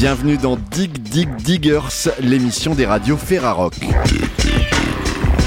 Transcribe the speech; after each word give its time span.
Bienvenue 0.00 0.38
dans 0.38 0.56
Dig 0.56 0.92
Dig 0.98 1.28
Diggers, 1.36 2.08
l'émission 2.22 2.74
des 2.74 2.86
radios 2.86 3.18
Ferrarock. 3.18 3.74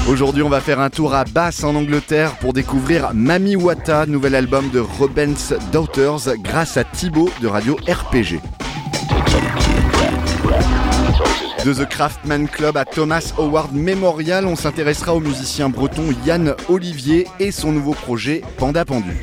Aujourd'hui, 0.08 0.44
on 0.44 0.48
va 0.48 0.60
faire 0.60 0.78
un 0.78 0.90
tour 0.90 1.12
à 1.12 1.24
Bath 1.24 1.64
en 1.64 1.74
Angleterre 1.74 2.36
pour 2.36 2.52
découvrir 2.52 3.10
Mami 3.14 3.56
Wata, 3.56 4.06
nouvel 4.06 4.36
album 4.36 4.70
de 4.70 4.78
Robens 4.78 5.54
Daughters, 5.72 6.36
grâce 6.38 6.76
à 6.76 6.84
Thibaut 6.84 7.30
de 7.42 7.48
Radio 7.48 7.74
RPG. 7.74 8.38
De 11.64 11.74
The 11.74 11.88
Craftman 11.88 12.46
Club 12.46 12.76
à 12.76 12.84
Thomas 12.84 13.32
Howard 13.36 13.72
Memorial, 13.72 14.46
on 14.46 14.54
s'intéressera 14.54 15.16
au 15.16 15.20
musicien 15.20 15.68
breton 15.68 16.04
Yann 16.24 16.54
Olivier 16.68 17.26
et 17.40 17.50
son 17.50 17.72
nouveau 17.72 17.94
projet 17.94 18.42
Panda 18.56 18.84
Pendu. 18.84 19.20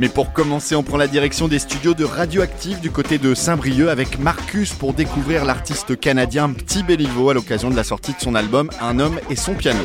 Mais 0.00 0.08
pour 0.08 0.32
commencer, 0.32 0.74
on 0.74 0.82
prend 0.82 0.96
la 0.96 1.06
direction 1.06 1.46
des 1.46 1.58
studios 1.58 1.92
de 1.92 2.04
Radioactive 2.04 2.80
du 2.80 2.90
côté 2.90 3.18
de 3.18 3.34
Saint-Brieuc 3.34 3.90
avec 3.90 4.18
Marcus 4.18 4.72
pour 4.72 4.94
découvrir 4.94 5.44
l'artiste 5.44 6.00
canadien 6.00 6.50
Petit 6.50 6.82
Béliveau 6.82 7.28
à 7.28 7.34
l'occasion 7.34 7.68
de 7.68 7.76
la 7.76 7.84
sortie 7.84 8.14
de 8.14 8.18
son 8.18 8.34
album 8.34 8.70
Un 8.80 8.98
homme 8.98 9.20
et 9.28 9.36
son 9.36 9.52
piano. 9.52 9.84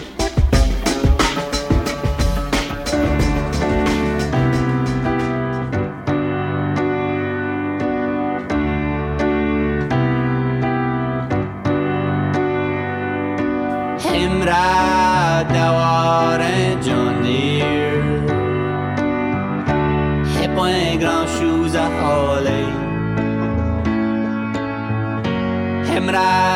I 26.18 26.56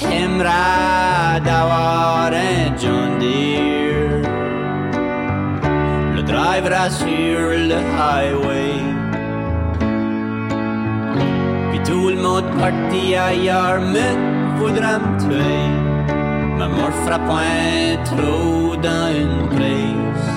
Hemra 0.00 1.40
daware 1.44 2.72
John 2.80 3.18
Deere. 3.18 4.22
Le 6.14 6.22
driver 6.22 6.90
sur 6.90 7.40
le 7.70 7.78
highway. 7.98 8.78
Puis 11.70 11.80
tout 11.84 12.08
le 12.10 12.16
monde 12.16 12.44
parti 12.58 13.16
ailleurs 13.16 13.80
me 13.80 14.08
voudra 14.58 15.00
Ma 16.58 16.66
mort 16.66 16.96
fera 17.04 17.18
point 17.20 17.96
trop 18.04 18.74
dans 18.86 19.08
une 19.22 19.42
place 19.54 20.30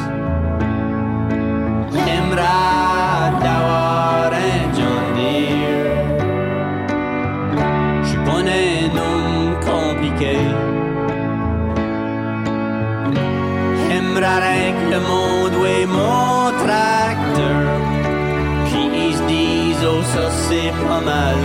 Hemra 2.08 3.31
daware 3.44 4.47
John 4.75 5.05
Deere. 5.17 5.95
J'aimerais 13.88 14.73
que 14.77 14.88
le 14.94 14.99
monde 15.11 15.55
ouais 15.64 15.86
mon 15.88 16.52
tracteur. 16.64 17.61
Puis 18.66 18.86
ils 19.05 19.16
se 19.16 19.23
disent 19.23 19.86
oh 19.92 20.03
ça 20.14 20.25
c'est 20.45 20.73
pas 20.88 21.02
mal 21.02 21.38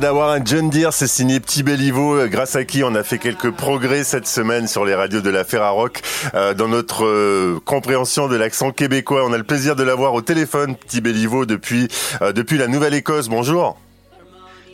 D'avoir 0.00 0.30
un 0.30 0.42
John 0.42 0.70
Deere, 0.70 0.90
c'est 0.92 1.06
signé 1.06 1.38
Petit 1.38 1.62
Béliveau, 1.62 2.14
euh, 2.14 2.26
grâce 2.26 2.56
à 2.56 2.64
qui 2.64 2.82
on 2.82 2.94
a 2.94 3.02
fait 3.02 3.18
quelques 3.18 3.50
progrès 3.50 4.04
cette 4.04 4.26
semaine 4.26 4.66
sur 4.66 4.86
les 4.86 4.94
radios 4.94 5.20
de 5.20 5.28
la 5.28 5.44
Ferrarock 5.44 6.00
euh, 6.34 6.54
dans 6.54 6.66
notre 6.66 7.04
euh, 7.04 7.60
compréhension 7.64 8.26
de 8.26 8.36
l'accent 8.36 8.70
québécois. 8.70 9.26
On 9.26 9.34
a 9.34 9.38
le 9.38 9.44
plaisir 9.44 9.76
de 9.76 9.82
l'avoir 9.82 10.14
au 10.14 10.22
téléphone, 10.22 10.76
Petit 10.76 11.02
Béliveau, 11.02 11.44
depuis, 11.44 11.88
depuis 12.34 12.56
la 12.56 12.68
Nouvelle-Écosse. 12.68 13.28
Bonjour. 13.28 13.76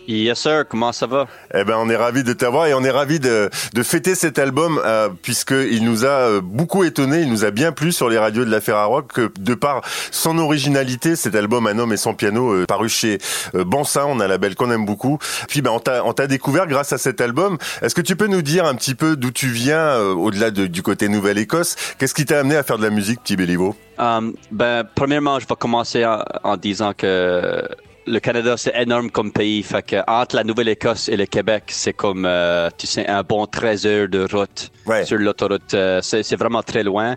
Yes 0.08 0.38
sir, 0.38 0.64
comment 0.66 0.90
ça 0.92 1.06
va? 1.06 1.26
Eh 1.52 1.64
ben 1.64 1.76
on 1.76 1.90
est 1.90 1.96
ravi 1.96 2.24
de 2.24 2.32
t'avoir 2.32 2.66
et 2.66 2.72
on 2.72 2.82
est 2.82 2.90
ravi 2.90 3.20
de, 3.20 3.50
de 3.74 3.82
fêter 3.82 4.14
cet 4.14 4.38
album 4.38 4.80
euh, 4.82 5.10
puisqu'il 5.20 5.84
nous 5.84 6.06
a 6.06 6.08
euh, 6.08 6.40
beaucoup 6.42 6.82
étonné, 6.82 7.20
il 7.20 7.28
nous 7.28 7.44
a 7.44 7.50
bien 7.50 7.72
plu 7.72 7.92
sur 7.92 8.08
les 8.08 8.16
radios 8.16 8.46
de 8.46 8.50
la 8.50 8.62
Ferrarock 8.62 9.12
que 9.12 9.30
de 9.38 9.52
par 9.52 9.82
son 10.10 10.38
originalité, 10.38 11.14
cet 11.14 11.34
album 11.34 11.66
Un 11.66 11.78
homme 11.78 11.92
et 11.92 11.98
son 11.98 12.14
piano 12.14 12.54
euh, 12.54 12.64
paru 12.64 12.88
chez 12.88 13.18
euh, 13.54 13.64
Bansin, 13.64 14.06
on 14.08 14.18
a 14.20 14.26
la 14.26 14.38
belle 14.38 14.54
qu'on 14.54 14.70
aime 14.70 14.86
beaucoup. 14.86 15.18
Puis 15.46 15.60
ben 15.60 15.72
on 15.72 15.78
t'a 15.78 16.02
on 16.02 16.14
t'a 16.14 16.26
découvert 16.26 16.66
grâce 16.66 16.94
à 16.94 16.98
cet 16.98 17.20
album. 17.20 17.58
Est-ce 17.82 17.94
que 17.94 18.00
tu 18.00 18.16
peux 18.16 18.28
nous 18.28 18.40
dire 18.40 18.64
un 18.64 18.76
petit 18.76 18.94
peu 18.94 19.14
d'où 19.14 19.30
tu 19.30 19.48
viens 19.48 19.98
au-delà 19.98 20.50
de, 20.50 20.66
du 20.66 20.80
côté 20.80 21.10
Nouvelle-Écosse? 21.10 21.76
Qu'est-ce 21.98 22.14
qui 22.14 22.24
t'a 22.24 22.38
amené 22.38 22.56
à 22.56 22.62
faire 22.62 22.78
de 22.78 22.84
la 22.84 22.90
musique, 22.90 23.20
petit 23.22 23.36
Béliveau 23.36 23.76
um, 23.98 24.32
Ben 24.52 24.84
premièrement, 24.94 25.38
je 25.38 25.46
vais 25.46 25.54
commencer 25.54 26.06
en, 26.06 26.22
en 26.44 26.56
disant 26.56 26.94
que 26.96 27.62
le 28.08 28.20
Canada, 28.20 28.56
c'est 28.56 28.74
énorme 28.74 29.10
comme 29.10 29.30
pays. 29.32 29.62
Fait 29.62 29.82
que 29.82 29.96
entre 30.06 30.36
la 30.36 30.44
Nouvelle-Écosse 30.44 31.08
et 31.08 31.16
le 31.16 31.26
Québec, 31.26 31.64
c'est 31.68 31.92
comme, 31.92 32.24
euh, 32.24 32.70
tu 32.76 32.86
sais, 32.86 33.06
un 33.06 33.22
bon 33.22 33.46
13 33.46 33.86
heures 33.86 34.08
de 34.08 34.26
route 34.30 34.70
sur 35.04 35.18
l'autoroute. 35.18 35.74
Euh, 35.74 36.00
c'est 36.02 36.36
vraiment 36.36 36.62
très 36.62 36.82
loin. 36.82 37.16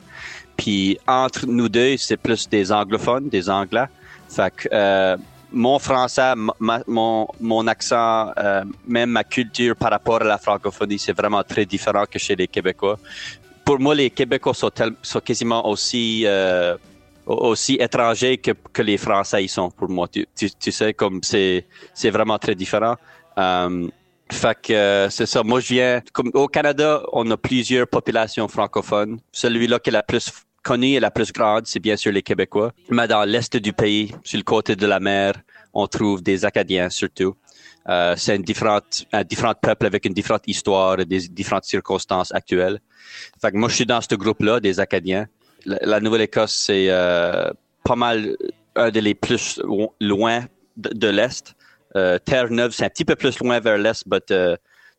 Puis 0.58 0.98
entre 1.08 1.46
nous 1.48 1.70
deux, 1.70 1.98
c'est 1.98 2.18
plus 2.18 2.48
des 2.50 2.72
anglophones, 2.72 3.30
des 3.30 3.50
anglais. 3.50 3.86
Fait 4.30 4.54
que 4.56 4.70
euh, 4.72 5.18
mon 5.52 5.80
français, 5.80 6.34
mon, 6.60 7.28
mon 7.40 7.68
accent, 7.68 8.32
même 8.88 9.10
ma 9.10 9.24
culture 9.24 9.76
par 9.76 9.92
rapport 9.92 10.22
à 10.22 10.26
la 10.26 10.38
francophonie, 10.38 11.00
c'est 11.00 11.14
vraiment 11.14 11.44
très 11.44 11.66
différent 11.66 12.06
que 12.10 12.20
chez 12.20 12.36
les 12.36 12.48
Québécois. 12.48 12.98
Pour 13.66 13.80
moi, 13.80 13.94
les 13.96 14.10
Québécois 14.10 14.54
sont, 14.54 14.72
sont 15.02 15.20
quasiment 15.20 15.68
aussi 15.68 16.26
aussi 17.32 17.76
étrangers 17.76 18.38
que, 18.38 18.52
que 18.74 18.82
les 18.82 18.98
Français 18.98 19.44
ils 19.44 19.50
sont 19.50 19.70
pour 19.70 19.90
moi. 19.90 20.08
Tu, 20.08 20.26
tu, 20.36 20.72
sais, 20.72 20.94
comme 20.94 21.22
c'est, 21.24 21.66
c'est 21.94 22.10
vraiment 22.10 22.38
très 22.38 22.56
différent. 22.56 22.96
Euh, 23.38 23.88
fait 24.32 24.58
que 24.62 24.74
euh, 24.74 25.10
c'est 25.10 25.26
ça. 25.26 25.44
Moi, 25.44 25.60
je 25.60 25.74
viens. 25.74 26.02
Comme 26.14 26.32
au 26.34 26.48
Canada, 26.48 27.04
on 27.12 27.30
a 27.32 27.38
plusieurs 27.38 27.88
populations 27.88 28.48
francophones. 28.48 29.20
Celui-là 29.32 29.80
qui 29.80 29.90
est 29.90 29.94
la 29.94 30.04
plus 30.04 30.32
connue 30.64 30.94
et 30.94 31.00
la 31.00 31.12
plus 31.12 31.32
grande, 31.32 31.66
c'est 31.66 31.80
bien 31.80 31.98
sûr 31.98 32.12
les 32.12 32.22
Québécois. 32.22 32.72
Mais 32.90 33.08
dans 33.08 33.24
l'est 33.24 33.56
du 33.58 33.74
pays, 33.74 34.14
sur 34.24 34.38
le 34.38 34.44
côté 34.44 34.76
de 34.76 34.86
la 34.86 35.00
mer, 35.00 35.34
on 35.74 35.88
trouve 35.88 36.22
des 36.22 36.46
Acadiens 36.46 36.90
surtout. 36.90 37.36
Euh, 37.90 38.14
c'est 38.16 38.36
une 38.36 38.44
différente, 38.44 39.06
un 39.12 39.24
différent 39.24 39.56
peuple 39.60 39.88
avec 39.88 40.06
une 40.06 40.14
différente 40.14 40.44
histoire 40.46 41.00
et 41.00 41.06
des 41.06 41.28
différentes 41.28 41.64
circonstances 41.64 42.32
actuelles. 42.34 42.80
Fait 43.42 43.52
que 43.52 43.58
moi, 43.58 43.70
je 43.70 43.76
suis 43.76 43.86
dans 43.86 44.02
ce 44.02 44.14
groupe-là, 44.16 44.60
des 44.60 44.80
Acadiens 44.80 45.28
la, 45.66 46.00
Nouvelle-Écosse, 46.00 46.54
c'est 46.54 46.88
euh, 46.90 47.52
pas 47.84 47.96
mal 47.96 48.36
un 48.76 48.90
des 48.90 49.14
plus 49.14 49.62
loin 50.00 50.46
de, 50.78 51.08
l'Est. 51.08 51.56
Euh, 51.96 52.18
Terre-Neuve, 52.20 52.72
c'est 52.72 52.86
un 52.86 52.90
petit 52.90 53.06
peu 53.06 53.16
plus 53.16 53.38
loin 53.40 53.60
vers 53.60 53.78
l'Est, 53.78 54.06
mais 54.08 54.20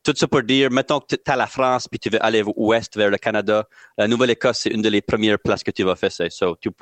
tout 0.03 0.13
ça 0.17 0.27
pour 0.27 0.43
dire, 0.43 0.71
mettons 0.71 1.01
que 1.01 1.07
tu 1.09 1.15
es 1.15 1.31
à 1.31 1.37
la 1.37 1.47
France 1.47 1.89
puis 1.89 1.99
tu 1.99 2.11
veux 2.11 2.25
aller 2.25 2.43
ouest 2.57 2.97
vers 2.97 3.11
le 3.11 3.19
Canada, 3.19 3.67
la 3.97 4.09
Nouvelle-Écosse, 4.09 4.61
c'est 4.63 4.71
une 4.71 4.83
des 4.83 5.01
premières 5.01 5.39
places 5.39 5.63
que 5.63 5.71
tu 5.71 5.85
vas 5.85 5.97
faire 5.97 6.13
ça. 6.13 6.25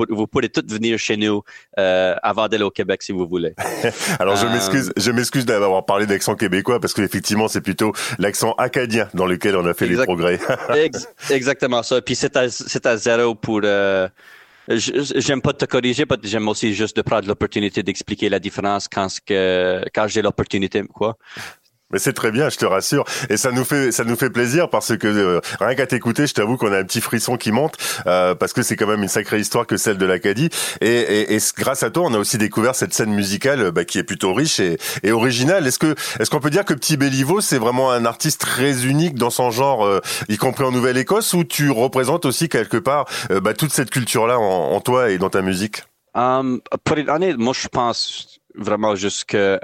vous 0.08 0.26
pourrez 0.26 0.48
tous 0.48 0.66
venir 0.66 0.98
chez 0.98 1.16
nous 1.16 1.42
avant 1.76 2.48
d'aller 2.48 2.64
au 2.64 2.70
Québec 2.70 3.02
si 3.02 3.12
vous 3.12 3.26
voulez. 3.26 3.54
Alors 4.18 4.36
je 4.36 4.46
m'excuse, 4.46 4.92
je 4.96 5.10
m'excuse 5.10 5.44
d'avoir 5.44 5.84
parlé 5.84 6.06
d'accent 6.06 6.34
québécois 6.34 6.80
parce 6.80 6.94
qu'effectivement 6.94 7.48
c'est 7.48 7.60
plutôt 7.60 7.92
l'accent 8.18 8.52
acadien 8.52 9.08
dans 9.14 9.26
lequel 9.26 9.56
on 9.56 9.66
a 9.66 9.74
fait 9.74 9.86
les 9.86 9.96
progrès. 9.96 10.38
exactement 11.30 11.82
ça. 11.82 12.00
Puis 12.00 12.14
c'est 12.14 12.36
à, 12.36 12.46
à 12.84 12.96
zéro 12.96 13.34
pour 13.34 13.60
j'aime 14.70 15.42
pas 15.42 15.52
te 15.52 15.64
corriger, 15.64 16.04
j'aime 16.22 16.48
aussi 16.48 16.74
juste 16.74 16.96
de 16.96 17.02
prendre 17.02 17.26
l'opportunité 17.26 17.82
d'expliquer 17.82 18.28
la 18.28 18.38
différence 18.38 18.88
quand, 18.88 19.08
quand 19.28 20.06
j'ai 20.08 20.22
l'opportunité, 20.22 20.82
quoi. 20.82 21.16
Mais 21.92 21.98
c'est 21.98 22.12
très 22.12 22.30
bien, 22.30 22.48
je 22.48 22.56
te 22.56 22.66
rassure, 22.66 23.04
et 23.28 23.36
ça 23.36 23.50
nous 23.52 23.64
fait 23.64 23.92
ça 23.92 24.04
nous 24.04 24.16
fait 24.16 24.30
plaisir 24.30 24.70
parce 24.70 24.96
que 24.96 25.06
euh, 25.06 25.40
rien 25.60 25.74
qu'à 25.74 25.86
t'écouter, 25.86 26.26
je 26.26 26.34
t'avoue 26.34 26.56
qu'on 26.56 26.72
a 26.72 26.78
un 26.78 26.84
petit 26.84 27.00
frisson 27.00 27.36
qui 27.36 27.52
monte 27.52 27.74
euh, 28.06 28.34
parce 28.34 28.52
que 28.52 28.62
c'est 28.62 28.76
quand 28.76 28.86
même 28.86 29.02
une 29.02 29.08
sacrée 29.08 29.40
histoire 29.40 29.66
que 29.66 29.76
celle 29.76 29.98
de 29.98 30.06
l'Acadie. 30.06 30.50
Et, 30.80 30.88
et, 30.88 31.34
et, 31.34 31.38
grâce 31.56 31.82
à 31.82 31.90
toi, 31.90 32.04
on 32.06 32.14
a 32.14 32.18
aussi 32.18 32.38
découvert 32.38 32.74
cette 32.74 32.94
scène 32.94 33.12
musicale 33.12 33.70
bah, 33.72 33.84
qui 33.84 33.98
est 33.98 34.04
plutôt 34.04 34.34
riche 34.34 34.60
et, 34.60 34.78
et 35.02 35.12
originale. 35.12 35.66
Est-ce 35.66 35.78
que 35.78 35.94
est-ce 36.18 36.30
qu'on 36.30 36.40
peut 36.40 36.50
dire 36.50 36.64
que 36.64 36.74
Petit 36.74 36.96
Béliveau 36.96 37.40
c'est 37.40 37.58
vraiment 37.58 37.90
un 37.90 38.04
artiste 38.04 38.40
très 38.40 38.86
unique 38.86 39.14
dans 39.14 39.30
son 39.30 39.50
genre, 39.50 39.84
euh, 39.84 40.00
y 40.28 40.36
compris 40.36 40.64
en 40.64 40.72
Nouvelle-Écosse, 40.72 41.34
où 41.34 41.44
tu 41.44 41.70
représentes 41.70 42.24
aussi 42.24 42.48
quelque 42.48 42.76
part 42.76 43.06
euh, 43.30 43.40
bah, 43.40 43.54
toute 43.54 43.72
cette 43.72 43.90
culture 43.90 44.26
là 44.26 44.38
en, 44.38 44.72
en, 44.72 44.80
toi 44.80 45.10
et 45.10 45.18
dans 45.18 45.30
ta 45.30 45.42
musique? 45.42 45.84
Um, 46.14 46.60
pour 46.84 46.96
moi 47.38 47.52
je 47.54 47.68
pense 47.68 48.39
vraiment 48.54 48.94
juste 48.94 49.24
que 49.24 49.58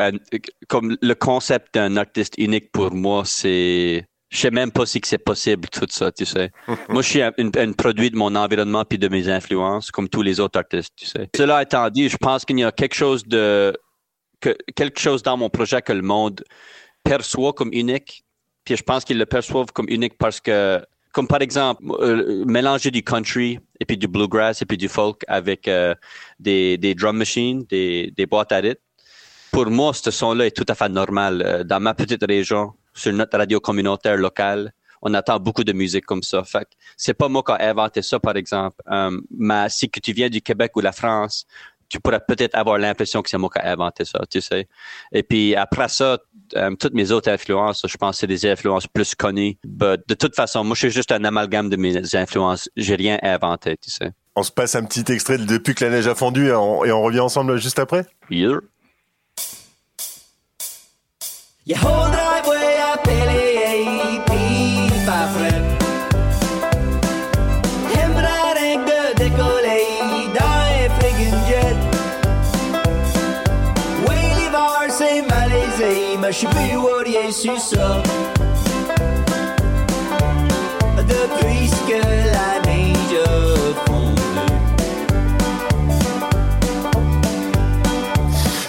comme 0.68 0.96
le 1.00 1.14
concept 1.14 1.74
d'un 1.74 1.96
artiste 1.96 2.34
unique 2.38 2.70
pour 2.72 2.92
moi, 2.92 3.24
c'est 3.24 4.06
je 4.30 4.38
sais 4.38 4.50
même 4.50 4.72
pas 4.72 4.86
si 4.86 5.00
c'est 5.04 5.18
possible 5.18 5.68
tout 5.68 5.86
ça, 5.88 6.10
tu 6.10 6.26
sais. 6.26 6.50
moi, 6.88 7.00
je 7.02 7.08
suis 7.08 7.22
un, 7.22 7.32
un, 7.38 7.72
produit 7.72 8.10
de 8.10 8.16
mon 8.16 8.34
environnement 8.34 8.84
puis 8.84 8.98
de 8.98 9.08
mes 9.08 9.28
influences, 9.28 9.90
comme 9.90 10.08
tous 10.08 10.22
les 10.22 10.40
autres 10.40 10.58
artistes, 10.58 10.92
tu 10.96 11.06
sais. 11.06 11.28
Cela 11.36 11.62
étant 11.62 11.88
dit, 11.90 12.08
je 12.08 12.16
pense 12.16 12.44
qu'il 12.44 12.58
y 12.58 12.64
a 12.64 12.72
quelque 12.72 12.94
chose 12.94 13.24
de 13.24 13.76
que, 14.40 14.56
quelque 14.74 15.00
chose 15.00 15.22
dans 15.22 15.36
mon 15.36 15.48
projet 15.48 15.80
que 15.80 15.92
le 15.92 16.02
monde 16.02 16.42
perçoit 17.04 17.52
comme 17.52 17.70
unique. 17.72 18.24
Puis 18.64 18.76
je 18.76 18.82
pense 18.82 19.04
qu'ils 19.04 19.18
le 19.18 19.26
perçoivent 19.26 19.72
comme 19.72 19.86
unique 19.88 20.18
parce 20.18 20.40
que, 20.40 20.84
comme 21.12 21.28
par 21.28 21.40
exemple, 21.40 21.82
euh, 22.00 22.44
mélanger 22.46 22.90
du 22.90 23.02
country 23.02 23.60
et 23.86 23.94
puis 23.94 23.96
du 23.96 24.08
bluegrass 24.08 24.60
et 24.62 24.66
puis 24.66 24.76
du 24.76 24.88
folk 24.88 25.22
avec 25.28 25.68
euh, 25.68 25.94
des, 26.40 26.76
des 26.76 26.94
drum 26.94 27.16
machines, 27.16 27.64
des, 27.70 28.12
des 28.16 28.26
boîtes 28.26 28.50
à 28.50 28.56
rythme. 28.56 28.80
Pour 29.52 29.70
moi, 29.70 29.94
ce 29.94 30.10
son-là 30.10 30.46
est 30.46 30.56
tout 30.56 30.66
à 30.68 30.74
fait 30.74 30.88
normal. 30.88 31.42
Euh, 31.46 31.62
dans 31.64 31.78
ma 31.78 31.94
petite 31.94 32.24
région, 32.26 32.72
sur 32.92 33.12
notre 33.12 33.38
radio 33.38 33.60
communautaire 33.60 34.16
locale, 34.16 34.72
on 35.02 35.14
attend 35.14 35.38
beaucoup 35.38 35.62
de 35.62 35.72
musique 35.72 36.04
comme 36.04 36.24
ça. 36.24 36.42
Fait 36.42 36.66
c'est 36.96 37.14
pas 37.14 37.28
moi 37.28 37.44
qui 37.46 37.52
ai 37.52 37.66
inventé 37.66 38.02
ça, 38.02 38.18
par 38.18 38.36
exemple. 38.36 38.76
Euh, 38.90 39.20
mais 39.30 39.68
si 39.68 39.88
tu 39.88 40.12
viens 40.12 40.28
du 40.28 40.40
Québec 40.42 40.72
ou 40.74 40.80
la 40.80 40.92
France, 40.92 41.46
tu 41.88 42.00
pourrais 42.00 42.20
peut-être 42.20 42.54
avoir 42.54 42.78
l'impression 42.78 43.22
que 43.22 43.30
c'est 43.30 43.38
moi 43.38 43.50
qui 43.52 43.58
ai 43.58 43.68
inventé 43.68 44.04
ça, 44.04 44.20
tu 44.30 44.40
sais. 44.40 44.68
Et 45.12 45.22
puis 45.22 45.54
après 45.54 45.88
ça, 45.88 46.18
euh, 46.56 46.74
toutes 46.76 46.94
mes 46.94 47.10
autres 47.10 47.30
influences, 47.30 47.84
je 47.86 47.96
pense 47.96 48.16
que 48.16 48.20
c'est 48.20 48.26
des 48.26 48.46
influences 48.46 48.86
plus 48.86 49.14
connues. 49.14 49.56
But 49.64 50.00
de 50.08 50.14
toute 50.14 50.34
façon, 50.34 50.64
moi, 50.64 50.74
je 50.74 50.80
suis 50.80 50.90
juste 50.90 51.12
un 51.12 51.24
amalgame 51.24 51.68
de 51.68 51.76
mes 51.76 52.14
influences. 52.14 52.68
J'ai 52.76 52.94
rien 52.94 53.18
inventé, 53.22 53.76
tu 53.76 53.90
sais. 53.90 54.12
On 54.34 54.42
se 54.42 54.52
passe 54.52 54.74
un 54.74 54.84
petit 54.84 55.10
extrait 55.12 55.38
depuis 55.38 55.74
que 55.74 55.84
la 55.84 55.90
neige 55.90 56.06
a 56.06 56.14
fondu 56.14 56.48
et 56.48 56.52
on, 56.52 56.84
et 56.84 56.92
on 56.92 57.02
revient 57.02 57.20
ensemble 57.20 57.58
juste 57.58 57.78
après? 57.78 58.04
Yeah. 58.30 58.60
Your 61.64 62.35
je 76.36 76.40
suis 76.40 76.48
plus 76.48 76.76
worrié 76.76 77.32
sur 77.32 77.58
ça. 77.58 78.02
Depuis 80.98 81.70
que 81.88 81.96
la 81.96 82.60
neige 82.66 83.16
a 83.24 83.86
fondu. 83.86 84.22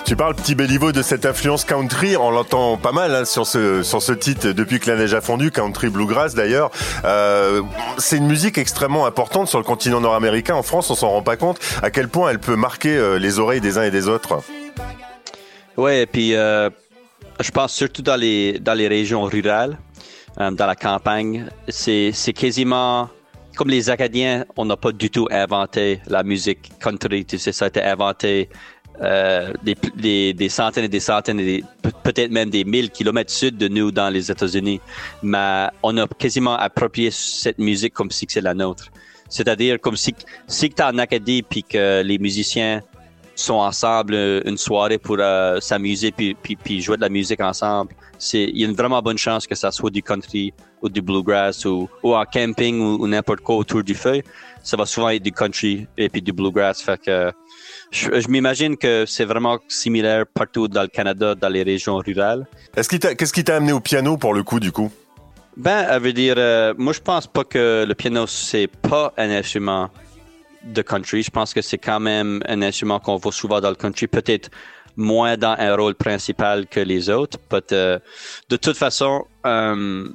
Tu 0.05 0.15
parles, 0.15 0.35
petit 0.35 0.55
Béliveau, 0.55 0.93
de 0.93 1.01
cette 1.01 1.25
influence 1.25 1.65
country. 1.65 2.15
On 2.15 2.31
l'entend 2.31 2.77
pas 2.77 2.93
mal 2.93 3.13
hein, 3.13 3.25
sur 3.25 3.45
ce 3.45 3.83
sur 3.83 4.01
ce 4.01 4.13
titre 4.13 4.51
depuis 4.51 4.79
que 4.79 4.89
la 4.89 4.95
neige 4.95 5.13
a 5.13 5.19
fondu, 5.19 5.51
country 5.51 5.89
bluegrass 5.89 6.35
d'ailleurs. 6.35 6.71
Euh, 7.03 7.63
c'est 7.97 8.15
une 8.15 8.27
musique 8.27 8.57
extrêmement 8.57 9.05
importante 9.05 9.49
sur 9.49 9.57
le 9.57 9.65
continent 9.65 9.99
nord-américain. 9.99 10.55
En 10.55 10.63
France, 10.63 10.89
on 10.89 10.95
s'en 10.95 11.09
rend 11.09 11.21
pas 11.21 11.35
compte 11.35 11.59
à 11.83 11.91
quel 11.91 12.07
point 12.07 12.29
elle 12.29 12.39
peut 12.39 12.55
marquer 12.55 12.95
euh, 12.95 13.19
les 13.19 13.39
oreilles 13.39 13.59
des 13.59 13.77
uns 13.77 13.83
et 13.83 13.91
des 13.91 14.07
autres. 14.07 14.39
Ouais, 15.75 16.03
et 16.03 16.05
puis 16.05 16.33
euh, 16.33 16.69
je 17.39 17.51
pense 17.51 17.73
surtout 17.73 18.01
dans 18.01 18.15
les 18.15 18.59
dans 18.59 18.73
les 18.73 18.87
régions 18.87 19.23
rurales, 19.23 19.77
euh, 20.39 20.51
dans 20.51 20.65
la 20.65 20.75
campagne, 20.75 21.47
c'est 21.67 22.11
c'est 22.11 22.33
quasiment 22.33 23.09
comme 23.55 23.69
les 23.69 23.89
Acadiens, 23.89 24.45
on 24.55 24.65
n'a 24.65 24.77
pas 24.77 24.91
du 24.91 25.09
tout 25.09 25.27
inventé 25.31 25.99
la 26.07 26.21
musique 26.23 26.71
country. 26.79 27.25
Tu 27.25 27.39
sais, 27.39 27.51
ça 27.51 27.65
a 27.65 27.67
été 27.69 27.81
inventé 27.81 28.49
euh, 29.01 29.51
des, 29.63 30.33
des, 30.33 30.49
centaines 30.49 30.85
et 30.85 30.89
des 30.89 30.99
centaines, 30.99 31.39
et 31.39 31.63
peut-être 32.03 32.31
même 32.31 32.51
des 32.51 32.63
mille 32.63 32.91
kilomètres 32.91 33.31
sud 33.31 33.57
de 33.57 33.67
nous 33.67 33.91
dans 33.91 34.09
les 34.09 34.29
États-Unis. 34.31 34.79
Mais 35.23 35.67
on 35.81 35.97
a 35.97 36.07
quasiment 36.07 36.55
approprié 36.55 37.09
cette 37.11 37.57
musique 37.57 37.93
comme 37.93 38.11
si 38.11 38.27
c'est 38.29 38.41
la 38.41 38.53
nôtre. 38.53 38.85
C'est-à-dire 39.27 39.79
comme 39.81 39.97
si, 39.97 40.15
si 40.47 40.69
tu 40.69 40.81
es 40.81 40.85
en 40.85 40.97
Acadie 40.99 41.41
puis 41.41 41.63
que 41.63 42.01
les 42.03 42.17
musiciens 42.19 42.81
sont 43.39 43.55
ensemble 43.55 44.15
une 44.45 44.57
soirée 44.57 44.97
pour 44.97 45.17
euh, 45.19 45.59
s'amuser 45.59 46.11
puis, 46.11 46.35
puis, 46.35 46.55
puis, 46.55 46.81
jouer 46.81 46.97
de 46.97 47.01
la 47.01 47.09
musique 47.09 47.41
ensemble. 47.41 47.93
C'est, 48.17 48.43
il 48.43 48.57
y 48.59 48.63
a 48.65 48.67
une 48.67 48.75
vraiment 48.75 49.01
bonne 49.01 49.17
chance 49.17 49.45
que 49.45 49.55
ça 49.55 49.71
soit 49.71 49.91
du 49.91 50.01
country 50.01 50.53
ou 50.81 50.89
du 50.89 51.01
bluegrass 51.01 51.65
ou, 51.65 51.87
ou 52.03 52.15
en 52.15 52.25
camping 52.25 52.79
ou, 52.79 53.03
ou 53.03 53.07
n'importe 53.07 53.41
quoi 53.41 53.55
autour 53.57 53.83
du 53.83 53.93
feu. 53.93 54.21
Ça 54.63 54.75
va 54.75 54.85
souvent 54.85 55.09
être 55.09 55.23
du 55.23 55.31
country 55.31 55.87
et 55.97 56.09
puis 56.09 56.21
du 56.21 56.33
bluegrass. 56.33 56.81
Fait 56.81 56.99
que, 56.99 57.31
je, 57.91 58.19
je 58.19 58.27
m'imagine 58.27 58.75
que 58.75 59.05
c'est 59.07 59.25
vraiment 59.25 59.59
similaire 59.67 60.25
partout 60.33 60.67
dans 60.67 60.81
le 60.81 60.87
Canada, 60.87 61.35
dans 61.35 61.49
les 61.49 61.63
régions 61.63 61.97
rurales. 61.97 62.47
Est-ce 62.75 62.89
qu'est-ce 62.89 63.33
qui 63.33 63.43
t'a 63.43 63.57
amené 63.57 63.71
au 63.71 63.79
piano 63.79 64.17
pour 64.17 64.33
le 64.33 64.43
coup, 64.43 64.59
du 64.59 64.71
coup? 64.71 64.91
Ben, 65.55 65.85
à 65.89 65.97
veut 65.97 66.13
dire, 66.13 66.35
euh, 66.37 66.73
moi, 66.77 66.93
je 66.93 66.99
pense 66.99 67.25
pas 67.25 67.43
que 67.43 67.83
le 67.87 67.95
piano, 67.95 68.27
c'est 68.27 68.67
pas 68.67 69.13
un 69.17 69.29
instrument 69.31 69.89
de 70.67 70.81
country. 70.81 71.23
Je 71.23 71.31
pense 71.31 71.53
que 71.53 71.61
c'est 71.61 71.77
quand 71.77 71.99
même 71.99 72.41
un 72.47 72.61
instrument 72.61 72.99
qu'on 72.99 73.17
voit 73.17 73.31
souvent 73.31 73.61
dans 73.61 73.69
le 73.69 73.75
country, 73.75 74.07
peut-être 74.07 74.49
moins 74.95 75.37
dans 75.37 75.55
un 75.57 75.75
rôle 75.75 75.95
principal 75.95 76.67
que 76.67 76.79
les 76.79 77.09
autres. 77.09 77.37
But, 77.49 77.71
euh, 77.71 77.99
de 78.49 78.57
toute 78.57 78.77
façon, 78.77 79.25
euh, 79.45 80.09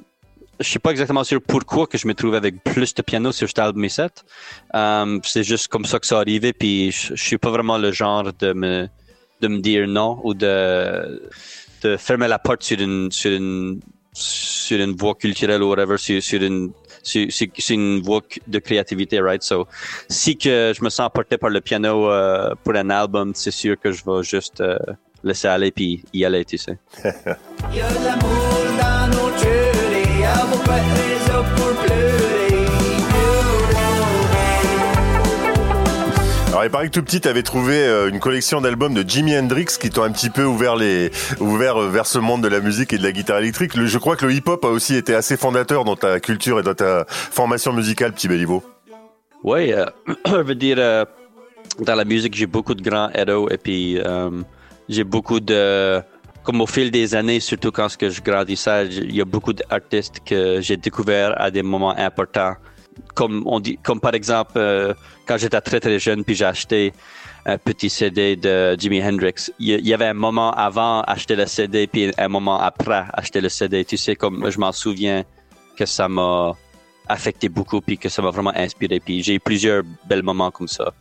je 0.59 0.67
suis 0.67 0.79
pas 0.79 0.91
exactement 0.91 1.23
sûr 1.23 1.41
pourquoi 1.41 1.87
que 1.87 1.97
je 1.97 2.07
me 2.07 2.13
trouve 2.13 2.35
avec 2.35 2.63
plus 2.63 2.93
de 2.93 3.01
piano 3.01 3.31
sur 3.31 3.47
cet 3.47 3.59
album 3.59 3.87
7. 3.87 4.23
Um, 4.73 5.21
c'est 5.23 5.43
juste 5.43 5.67
comme 5.69 5.85
ça 5.85 5.99
que 5.99 6.05
ça 6.05 6.19
arrivé, 6.19 6.53
puis 6.53 6.91
je, 6.91 7.15
je 7.15 7.23
suis 7.23 7.37
pas 7.37 7.49
vraiment 7.49 7.77
le 7.77 7.91
genre 7.91 8.31
de 8.39 8.53
me 8.53 8.87
de 9.41 9.47
me 9.47 9.59
dire 9.59 9.87
non 9.87 10.19
ou 10.23 10.33
de 10.33 11.29
de 11.81 11.97
fermer 11.97 12.27
la 12.27 12.39
porte 12.39 12.63
sur 12.63 12.79
une 12.79 13.11
sur 13.11 13.31
une 13.31 13.81
sur 14.13 14.79
une 14.79 14.95
voie 14.95 15.15
culturelle 15.15 15.63
ou 15.63 15.69
whatever, 15.69 15.97
sur, 15.97 16.21
sur 16.21 16.41
une 16.41 16.71
sur, 17.03 17.27
une 17.69 18.01
voie 18.01 18.21
de 18.47 18.59
créativité, 18.59 19.19
right? 19.19 19.43
So, 19.43 19.67
si 20.09 20.37
que 20.37 20.73
je 20.75 20.83
me 20.83 20.89
sens 20.89 21.09
porté 21.13 21.37
par 21.37 21.49
le 21.49 21.61
piano 21.61 22.09
euh, 22.09 22.55
pour 22.63 22.75
un 22.75 22.89
album, 22.89 23.33
c'est 23.35 23.51
sûr 23.51 23.79
que 23.79 23.91
je 23.91 24.03
vais 24.05 24.23
juste 24.23 24.61
euh, 24.61 24.77
laisser 25.23 25.47
aller 25.47 25.71
puis 25.71 26.03
y 26.13 26.25
aller, 26.25 26.45
tu 26.45 26.57
sais. 26.57 26.77
Alors 36.63 36.69
il 36.69 36.71
paraît 36.71 36.87
que 36.87 36.93
tout 36.93 37.03
petit, 37.03 37.19
tu 37.19 37.27
avais 37.27 37.43
trouvé 37.43 37.75
euh, 37.75 38.07
une 38.07 38.21
collection 38.21 38.61
d'albums 38.61 38.93
de 38.93 39.03
Jimi 39.05 39.37
Hendrix 39.37 39.65
qui 39.77 39.89
t'ont 39.89 40.03
un 40.03 40.13
petit 40.13 40.29
peu 40.29 40.45
ouvert 40.45 40.77
les 40.77 41.11
ouvert 41.41 41.75
euh, 41.75 41.89
vers 41.89 42.05
ce 42.05 42.19
monde 42.19 42.41
de 42.41 42.47
la 42.47 42.61
musique 42.61 42.93
et 42.93 42.97
de 42.97 43.03
la 43.03 43.11
guitare 43.11 43.39
électrique. 43.39 43.75
Le, 43.75 43.85
je 43.85 43.97
crois 43.97 44.15
que 44.15 44.25
le 44.25 44.31
hip-hop 44.31 44.63
a 44.63 44.69
aussi 44.69 44.95
été 44.95 45.13
assez 45.13 45.35
fondateur 45.35 45.83
dans 45.83 45.97
ta 45.97 46.21
culture 46.21 46.61
et 46.61 46.63
dans 46.63 46.73
ta 46.73 47.03
formation 47.09 47.73
musicale, 47.73 48.13
petit 48.13 48.29
Béliveau. 48.29 48.63
Oui, 49.43 49.73
euh, 49.73 49.83
je 50.25 50.35
veux 50.37 50.55
dire, 50.55 50.77
euh, 50.79 51.03
dans 51.79 51.95
la 51.95 52.05
musique, 52.05 52.33
j'ai 52.33 52.47
beaucoup 52.47 52.75
de 52.75 52.81
grands 52.81 53.09
héros 53.13 53.49
et 53.49 53.57
puis 53.57 53.99
j'ai 54.87 55.03
beaucoup 55.03 55.41
de... 55.41 56.01
Comme 56.45 56.61
au 56.61 56.67
fil 56.67 56.91
des 56.91 57.13
années, 57.13 57.41
surtout 57.41 57.71
quand 57.71 57.89
je 57.89 58.21
grandissais, 58.21 58.87
il 58.87 59.13
y 59.13 59.19
a 59.19 59.25
beaucoup 59.25 59.51
d'artistes 59.51 60.21
que 60.25 60.61
j'ai 60.61 60.77
découverts 60.77 61.33
à 61.41 61.51
des 61.51 61.61
moments 61.61 61.97
importants. 61.97 62.55
Comme, 63.13 63.43
on 63.45 63.59
dit, 63.59 63.77
comme 63.83 63.99
par 63.99 64.13
exemple, 64.13 64.53
euh, 64.55 64.93
quand 65.27 65.37
j'étais 65.37 65.61
très 65.61 65.79
très 65.79 65.99
jeune, 65.99 66.23
puis 66.23 66.35
j'ai 66.35 66.45
acheté 66.45 66.93
un 67.45 67.57
petit 67.57 67.89
CD 67.89 68.35
de 68.35 68.75
Jimi 68.79 69.03
Hendrix. 69.03 69.51
Il 69.59 69.85
y 69.85 69.93
avait 69.93 70.07
un 70.07 70.13
moment 70.13 70.51
avant 70.51 71.01
acheter 71.01 71.35
le 71.35 71.45
CD, 71.45 71.87
puis 71.87 72.11
un 72.17 72.27
moment 72.29 72.59
après 72.59 73.05
acheter 73.13 73.41
le 73.41 73.49
CD. 73.49 73.83
Tu 73.83 73.97
sais, 73.97 74.15
comme 74.15 74.49
je 74.49 74.59
m'en 74.59 74.71
souviens 74.71 75.23
que 75.77 75.85
ça 75.85 76.07
m'a 76.07 76.53
affecté 77.07 77.49
beaucoup, 77.49 77.81
puis 77.81 77.97
que 77.97 78.09
ça 78.09 78.21
m'a 78.21 78.29
vraiment 78.29 78.53
inspiré. 78.55 78.99
Puis 78.99 79.23
j'ai 79.23 79.35
eu 79.35 79.39
plusieurs 79.39 79.83
bels 80.07 80.23
moments 80.23 80.51
comme 80.51 80.67
ça. 80.67 80.93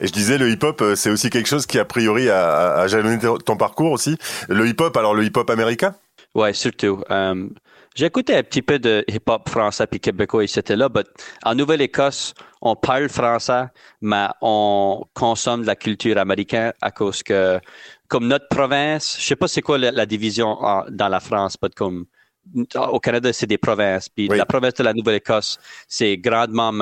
Et 0.00 0.06
je 0.06 0.12
disais, 0.12 0.36
le 0.36 0.50
hip-hop, 0.50 0.80
euh, 0.82 0.96
c'est 0.96 1.10
aussi 1.10 1.30
quelque 1.30 1.48
chose 1.48 1.64
qui, 1.64 1.78
a 1.78 1.84
priori, 1.84 2.28
a, 2.28 2.74
a 2.74 2.86
jalonné 2.88 3.18
ton 3.18 3.56
parcours 3.56 3.92
aussi. 3.92 4.16
Le 4.48 4.66
hip-hop, 4.66 4.96
alors 4.96 5.14
le 5.14 5.24
hip-hop 5.24 5.48
américain? 5.48 5.94
Ouais, 6.34 6.52
surtout. 6.52 7.02
Um, 7.08 7.54
J'écoutais 7.96 8.36
un 8.36 8.42
petit 8.44 8.62
peu 8.62 8.78
de 8.78 9.04
hip-hop 9.08 9.48
français 9.48 9.86
puis 9.86 9.98
québécois 9.98 10.44
et 10.44 10.46
c'était 10.46 10.76
là, 10.76 10.88
mais 10.94 11.02
en 11.44 11.54
Nouvelle-Écosse, 11.56 12.34
on 12.62 12.76
parle 12.76 13.08
français, 13.08 13.64
mais 14.00 14.28
on 14.40 15.04
consomme 15.12 15.62
de 15.62 15.66
la 15.66 15.74
culture 15.74 16.16
américaine 16.18 16.72
à 16.80 16.92
cause 16.92 17.22
que, 17.24 17.58
comme 18.06 18.28
notre 18.28 18.48
province, 18.48 19.16
je 19.18 19.26
sais 19.26 19.36
pas 19.36 19.48
c'est 19.48 19.62
quoi 19.62 19.76
la, 19.76 20.06
division 20.06 20.56
dans 20.88 21.08
la 21.08 21.20
France, 21.20 21.56
pas 21.56 21.68
comme 21.68 22.06
au 22.74 23.00
Canada, 23.00 23.32
c'est 23.32 23.46
des 23.46 23.58
provinces. 23.58 24.08
Puis 24.08 24.28
la 24.28 24.46
province 24.46 24.74
de 24.74 24.84
la 24.84 24.92
Nouvelle-Écosse, 24.92 25.58
c'est 25.88 26.16
grandement 26.16 26.72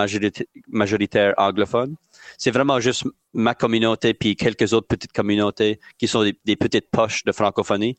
majoritaire 0.68 1.34
anglophone. 1.36 1.96
C'est 2.36 2.50
vraiment 2.50 2.80
juste 2.80 3.04
ma 3.32 3.54
communauté 3.54 4.14
puis 4.14 4.36
quelques 4.36 4.72
autres 4.72 4.86
petites 4.86 5.12
communautés 5.12 5.80
qui 5.98 6.06
sont 6.06 6.22
des, 6.22 6.56
petites 6.56 6.90
poches 6.90 7.24
de 7.24 7.32
francophonie. 7.32 7.96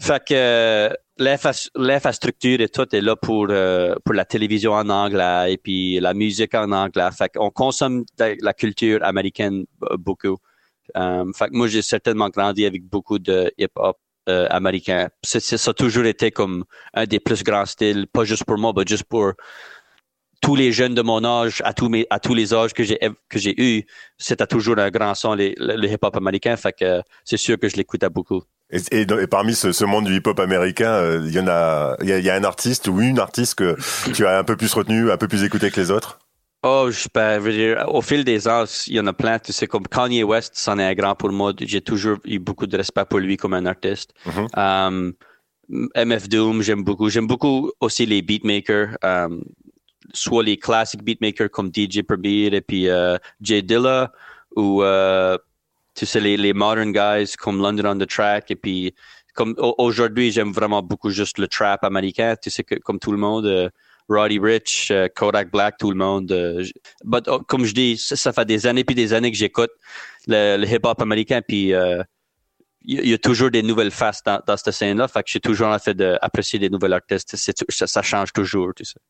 Fait 0.00 0.22
que 0.24 0.34
euh, 0.34 0.90
l'infrastructure 1.18 2.60
et 2.60 2.68
tout 2.68 2.94
est 2.94 3.00
là 3.00 3.16
pour 3.16 3.46
euh, 3.50 3.94
pour 4.04 4.14
la 4.14 4.24
télévision 4.24 4.72
en 4.72 4.88
anglais 4.88 5.54
et 5.54 5.56
puis 5.58 6.00
la 6.00 6.14
musique 6.14 6.54
en 6.54 6.72
anglais. 6.72 7.08
Fait 7.16 7.30
qu'on 7.34 7.50
consomme 7.50 8.04
la 8.18 8.52
culture 8.54 9.02
américaine 9.04 9.64
beaucoup. 9.98 10.38
Euh, 10.96 11.32
fait 11.32 11.48
que 11.48 11.56
moi 11.56 11.68
j'ai 11.68 11.82
certainement 11.82 12.28
grandi 12.28 12.66
avec 12.66 12.84
beaucoup 12.84 13.18
de 13.18 13.52
hip 13.58 13.72
hop 13.76 13.98
euh, 14.28 14.46
américain. 14.50 15.08
C'est, 15.22 15.40
ça 15.40 15.70
a 15.70 15.74
toujours 15.74 16.04
été 16.06 16.30
comme 16.30 16.64
un 16.94 17.04
des 17.04 17.20
plus 17.20 17.42
grands 17.42 17.66
styles, 17.66 18.06
pas 18.06 18.24
juste 18.24 18.44
pour 18.44 18.58
moi, 18.58 18.72
mais 18.76 18.84
juste 18.86 19.04
pour 19.04 19.32
tous 20.40 20.56
les 20.56 20.72
jeunes 20.72 20.94
de 20.94 21.02
mon 21.02 21.24
âge, 21.24 21.62
à 21.64 21.72
tous 21.72 21.88
mes, 21.88 22.06
à 22.10 22.20
tous 22.20 22.34
les 22.34 22.52
âges 22.52 22.74
que 22.74 22.84
j'ai 22.84 22.98
que 23.28 23.38
j'ai 23.38 23.54
eu, 23.60 23.84
c'était 24.18 24.46
toujours 24.46 24.78
un 24.78 24.90
grand 24.90 25.14
son 25.14 25.34
le, 25.34 25.88
hip-hop 25.88 26.16
américain. 26.16 26.56
Fait 26.56 26.72
que 26.72 27.02
c'est 27.24 27.38
sûr 27.38 27.58
que 27.58 27.68
je 27.68 27.76
l'écoute 27.76 28.02
à 28.02 28.10
beaucoup. 28.10 28.42
Et, 28.90 29.06
parmi 29.30 29.54
ce, 29.54 29.84
monde 29.84 30.06
du 30.06 30.16
hip-hop 30.16 30.40
américain, 30.40 30.90
euh, 30.90 31.22
il 31.24 31.32
y 31.32 31.38
en 31.38 31.46
a, 31.46 31.96
il 32.02 32.08
y 32.08 32.30
a, 32.30 32.34
un 32.34 32.44
artiste 32.44 32.88
ou 32.88 33.00
une 33.00 33.20
artiste 33.20 33.54
que 33.54 33.76
tu 34.12 34.26
as 34.26 34.38
un 34.38 34.44
peu 34.44 34.56
plus 34.56 34.72
retenu, 34.74 35.12
un 35.12 35.16
peu 35.16 35.28
plus 35.28 35.44
écouté 35.44 35.70
que 35.70 35.80
les 35.80 35.90
autres? 35.90 36.18
Oh, 36.64 36.88
je 36.90 37.08
peux 37.08 37.52
dire, 37.52 37.84
au 37.88 38.00
fil 38.00 38.24
des 38.24 38.48
ans, 38.48 38.64
il 38.86 38.94
y 38.94 39.00
en 39.00 39.06
a 39.06 39.12
plein. 39.12 39.38
Tu 39.38 39.52
sais, 39.52 39.66
comme 39.66 39.86
Kanye 39.86 40.24
West, 40.24 40.54
c'en 40.56 40.78
est 40.78 40.84
un 40.84 40.94
grand 40.94 41.14
pour 41.14 41.30
moi. 41.30 41.52
J'ai 41.60 41.82
toujours 41.82 42.16
eu 42.24 42.38
beaucoup 42.38 42.66
de 42.66 42.76
respect 42.76 43.04
pour 43.04 43.20
lui 43.20 43.36
comme 43.36 43.54
un 43.54 43.66
artiste. 43.66 44.14
Mm-hmm. 44.26 44.58
um, 44.58 45.12
MF 45.94 46.28
Doom, 46.28 46.62
j'aime 46.62 46.82
beaucoup. 46.82 47.10
J'aime 47.10 47.26
beaucoup 47.26 47.70
aussi 47.80 48.06
les 48.06 48.22
beatmakers, 48.22 48.96
um, 49.02 49.44
soit 50.14 50.42
les 50.42 50.56
classiques 50.56 51.04
beatmakers 51.04 51.50
comme 51.50 51.70
DJ 51.72 52.02
Premier 52.02 52.46
et 52.46 52.60
puis 52.60 52.86
uh, 52.86 53.18
Jay 53.40 53.62
Dilla, 53.62 54.10
ou 54.56 54.82
uh, 54.82 55.36
tu 56.04 56.10
sais, 56.10 56.20
les, 56.20 56.52
modern 56.52 56.92
guys 56.92 57.34
comme 57.38 57.60
London 57.60 57.86
on 57.86 57.98
the 57.98 58.06
Track. 58.06 58.50
Et 58.50 58.56
puis, 58.56 58.94
comme 59.34 59.54
aujourd'hui, 59.58 60.30
j'aime 60.30 60.52
vraiment 60.52 60.82
beaucoup 60.82 61.10
juste 61.10 61.38
le 61.38 61.48
trap 61.48 61.84
américain. 61.84 62.34
Tu 62.40 62.50
sais, 62.50 62.64
que, 62.64 62.76
comme 62.76 62.98
tout 62.98 63.12
le 63.12 63.18
monde. 63.18 63.46
Uh, 63.46 63.68
Roddy 64.08 64.38
Rich, 64.38 64.90
euh, 64.90 65.08
Kodak 65.14 65.50
Black, 65.50 65.78
tout 65.78 65.90
le 65.90 65.96
monde. 65.96 66.30
Euh, 66.32 66.64
but, 67.04 67.26
oh, 67.28 67.40
comme 67.40 67.64
je 67.64 67.74
dis, 67.74 67.96
ça, 67.96 68.32
fait 68.32 68.44
des 68.44 68.66
années 68.66 68.84
puis 68.84 68.94
des 68.94 69.12
années 69.12 69.30
que 69.30 69.36
j'écoute 69.36 69.70
le, 70.26 70.64
hip-hop 70.64 71.00
américain, 71.00 71.40
puis 71.46 71.68
il 71.68 71.74
euh, 71.74 72.02
y, 72.84 73.12
a 73.12 73.18
toujours 73.18 73.50
des 73.50 73.62
nouvelles 73.62 73.90
faces 73.90 74.22
dans, 74.22 74.40
dans 74.46 74.56
cette 74.56 74.74
scène-là. 74.74 75.08
Fait 75.08 75.22
que 75.22 75.30
j'ai 75.30 75.40
toujours 75.40 75.68
en 75.68 75.78
fait 75.78 75.94
d'apprécier 75.94 76.58
des 76.58 76.68
nouvelles 76.68 76.92
artistes. 76.92 77.34
Ça, 77.36 78.02
change 78.02 78.32
toujours, 78.32 78.72
tu 78.74 78.84
sais. 78.84 79.00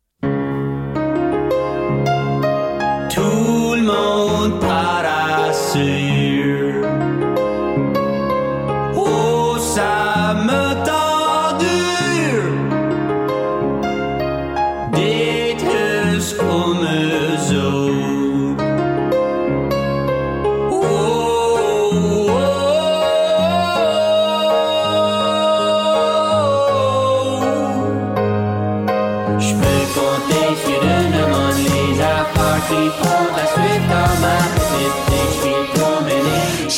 Tout 3.11 3.75
le 3.75 3.83
monde 3.83 4.61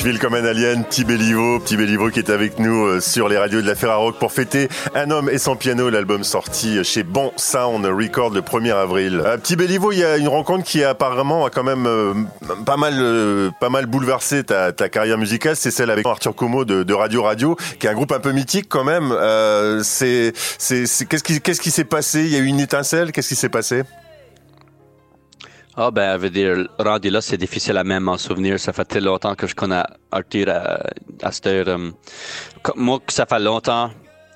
Comme 0.07 0.35
un 0.35 0.45
alien, 0.45 0.85
Petit 0.85 1.03
Béliveau, 1.03 1.59
Petit 1.59 1.77
Béliveau 1.77 2.11
qui 2.11 2.21
est 2.21 2.31
avec 2.31 2.61
nous 2.61 2.87
euh, 2.87 3.01
sur 3.01 3.29
les 3.29 3.37
radios 3.37 3.61
de 3.61 3.67
la 3.67 3.75
Ferrarock 3.75 4.21
pour 4.21 4.31
fêter 4.31 4.69
Un 4.95 5.11
homme 5.11 5.29
et 5.29 5.37
son 5.37 5.57
piano, 5.57 5.91
l'album 5.91 6.23
sorti 6.23 6.85
chez 6.85 7.03
Bon 7.03 7.33
Sound 7.37 7.85
Record 7.85 8.31
le 8.31 8.41
1er 8.41 8.73
avril. 8.73 9.21
Euh, 9.27 9.37
Petit 9.37 9.57
Béliveau, 9.57 9.91
il 9.91 9.99
y 9.99 10.05
a 10.05 10.17
une 10.17 10.29
rencontre 10.29 10.63
qui 10.63 10.85
apparemment 10.85 11.45
a 11.45 11.51
quand 11.51 11.65
même 11.65 11.87
euh, 11.89 12.15
pas 12.65 12.77
mal 12.77 13.53
pas 13.59 13.69
mal 13.69 13.87
bouleversé 13.87 14.45
ta, 14.45 14.73
carrière 14.73 15.19
musicale, 15.19 15.57
c'est 15.57 15.73
celle 15.73 15.91
avec 15.91 16.07
Arthur 16.07 16.37
Como 16.37 16.65
de, 16.65 16.95
Radio 16.95 17.25
Radio, 17.25 17.57
qui 17.81 17.89
est 17.89 17.91
un 17.91 17.95
groupe 17.95 18.13
un 18.13 18.21
peu 18.21 18.31
mythique 18.31 18.69
quand 18.69 18.85
même. 18.85 19.13
c'est 19.83 20.33
c'est 20.37 20.87
qu'est-ce 21.09 21.25
qui 21.25 21.41
qu'est-ce 21.41 21.61
qui 21.61 21.73
s'est 21.73 21.85
passé? 21.85 22.21
Il 22.21 22.31
y 22.31 22.37
a 22.37 22.39
eu 22.39 22.47
une 22.47 22.61
étincelle, 22.61 23.11
qu'est-ce 23.11 23.29
qui 23.29 23.35
s'est 23.35 23.49
passé? 23.49 23.83
Ah, 25.78 25.90
ben, 25.90 26.16
veut 26.16 26.30
dire, 26.30 26.68
rendu 26.78 27.11
là, 27.11 27.21
c'est 27.21 27.37
difficile 27.37 27.76
à 27.76 27.85
même 27.85 28.04
m'en 28.04 28.16
souvenir. 28.16 28.59
Ça 28.59 28.73
fait 28.73 28.85
très 28.87 29.00
longtemps 29.00 29.35
que 29.35 29.47
je 29.47 29.54
connais 29.54 29.83
Arthur 30.11 30.49
à, 30.49 30.80
à 31.23 31.33
cette 31.33 31.47
heure. 31.47 31.68
Euh, 31.68 31.90
moi, 32.76 32.99
ça 33.09 33.26
fait 33.26 33.38
longtemps, 33.38 33.90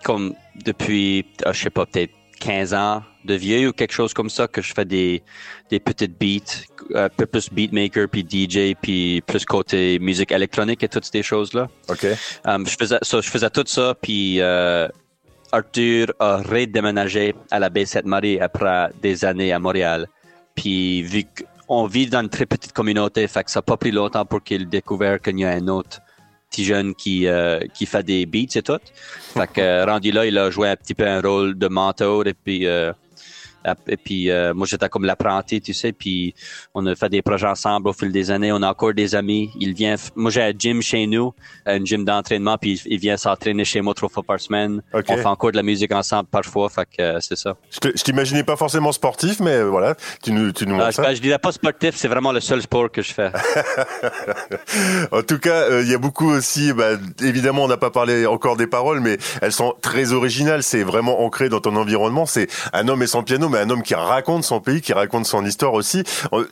comme 0.05 0.35
depuis, 0.67 1.25
euh, 1.47 1.53
je 1.55 1.63
sais 1.63 1.71
pas, 1.71 1.87
peut-être 1.87 2.13
15 2.41 2.75
ans 2.75 3.03
de 3.25 3.35
vieux 3.35 3.69
ou 3.69 3.73
quelque 3.73 3.93
chose 3.93 4.13
comme 4.13 4.29
ça, 4.29 4.49
que 4.49 4.61
je 4.61 4.75
fais 4.75 4.85
des, 4.85 5.23
des 5.71 5.81
petites 5.81 6.19
beats, 6.19 6.67
euh, 6.95 7.07
un 7.07 7.09
peu 7.09 7.25
plus 7.25 7.49
beatmaker, 7.51 8.07
puis 8.09 8.21
DJ, 8.29 8.75
puis 8.81 9.23
plus 9.27 9.47
côté 9.47 9.99
musique 9.99 10.33
électronique 10.33 10.83
et 10.83 10.89
toutes 10.89 11.07
ces 11.07 11.23
choses-là. 11.23 11.69
OK. 11.89 12.03
je, 12.05 12.77
faisais, 12.79 12.99
je 13.03 13.31
faisais 13.31 13.51
tout 13.51 13.65
ça, 13.67 13.95
puis 13.95 14.43
Arthur 15.53 16.13
a 16.19 16.37
redéménagé 16.37 17.35
à 17.51 17.59
la 17.59 17.71
baie 17.71 17.87
Sainte-Marie 17.87 18.39
après 18.41 18.91
des 19.01 19.25
années 19.25 19.53
à 19.53 19.59
Montréal. 19.59 20.07
Puis 20.55 21.03
vu 21.03 21.25
qu'on 21.69 21.87
vit 21.87 22.07
dans 22.07 22.21
une 22.21 22.29
très 22.29 22.47
petite 22.47 22.73
communauté, 22.73 23.27
fait 23.29 23.45
que 23.45 23.51
ça 23.51 23.59
n'a 23.59 23.63
pas 23.63 23.77
pris 23.77 23.91
longtemps 23.91 24.25
pour 24.25 24.43
qu'il 24.43 24.69
découvre 24.69 25.19
qu'il 25.19 25.39
y 25.39 25.45
a 25.45 25.51
un 25.51 25.69
autre 25.69 26.01
petit 26.51 26.65
jeune 26.65 26.95
qui, 26.95 27.27
euh, 27.27 27.61
qui 27.73 27.87
fait 27.87 28.03
des 28.03 28.27
beats 28.27 28.57
et 28.57 28.63
tout. 28.63 28.81
Fait 29.35 29.47
que 29.47 29.87
rendu 29.87 30.11
là, 30.11 30.27
il 30.27 30.37
a 30.37 30.51
joué 30.51 30.69
un 30.69 30.77
petit 30.77 30.95
peu 30.95 31.07
un 31.07 31.21
rôle 31.21 31.57
de 31.57 31.69
mentor 31.69 32.27
et 32.27 32.35
puis 32.35 32.67
euh, 32.67 32.93
et 33.87 33.97
puis 33.97 34.31
euh, 34.31 34.55
moi 34.55 34.67
j'étais 34.67 34.89
comme 34.89 35.05
l'apprenti, 35.05 35.61
tu 35.61 35.75
sais, 35.75 35.93
puis 35.93 36.35
on 36.75 36.87
a 36.87 36.95
fait 36.95 37.09
des 37.09 37.23
projets 37.23 37.47
ensemble 37.47 37.89
au 37.89 37.93
fil 37.93 38.11
des 38.13 38.31
années. 38.31 38.53
On 38.53 38.63
a 38.63 38.69
encore 38.69 38.95
des 38.95 39.15
amis. 39.15 39.51
Il 39.59 39.75
vient, 39.75 39.97
moi 40.17 40.31
j'ai 40.31 40.43
un 40.43 40.53
gym 40.57 40.81
chez 40.83 41.07
nous, 41.07 41.35
un 41.67 41.85
gym 41.85 42.05
d'entraînement, 42.05 42.57
puis 42.59 42.81
il 42.87 42.99
vient 42.99 43.17
s'entraîner 43.17 43.65
chez 43.65 43.81
moi 43.81 43.95
trois 43.95 44.09
fois 44.09 44.23
par 44.23 44.41
semaine. 44.41 44.83
On 44.93 45.03
fait 45.03 45.27
encore 45.27 45.53
de 45.53 45.57
la 45.57 45.63
musique 45.63 45.93
ensemble 45.93 46.29
parfois, 46.31 46.69
fait 46.71 46.89
que 46.97 47.03
euh, 47.03 47.19
c'est 47.21 47.37
ça. 47.37 47.57
Je 47.71 48.03
t'imaginais 48.03 48.45
pas 48.45 48.57
forcément 48.57 48.93
sportif, 48.93 49.41
mais 49.41 49.57
euh, 49.57 49.65
voilà, 49.65 49.95
tu 50.23 50.33
nous, 50.33 50.53
tu 50.53 50.67
nous 50.67 50.77
montres 50.77 50.95
ça. 50.95 51.15
Je 51.15 51.21
dirais 51.21 51.39
pas 51.39 51.53
sportif, 51.53 51.95
c'est 51.97 52.09
vraiment 52.09 52.33
le 52.33 52.41
seul 52.41 52.63
sport 52.63 52.91
que 52.91 53.03
je 53.03 53.13
fais. 53.13 53.31
en 55.13 55.23
tout 55.23 55.39
cas, 55.39 55.81
il 55.81 55.89
y 55.89 55.95
a 55.95 55.99
beaucoup 55.99 56.31
aussi, 56.31 56.73
bah, 56.73 56.93
évidemment, 57.21 57.65
on 57.65 57.69
n'a 57.69 57.77
pas 57.77 57.91
parlé 57.91 58.27
encore 58.27 58.57
des 58.57 58.67
paroles, 58.67 59.01
mais 59.01 59.19
elles 59.43 59.53
sont 59.53 59.75
très 59.83 60.13
originales. 60.13 60.63
C'est 60.63 60.83
vraiment 60.83 61.21
ancré 61.23 61.49
dans 61.49 61.61
ton 61.61 61.77
environnement. 61.77 62.27
C'est 62.27 62.49
un 62.73 62.89
homme 62.89 63.03
et 63.03 63.07
son 63.07 63.23
piano 63.23 63.50
mais 63.51 63.59
un 63.59 63.71
homme 63.71 63.83
qui 63.83 63.95
raconte 63.95 64.45
son 64.45 64.61
pays, 64.61 64.81
qui 64.81 64.93
raconte 64.93 65.27
son 65.27 65.45
histoire 65.45 65.75
aussi. 65.75 66.03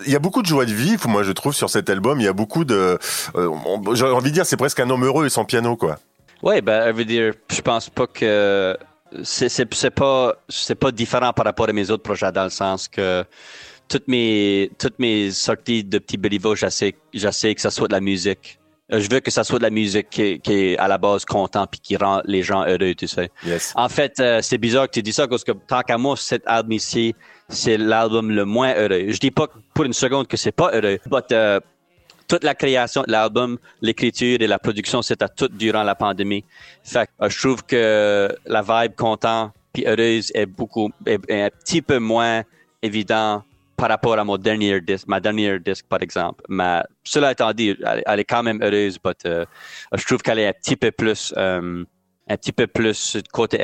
Il 0.07 0.13
y 0.13 0.17
a 0.17 0.19
beaucoup 0.19 0.43
de 0.43 0.47
joie 0.47 0.67
de 0.67 0.73
vivre, 0.73 1.09
moi 1.09 1.23
je 1.23 1.33
trouve, 1.33 1.55
sur 1.55 1.71
cet 1.71 1.89
album. 1.91 2.21
Il 2.21 2.25
y 2.25 2.29
a 2.29 2.33
beaucoup 2.33 2.65
de, 2.65 2.99
euh, 3.37 3.51
j'ai 3.95 4.05
envie 4.05 4.31
de 4.31 4.35
dire, 4.35 4.47
c'est 4.47 4.57
presque 4.57 4.81
un 4.81 4.91
homme 4.91 5.05
heureux 5.05 5.27
et 5.27 5.31
sans 5.31 5.45
piano, 5.45 5.77
quoi. 5.77 5.99
Ouais, 6.43 6.61
ben, 6.61 6.89
je 6.89 6.93
veux 6.93 7.05
dire, 7.05 7.35
je 7.51 7.61
pense 7.61 7.89
pas 7.89 8.07
que 8.07 8.77
c'est 9.23 9.91
pas 9.91 10.35
pas 10.79 10.93
différent 10.93 11.33
par 11.33 11.45
rapport 11.47 11.69
à 11.69 11.73
mes 11.73 11.91
autres 11.91 12.03
projets 12.03 12.31
dans 12.31 12.45
le 12.45 12.51
sens 12.51 12.89
que 12.89 13.25
toutes 13.89 14.07
mes 14.07 14.71
toutes 14.79 14.99
mes 14.99 15.31
sorties 15.31 15.83
de 15.83 15.99
petits 15.99 16.19
Béliveau, 16.19 16.55
j'essaie 16.55 16.93
que 17.55 17.61
ça 17.61 17.71
soit 17.71 17.89
de 17.89 17.95
la 17.95 18.01
musique 18.01 18.58
euh, 18.58 18.58
je 18.91 19.09
veux 19.11 19.21
que 19.21 19.31
ça 19.31 19.45
soit 19.45 19.59
de 19.59 19.65
la 19.65 19.71
musique 19.71 20.09
qui, 20.11 20.41
qui 20.41 20.53
est 20.53 20.79
à 20.79 20.89
la 20.89 20.99
base 20.99 21.25
content 21.25 21.67
puis 21.67 21.81
qui 21.81 21.97
rend 21.97 22.23
les 22.25 22.43
gens 22.43 22.65
heureux, 22.65 22.95
tu 22.95 23.07
sais. 23.07 23.31
En 23.75 23.89
fait, 23.89 24.19
euh, 24.21 24.41
c'est 24.43 24.59
bizarre 24.59 24.87
que 24.87 24.93
tu 24.93 25.03
dis 25.03 25.13
ça 25.13 25.29
parce 25.29 25.45
que 25.45 25.53
tant 25.53 25.83
qu'à 25.83 25.99
moi, 25.99 26.17
cet 26.17 26.43
album 26.47 26.73
ici, 26.73 27.15
c'est 27.49 27.77
l'album 27.77 28.31
le 28.31 28.45
moins 28.45 28.75
heureux. 28.75 29.07
Je 29.09 29.19
dis 29.19 29.31
pas 29.31 29.47
pour 29.75 29.85
une 29.85 29.93
seconde 29.93 30.27
que 30.27 30.37
c'est 30.37 30.53
pas 30.53 30.71
heureux, 30.73 30.99
mais 31.11 31.19
euh, 31.33 31.61
toute 32.29 32.45
la 32.45 32.55
création 32.55 33.03
de 33.03 33.13
l'album, 33.13 33.59
l'écriture 33.81 34.39
et 34.41 34.47
la 34.47 34.59
production, 34.59 35.03
c'était 35.03 35.29
tout 35.29 35.49
durant 35.49 35.83
la 35.83 35.95
pandémie. 35.95 36.45
Fait 36.83 37.09
je 37.21 37.39
trouve 37.39 37.65
que 37.65 38.35
la 38.47 38.63
vibe 38.63 38.95
content 38.95 39.53
puis 39.73 39.87
heureuse 39.87 40.31
est 40.35 40.47
beaucoup, 40.47 40.91
est 41.07 41.31
un 41.31 41.51
petit 41.51 41.83
peu 41.83 41.99
moins 41.99 42.43
évident 42.83 43.43
par 43.79 43.89
rapport 43.89 44.19
à 44.19 44.25
mon 44.25 44.37
dernier 44.37 44.81
disque, 44.81 45.07
ma 45.07 45.21
dernière 45.21 45.61
disque, 45.61 45.87
par 45.89 46.03
exemple. 46.03 46.43
Mais 46.49 46.83
cela 47.05 47.31
étant 47.31 47.53
dit, 47.53 47.77
elle, 48.07 48.21
est 48.21 48.25
quand 48.25 48.43
même 48.43 48.61
heureuse, 48.61 48.99
mais 49.05 49.13
euh, 49.25 49.45
je 49.95 50.05
trouve 50.05 50.21
qu'elle 50.21 50.41
est 50.41 50.49
un 50.49 50.53
petit 50.53 50.77
peu 50.77 50.91
plus, 50.91 51.33
euh, 51.37 51.85
un 52.29 52.37
petit 52.37 52.53
peu 52.53 52.67
plus 52.67 53.17
côté 53.33 53.59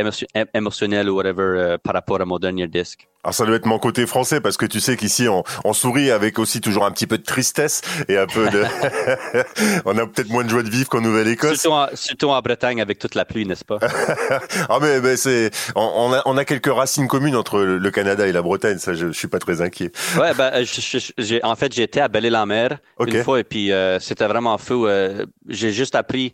émotionnel 0.55 1.11
ou 1.11 1.17
whatever 1.17 1.43
euh, 1.43 1.79
par 1.79 1.95
rapport 1.95 2.21
à 2.21 2.25
mon 2.25 2.39
dernier 2.39 2.67
disque. 2.69 3.09
Alors 3.23 3.35
ça 3.35 3.47
doit 3.47 3.57
être 3.57 3.65
mon 3.65 3.79
côté 3.79 4.07
français 4.07 4.43
parce 4.43 4.59
que 4.59 4.67
tu 4.67 4.81
sais 4.81 4.99
qu'ici 4.99 5.29
on, 5.29 5.45
on 5.65 5.73
sourit 5.73 6.11
avec 6.11 6.39
aussi 6.39 6.61
toujours 6.61 6.85
un 6.85 6.91
petit 6.91 7.07
peu 7.07 7.17
de 7.17 7.23
tristesse 7.23 7.81
et 8.09 8.19
un 8.19 8.27
peu 8.27 8.51
de 8.51 8.63
on 9.87 9.97
a 9.97 10.07
peut-être 10.07 10.29
moins 10.29 10.45
de 10.45 10.51
joie 10.51 10.63
de 10.63 10.69
vivre 10.69 10.89
qu'en 10.91 11.01
Nouvelle-Écosse. 11.01 11.61
Surtout 11.61 11.75
en, 11.75 11.87
surtout 11.95 12.29
en 12.29 12.41
Bretagne 12.43 12.83
avec 12.83 12.99
toute 12.99 13.15
la 13.15 13.25
pluie, 13.25 13.47
n'est-ce 13.47 13.65
pas? 13.65 13.79
Ah 14.69 14.79
mais, 14.81 15.01
mais 15.01 15.17
c'est 15.17 15.51
on, 15.75 15.83
on 15.95 16.13
a 16.13 16.23
on 16.27 16.37
a 16.37 16.45
quelques 16.45 16.73
racines 16.73 17.09
communes 17.09 17.37
entre 17.37 17.61
le 17.61 17.91
Canada 17.91 18.27
et 18.27 18.33
la 18.33 18.43
Bretagne, 18.43 18.79
ça 18.79 18.95
je, 18.95 19.09
je 19.09 19.13
suis 19.13 19.29
pas 19.29 19.39
très 19.39 19.61
inquiet. 19.61 19.91
Ouais, 20.19 20.33
ben, 20.35 20.51
euh, 20.55 20.65
j'ai, 21.19 21.43
en 21.45 21.57
fait, 21.57 21.73
j'étais 21.73 22.01
à 22.01 22.09
Belle-Île-en-Mer 22.09 22.79
Ok. 22.99 23.09
une 23.13 23.23
fois 23.25 23.41
et 23.41 23.45
puis 23.45 23.73
euh, 23.73 23.99
c'était 24.01 24.27
vraiment 24.27 24.59
fou. 24.59 24.87
euh, 24.87 25.25
j'ai 25.49 25.73
juste 25.73 25.95
appris, 25.95 26.33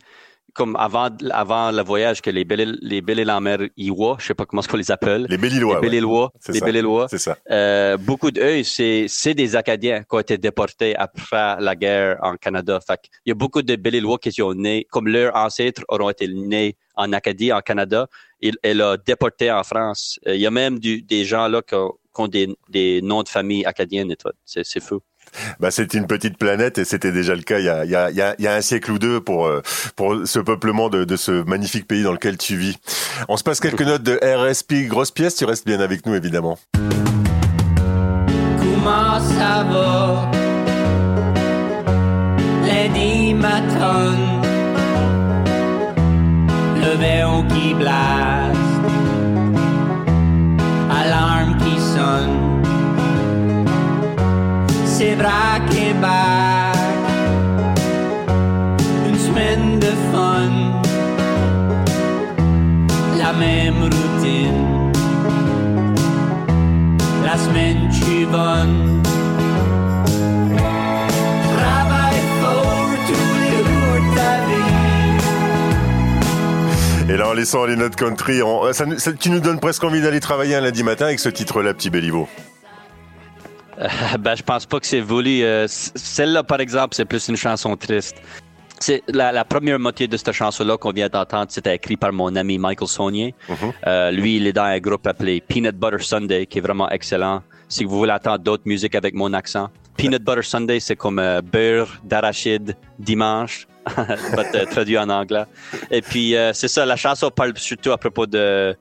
comme 0.53 0.75
avant, 0.75 1.09
avant 1.31 1.71
le 1.71 1.81
voyage, 1.83 2.21
que 2.21 2.29
les 2.29 2.43
Belle, 2.45 2.77
les 2.81 3.01
Belle-Île-en-Mer 3.01 3.59
Iwa, 3.77 4.17
je 4.19 4.27
sais 4.27 4.33
pas 4.33 4.45
comment 4.45 4.61
on 4.71 4.77
les 4.77 4.91
appelle, 4.91 5.25
Les 5.29 5.37
Bellilois. 5.37 5.73
les 5.73 5.75
ouais. 5.75 5.81
Belle-Îlois, 5.89 6.31
C'est 6.39 6.51
les 6.53 6.59
ça. 6.59 6.65
Belle-Îlois, 6.65 7.07
C'est 7.09 7.17
ça. 7.17 7.37
euh, 7.49 7.97
beaucoup 7.97 8.31
d'eux, 8.31 8.63
c'est, 8.63 9.05
c'est 9.07 9.33
des 9.33 9.55
Acadiens 9.55 10.01
qui 10.01 10.15
ont 10.15 10.19
été 10.19 10.37
déportés 10.37 10.95
après 10.95 11.59
la 11.59 11.75
guerre 11.75 12.17
en 12.21 12.35
Canada. 12.35 12.79
Fait 12.85 12.99
qu'il 13.01 13.11
y 13.27 13.31
a 13.31 13.35
beaucoup 13.35 13.61
de 13.61 13.75
Belle-Îlois 13.75 14.17
qui 14.19 14.31
sont 14.31 14.53
nés, 14.53 14.85
comme 14.91 15.07
leurs 15.07 15.35
ancêtres 15.35 15.83
auront 15.87 16.09
été 16.09 16.27
nés 16.27 16.75
en 16.95 17.13
Acadie, 17.13 17.51
en 17.53 17.61
Canada, 17.61 18.07
et, 18.41 18.51
et 18.63 18.73
là, 18.73 18.97
déportés 18.97 19.51
en 19.51 19.63
France. 19.63 20.19
Euh, 20.27 20.35
Il 20.35 20.41
y 20.41 20.47
a 20.47 20.51
même 20.51 20.79
du, 20.79 21.01
des 21.01 21.25
gens 21.25 21.47
là 21.47 21.61
qui 21.61 21.75
ont, 21.75 21.93
qui 22.13 22.21
ont 22.21 22.27
des, 22.27 22.53
des 22.69 23.01
noms 23.01 23.23
de 23.23 23.29
famille 23.29 23.65
acadiennes 23.65 24.11
et 24.11 24.15
tout. 24.17 24.29
C'est, 24.45 24.65
c'est 24.65 24.81
fou. 24.81 24.99
Bah, 25.59 25.71
c'est 25.71 25.93
une 25.93 26.07
petite 26.07 26.37
planète 26.37 26.77
et 26.77 26.85
c'était 26.85 27.11
déjà 27.11 27.35
le 27.35 27.41
cas 27.41 27.59
il 27.59 27.65
y 27.65 28.47
a, 28.47 28.53
un 28.53 28.61
siècle 28.61 28.91
ou 28.91 28.99
deux 28.99 29.21
pour, 29.21 29.47
euh, 29.47 29.61
pour 29.95 30.15
ce 30.25 30.39
peuplement 30.39 30.89
de, 30.89 31.15
ce 31.15 31.43
magnifique 31.43 31.87
pays 31.87 32.03
dans 32.03 32.11
lequel 32.11 32.37
tu 32.37 32.55
vis. 32.55 32.77
On 33.27 33.37
se 33.37 33.43
passe 33.43 33.59
quelques 33.59 33.81
notes 33.81 34.03
de 34.03 34.19
RSP, 34.21 34.87
grosse 34.87 35.11
pièce, 35.11 35.35
tu 35.35 35.45
restes 35.45 35.65
bien 35.65 35.79
avec 35.79 36.05
nous 36.05 36.15
évidemment. 36.15 36.57
Comment 38.59 39.19
ça 39.19 39.63
va? 39.69 40.31
Lundi 42.65 43.33
matin, 43.33 44.15
le 46.75 46.97
vélo 46.97 47.43
qui 47.49 47.73
blast, 47.73 48.40
fun, 60.11 60.51
la 63.17 63.33
même 63.33 63.83
routine 63.83 64.91
la 67.23 67.37
semaine. 67.37 67.91
Et 77.09 77.17
là 77.17 77.27
en 77.27 77.33
laissant 77.33 77.65
les 77.65 77.75
notes 77.75 77.97
country, 77.97 78.39
ça- 78.71 78.85
tu 79.19 79.29
nous 79.31 79.41
donnes 79.41 79.59
presque 79.59 79.83
envie 79.83 80.01
d'aller 80.01 80.21
travailler 80.21 80.55
un 80.55 80.61
lundi 80.61 80.81
matin 80.81 81.05
avec 81.05 81.19
ce 81.19 81.27
titre-là, 81.27 81.73
petit 81.73 81.89
Béliveau. 81.89 82.29
Ben, 84.19 84.35
je 84.35 84.43
pense 84.43 84.65
pas 84.65 84.79
que 84.79 84.85
c'est 84.85 85.01
voulu. 85.01 85.43
Euh, 85.43 85.65
Celle-là, 85.67 86.43
par 86.43 86.59
exemple, 86.59 86.95
c'est 86.95 87.05
plus 87.05 87.27
une 87.27 87.37
chanson 87.37 87.75
triste. 87.75 88.17
C'est 88.79 89.03
la, 89.07 89.31
la 89.31 89.45
première 89.45 89.77
moitié 89.79 90.07
de 90.07 90.17
cette 90.17 90.31
chanson-là 90.31 90.75
qu'on 90.77 90.91
vient 90.91 91.07
d'entendre, 91.07 91.47
c'était 91.49 91.75
écrit 91.75 91.97
par 91.97 92.11
mon 92.11 92.35
ami 92.35 92.57
Michael 92.57 92.87
Saunier. 92.87 93.35
Euh, 93.85 94.09
lui, 94.09 94.37
il 94.37 94.47
est 94.47 94.53
dans 94.53 94.63
un 94.63 94.79
groupe 94.79 95.05
appelé 95.05 95.39
Peanut 95.39 95.75
Butter 95.75 96.03
Sunday, 96.03 96.47
qui 96.47 96.57
est 96.57 96.61
vraiment 96.61 96.89
excellent. 96.89 97.43
Si 97.69 97.83
vous 97.83 97.95
voulez 97.97 98.11
entendre 98.11 98.39
d'autres 98.39 98.63
musiques 98.65 98.95
avec 98.95 99.13
mon 99.13 99.33
accent, 99.33 99.69
Peanut 99.97 100.23
Butter 100.23 100.41
Sunday, 100.41 100.79
c'est 100.79 100.95
comme 100.95 101.19
euh, 101.19 101.41
beurre 101.41 101.99
d'arachide 102.03 102.75
dimanche, 102.97 103.67
but, 103.97 104.55
euh, 104.55 104.65
traduit 104.65 104.97
en 104.97 105.09
anglais. 105.09 105.43
Et 105.91 106.01
puis, 106.01 106.35
euh, 106.35 106.51
c'est 106.53 106.67
ça, 106.67 106.85
la 106.85 106.95
chanson 106.95 107.29
parle 107.29 107.55
surtout 107.57 107.91
à 107.91 107.97
propos 107.99 108.25
de 108.25 108.75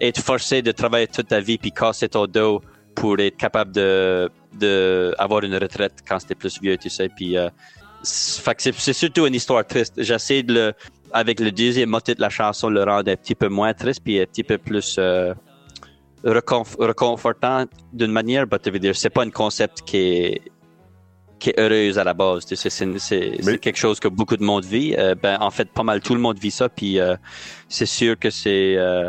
être 0.00 0.20
forcé 0.20 0.62
de 0.62 0.72
travailler 0.72 1.06
toute 1.06 1.28
ta 1.28 1.40
vie 1.40 1.58
puis 1.58 1.70
casser 1.72 2.08
ton 2.08 2.26
dos 2.26 2.60
pour 3.00 3.18
être 3.20 3.36
capable 3.36 3.72
de, 3.72 4.30
de 4.58 5.14
avoir 5.18 5.42
une 5.44 5.54
retraite 5.56 5.94
quand 6.06 6.18
t'es 6.26 6.34
plus 6.34 6.60
vieux, 6.60 6.76
tu 6.76 6.90
sais. 6.90 7.08
Puis, 7.08 7.36
euh, 7.36 7.48
c'est 8.02 8.92
surtout 8.92 9.26
une 9.26 9.34
histoire 9.34 9.64
triste. 9.66 9.94
J'essaie 9.98 10.42
de 10.42 10.52
le, 10.54 10.72
avec 11.12 11.40
le 11.40 11.50
deuxième 11.50 11.90
motif 11.90 12.16
de 12.16 12.20
la 12.20 12.28
chanson, 12.30 12.68
le 12.68 12.82
rendre 12.84 13.10
un 13.10 13.16
petit 13.16 13.34
peu 13.34 13.48
moins 13.48 13.72
triste 13.74 14.00
puis 14.04 14.20
un 14.20 14.24
petit 14.26 14.44
peu 14.44 14.58
plus 14.58 14.96
euh, 14.98 15.34
reconf- 16.24 16.76
réconfortant 16.78 17.66
d'une 17.92 18.12
manière. 18.12 18.46
Mais 18.50 18.58
tu 18.58 18.70
veux 18.70 18.78
dire, 18.78 18.94
c'est 18.96 19.10
pas 19.10 19.24
un 19.24 19.30
concept 19.30 19.82
qui 19.82 19.96
est 19.96 20.42
qui 21.40 21.50
est 21.50 21.60
heureuse 21.60 21.96
à 22.00 22.02
la 22.04 22.14
base. 22.14 22.44
Tu 22.46 22.56
sais, 22.56 22.68
c'est 22.68 22.98
c'est- 22.98 23.36
c'est 23.40 23.44
Mais- 23.52 23.58
quelque 23.58 23.76
chose 23.78 24.00
que 24.00 24.08
beaucoup 24.08 24.36
de 24.36 24.42
monde 24.42 24.64
vit. 24.64 24.96
Euh, 24.98 25.14
ben, 25.14 25.38
en 25.40 25.50
fait, 25.52 25.68
pas 25.70 25.84
mal 25.84 26.00
tout 26.00 26.14
le 26.14 26.20
monde 26.20 26.36
vit 26.38 26.50
ça. 26.50 26.68
Puis 26.68 26.98
euh, 26.98 27.14
c'est 27.68 27.86
sûr 27.86 28.18
que 28.18 28.28
c'est 28.30 28.74
euh, 28.76 29.08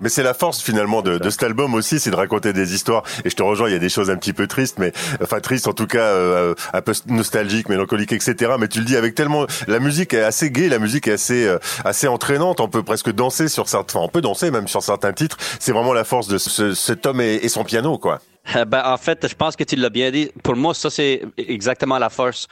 Mais 0.00 0.08
c'est 0.08 0.22
la 0.22 0.34
force 0.34 0.60
finalement 0.60 1.02
de, 1.02 1.18
de 1.18 1.30
cet 1.30 1.42
album 1.42 1.74
aussi, 1.74 2.00
c'est 2.00 2.10
de 2.10 2.16
raconter 2.16 2.52
des 2.52 2.74
histoires. 2.74 3.02
Et 3.24 3.30
je 3.30 3.36
te 3.36 3.42
rejoins, 3.42 3.68
il 3.68 3.72
y 3.72 3.76
a 3.76 3.80
des 3.80 3.88
choses 3.88 4.10
un 4.10 4.16
petit 4.16 4.32
peu 4.32 4.46
tristes, 4.46 4.78
mais 4.78 4.92
enfin 5.22 5.40
tristes 5.40 5.68
en 5.68 5.72
tout 5.72 5.86
cas, 5.86 5.98
euh, 5.98 6.54
un 6.72 6.80
peu 6.80 6.92
nostalgiques, 7.06 7.68
mélancoliques, 7.68 8.12
etc. 8.12 8.52
Mais 8.58 8.68
tu 8.68 8.78
le 8.78 8.84
dis 8.84 8.96
avec 8.96 9.14
tellement, 9.14 9.46
la 9.66 9.80
musique 9.80 10.14
est 10.14 10.22
assez 10.22 10.50
gaie, 10.50 10.68
la 10.68 10.78
musique 10.78 11.08
est 11.08 11.12
assez 11.12 11.46
euh, 11.46 11.58
assez 11.84 12.08
entraînante. 12.08 12.60
On 12.60 12.68
peut 12.68 12.82
presque 12.82 13.12
danser 13.12 13.48
sur 13.48 13.68
certains, 13.68 13.98
enfin, 13.98 14.04
on 14.04 14.08
peut 14.08 14.20
danser 14.20 14.50
même 14.50 14.68
sur 14.68 14.82
certains 14.82 15.12
titres. 15.12 15.36
C'est 15.60 15.72
vraiment 15.72 15.92
la 15.92 16.04
force 16.04 16.28
de 16.28 16.38
ce, 16.38 16.74
cet 16.74 17.06
homme 17.06 17.20
et, 17.20 17.34
et 17.36 17.48
son 17.48 17.64
piano, 17.64 17.98
quoi. 17.98 18.20
Euh, 18.56 18.64
Ben, 18.64 18.82
en 18.84 18.96
fait, 18.96 19.26
je 19.28 19.34
pense 19.34 19.56
que 19.56 19.64
tu 19.64 19.76
l'as 19.76 19.90
bien 19.90 20.10
dit. 20.10 20.30
Pour 20.42 20.56
moi, 20.56 20.74
ça, 20.74 20.90
c'est 20.90 21.22
exactement 21.36 21.98
la 21.98 22.08
force, 22.10 22.48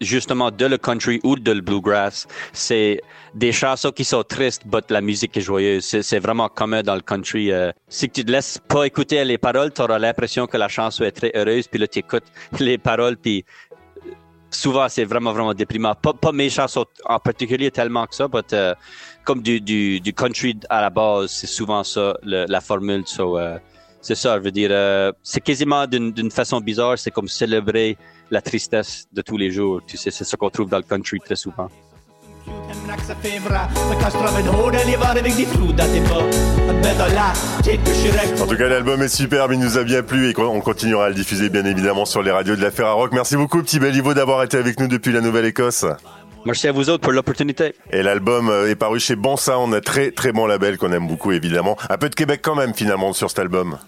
justement, 0.00 0.50
de 0.50 0.66
le 0.66 0.78
country 0.78 1.20
ou 1.22 1.36
de 1.36 1.52
le 1.52 1.60
bluegrass. 1.60 2.26
C'est 2.52 3.00
des 3.34 3.52
chansons 3.52 3.90
qui 3.90 4.04
sont 4.04 4.22
tristes, 4.22 4.62
mais 4.70 4.80
la 4.88 5.00
musique 5.00 5.36
est 5.36 5.40
joyeuse. 5.40 5.84
C'est, 5.84 6.18
vraiment 6.18 6.48
commun 6.48 6.82
dans 6.82 6.94
le 6.94 7.00
country. 7.00 7.50
euh. 7.50 7.72
si 7.88 8.08
tu 8.10 8.24
te 8.24 8.30
laisses 8.30 8.58
pas 8.68 8.84
écouter 8.84 9.24
les 9.24 9.38
paroles, 9.38 9.72
tu 9.72 9.80
auras 9.80 9.98
l'impression 9.98 10.46
que 10.46 10.56
la 10.58 10.68
chanson 10.68 11.04
est 11.04 11.12
très 11.12 11.32
heureuse, 11.34 11.66
puis 11.66 11.80
là, 11.80 11.88
tu 11.88 12.00
écoutes 12.00 12.24
les 12.60 12.76
paroles, 12.76 13.16
puis 13.16 13.44
euh, 14.06 14.10
souvent, 14.50 14.88
c'est 14.88 15.04
vraiment, 15.04 15.32
vraiment 15.32 15.54
déprimant. 15.54 15.94
Pas, 15.94 16.32
mes 16.32 16.50
chansons 16.50 16.84
en 17.06 17.18
particulier 17.18 17.70
tellement 17.70 18.06
que 18.06 18.14
ça, 18.14 18.28
mais 18.32 18.74
comme 19.24 19.42
du, 19.42 20.12
country 20.14 20.58
à 20.68 20.82
la 20.82 20.90
base, 20.90 21.30
c'est 21.30 21.46
souvent 21.46 21.84
ça, 21.84 22.14
la 22.22 22.60
formule. 22.60 23.04
So, 23.06 23.38
euh, 23.38 23.58
c'est 24.00 24.14
ça, 24.14 24.38
je 24.38 24.44
veux 24.44 24.50
dire, 24.50 24.70
euh, 24.72 25.12
c'est 25.22 25.40
quasiment 25.40 25.86
d'une 25.86 26.30
façon 26.30 26.60
bizarre, 26.60 26.98
c'est 26.98 27.10
comme 27.10 27.28
célébrer 27.28 27.96
la 28.30 28.40
tristesse 28.40 29.06
de 29.12 29.22
tous 29.22 29.36
les 29.36 29.50
jours. 29.50 29.80
Tu 29.86 29.96
sais, 29.96 30.10
c'est 30.10 30.24
ce 30.24 30.36
qu'on 30.36 30.50
trouve 30.50 30.68
dans 30.68 30.78
le 30.78 30.82
country 30.84 31.18
très 31.20 31.36
souvent. 31.36 31.68
En 38.40 38.46
tout 38.46 38.56
cas, 38.56 38.68
l'album 38.68 39.02
est 39.02 39.08
superbe, 39.08 39.52
il 39.52 39.60
nous 39.60 39.78
a 39.78 39.84
bien 39.84 40.02
plu 40.02 40.30
et 40.30 40.38
on 40.38 40.60
continuera 40.60 41.06
à 41.06 41.08
le 41.08 41.14
diffuser 41.14 41.50
bien 41.50 41.64
évidemment 41.64 42.04
sur 42.04 42.22
les 42.22 42.30
radios 42.30 42.56
de 42.56 42.62
la 42.62 42.70
Ferrarock. 42.70 43.12
Merci 43.12 43.36
beaucoup, 43.36 43.62
petit 43.62 43.78
Béliveau, 43.78 44.14
d'avoir 44.14 44.42
été 44.42 44.56
avec 44.56 44.80
nous 44.80 44.88
depuis 44.88 45.12
la 45.12 45.20
Nouvelle-Écosse. 45.20 45.84
Merci 46.44 46.68
à 46.68 46.72
vous 46.72 46.88
autres 46.88 47.02
pour 47.02 47.12
l'opportunité. 47.12 47.74
Et 47.92 48.02
l'album 48.02 48.48
euh, 48.48 48.70
est 48.70 48.74
paru 48.74 48.98
chez 48.98 49.14
Bon 49.16 49.36
Sound, 49.36 49.74
un 49.74 49.80
très 49.80 50.10
très 50.10 50.32
bon 50.32 50.46
label 50.46 50.78
qu'on 50.78 50.92
aime 50.92 51.06
beaucoup 51.06 51.32
évidemment. 51.32 51.76
Un 51.88 51.98
peu 51.98 52.08
de 52.08 52.14
Québec 52.14 52.40
quand 52.42 52.54
même 52.54 52.74
finalement 52.74 53.12
sur 53.12 53.28
cet 53.28 53.38
album. 53.40 53.78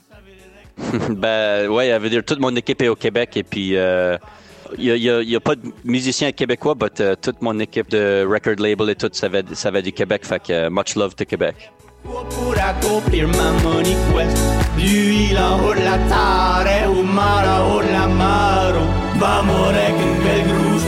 ben, 1.11 1.69
ouais, 1.69 1.89
ça 1.91 1.99
veut 1.99 2.11
dire 2.11 2.23
toute 2.25 2.41
mon 2.41 2.55
équipe 2.57 2.83
est 2.83 2.89
au 2.89 2.97
Québec 2.97 3.37
et 3.37 3.43
puis 3.43 3.77
euh, 3.77 4.17
il 4.79 4.85
y, 4.85 4.91
a, 4.91 4.97
il 4.97 5.03
y 5.03 5.11
a- 5.11 5.21
il 5.23 5.29
y 5.31 5.37
a 5.37 5.41
pas 5.41 5.55
de 5.55 5.63
musiciens 5.85 6.33
québécois, 6.33 6.75
mais 6.81 6.89
euh, 7.01 7.15
toute 7.21 7.41
mon 7.43 7.59
équipe 7.59 7.91
de 7.91 8.27
record 8.29 8.55
label 8.59 8.91
et 8.91 8.95
tout, 8.97 9.11
ça 9.13 9.29
va, 9.29 9.39
ça 9.55 9.71
va 9.71 9.81
du 9.83 9.93
Québec. 9.93 10.25
Fait 10.25 10.43
que 10.43 10.53
euh, 10.53 10.71
much 10.71 10.95
love 10.97 11.15
to 11.15 11.25
Québec. 11.25 11.71
Pour 12.05 12.55
accomplir 12.59 13.29
ma 13.29 13.51
money 13.63 13.95
quest. 14.15 14.39
Lui, 14.77 15.29
il 15.31 15.39
en 15.39 15.63
haut 15.63 15.75
de 15.75 15.79
la 15.81 15.99
terre, 16.09 16.91
en 16.91 17.77
haut 17.77 17.83
de 17.83 17.93
la 17.93 18.07
mer. 18.09 18.75
Avec 19.25 19.91
une 19.91 20.25
belle 20.25 20.47
grosse 20.49 20.83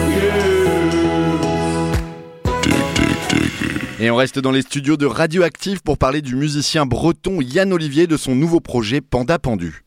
Et 4.04 4.10
on 4.10 4.16
reste 4.16 4.38
dans 4.38 4.50
les 4.50 4.60
studios 4.60 4.98
de 4.98 5.06
Radioactive 5.06 5.80
pour 5.80 5.96
parler 5.96 6.20
du 6.20 6.36
musicien 6.36 6.84
breton 6.84 7.40
Yann 7.40 7.72
Olivier 7.72 8.06
de 8.06 8.18
son 8.18 8.34
nouveau 8.34 8.60
projet 8.60 9.00
Panda 9.00 9.38
Pendu. 9.38 9.82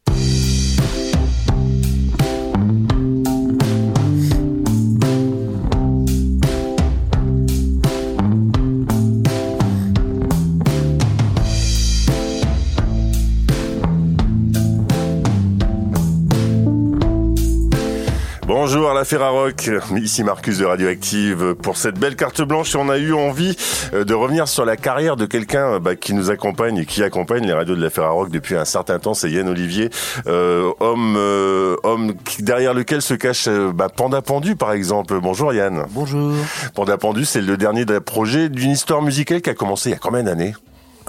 Bonjour 18.47 18.89
à 18.89 18.93
la 18.93 19.03
Ferrarock, 19.03 19.69
ici 19.97 20.23
Marcus 20.23 20.59
de 20.59 20.63
Radioactive 20.63 21.53
pour 21.55 21.75
cette 21.75 21.99
belle 21.99 22.15
carte 22.15 22.41
blanche. 22.41 22.77
On 22.77 22.87
a 22.87 22.97
eu 22.97 23.11
envie 23.11 23.57
euh, 23.93 24.05
de 24.05 24.13
revenir 24.13 24.47
sur 24.47 24.63
la 24.63 24.77
carrière 24.77 25.17
de 25.17 25.25
quelqu'un 25.25 25.73
euh, 25.73 25.79
bah, 25.79 25.97
qui 25.97 26.13
nous 26.13 26.31
accompagne 26.31 26.77
et 26.77 26.85
qui 26.85 27.03
accompagne 27.03 27.45
les 27.45 27.51
radios 27.51 27.75
de 27.75 27.83
la 27.83 27.89
Ferrarock 27.89 28.31
depuis 28.31 28.55
un 28.55 28.63
certain 28.63 28.99
temps. 28.99 29.13
C'est 29.13 29.29
Yann 29.29 29.49
Olivier, 29.49 29.89
euh, 30.27 30.71
homme, 30.79 31.15
euh, 31.17 31.75
homme 31.83 32.13
derrière 32.39 32.73
lequel 32.73 33.01
se 33.01 33.15
cache 33.15 33.49
bah, 33.49 33.89
Panda 33.89 34.21
Pendu 34.21 34.55
par 34.55 34.71
exemple. 34.71 35.19
Bonjour 35.19 35.51
Yann. 35.51 35.85
Bonjour. 35.91 36.31
Panda 36.73 36.97
Pendu, 36.97 37.25
c'est 37.25 37.41
le 37.41 37.57
dernier 37.57 37.83
projet 37.99 38.47
d'une 38.47 38.71
histoire 38.71 39.01
musicale 39.01 39.41
qui 39.41 39.49
a 39.49 39.55
commencé 39.55 39.89
il 39.89 39.91
y 39.91 39.95
a 39.95 39.99
combien 39.99 40.23
d'années? 40.23 40.55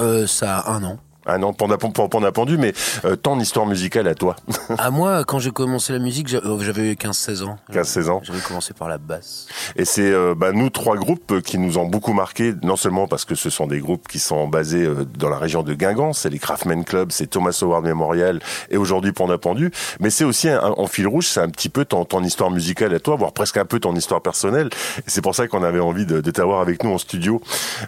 Euh, 0.00 0.26
Ça 0.26 0.58
a 0.58 0.72
un 0.72 0.82
an. 0.82 0.98
Un 1.28 1.42
an, 1.42 1.52
Panda, 1.52 1.76
Panda 1.76 2.32
Pendu, 2.32 2.56
mais 2.58 2.72
euh, 3.04 3.16
ton 3.16 3.38
histoire 3.38 3.66
musicale 3.66 4.08
à 4.08 4.14
toi 4.14 4.36
À 4.78 4.90
moi, 4.98 5.24
quand 5.24 5.38
j'ai 5.38 5.50
commencé 5.50 5.92
la 5.92 5.98
musique, 5.98 6.28
j'avais 6.28 6.94
15-16 6.94 7.44
ans. 7.44 7.58
15-16 7.72 8.10
ans. 8.10 8.20
J'avais 8.24 8.40
commencé 8.40 8.74
par 8.74 8.88
la 8.88 8.98
basse. 8.98 9.46
Et 9.76 9.84
c'est 9.84 10.10
euh, 10.10 10.34
bah, 10.34 10.52
nous 10.52 10.70
trois 10.70 10.96
groupes 10.96 11.40
qui 11.42 11.58
nous 11.58 11.78
ont 11.78 11.86
beaucoup 11.86 12.12
marqué, 12.12 12.54
non 12.62 12.76
seulement 12.76 13.06
parce 13.06 13.24
que 13.24 13.34
ce 13.34 13.50
sont 13.50 13.66
des 13.66 13.80
groupes 13.80 14.08
qui 14.08 14.18
sont 14.18 14.48
basés 14.48 14.84
euh, 14.84 15.04
dans 15.04 15.28
la 15.28 15.38
région 15.38 15.62
de 15.62 15.74
Guingamp, 15.74 16.12
c'est 16.12 16.30
les 16.30 16.38
Craftman 16.38 16.84
Club, 16.84 17.12
c'est 17.12 17.28
Thomas 17.28 17.56
Howard 17.62 17.84
Memorial 17.84 18.40
et 18.70 18.76
aujourd'hui 18.76 19.12
Panda 19.12 19.38
Pendu, 19.38 19.70
mais 20.00 20.10
c'est 20.10 20.24
aussi 20.24 20.48
un, 20.48 20.60
en 20.60 20.86
fil 20.86 21.06
rouge, 21.06 21.26
c'est 21.28 21.40
un 21.40 21.48
petit 21.48 21.68
peu 21.68 21.84
ton, 21.84 22.04
ton 22.04 22.22
histoire 22.22 22.50
musicale 22.50 22.94
à 22.94 23.00
toi, 23.00 23.16
voire 23.16 23.32
presque 23.32 23.56
un 23.56 23.64
peu 23.64 23.80
ton 23.80 23.94
histoire 23.94 24.22
personnelle. 24.22 24.70
Et 24.98 25.10
c'est 25.10 25.22
pour 25.22 25.34
ça 25.34 25.46
qu'on 25.46 25.62
avait 25.62 25.80
envie 25.80 26.06
de, 26.06 26.20
de 26.20 26.30
t'avoir 26.30 26.60
avec 26.60 26.82
nous 26.82 26.90
en 26.90 26.98
studio. 26.98 27.40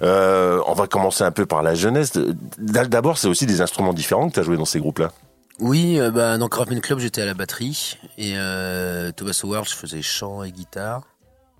Euh, 0.03 0.61
on 0.67 0.75
va 0.75 0.87
commencer 0.87 1.25
un 1.25 1.31
peu 1.31 1.47
par 1.47 1.63
la 1.63 1.75
jeunesse. 1.75 2.13
D'abord, 2.59 3.19
c'est 3.19 3.29
aussi 3.31 3.47
des 3.47 3.61
instruments 3.61 3.93
différents 3.95 4.29
que 4.29 4.35
tu 4.35 4.41
as 4.41 4.43
joué 4.43 4.57
dans 4.57 4.65
ces 4.65 4.81
groupes-là. 4.81 5.13
Oui, 5.61 6.01
euh, 6.01 6.11
bah, 6.11 6.39
dans 6.39 6.49
Craftman 6.49 6.81
Club, 6.81 6.99
j'étais 6.99 7.23
à 7.23 7.27
la 7.27 7.35
batterie. 7.35 7.99
Et 8.17 8.33
euh, 8.37 9.13
Thomas 9.13 9.39
Howard, 9.45 9.69
je 9.69 9.75
faisais 9.75 10.03
chant 10.03 10.43
et 10.43 10.53
guitare. 10.53 11.03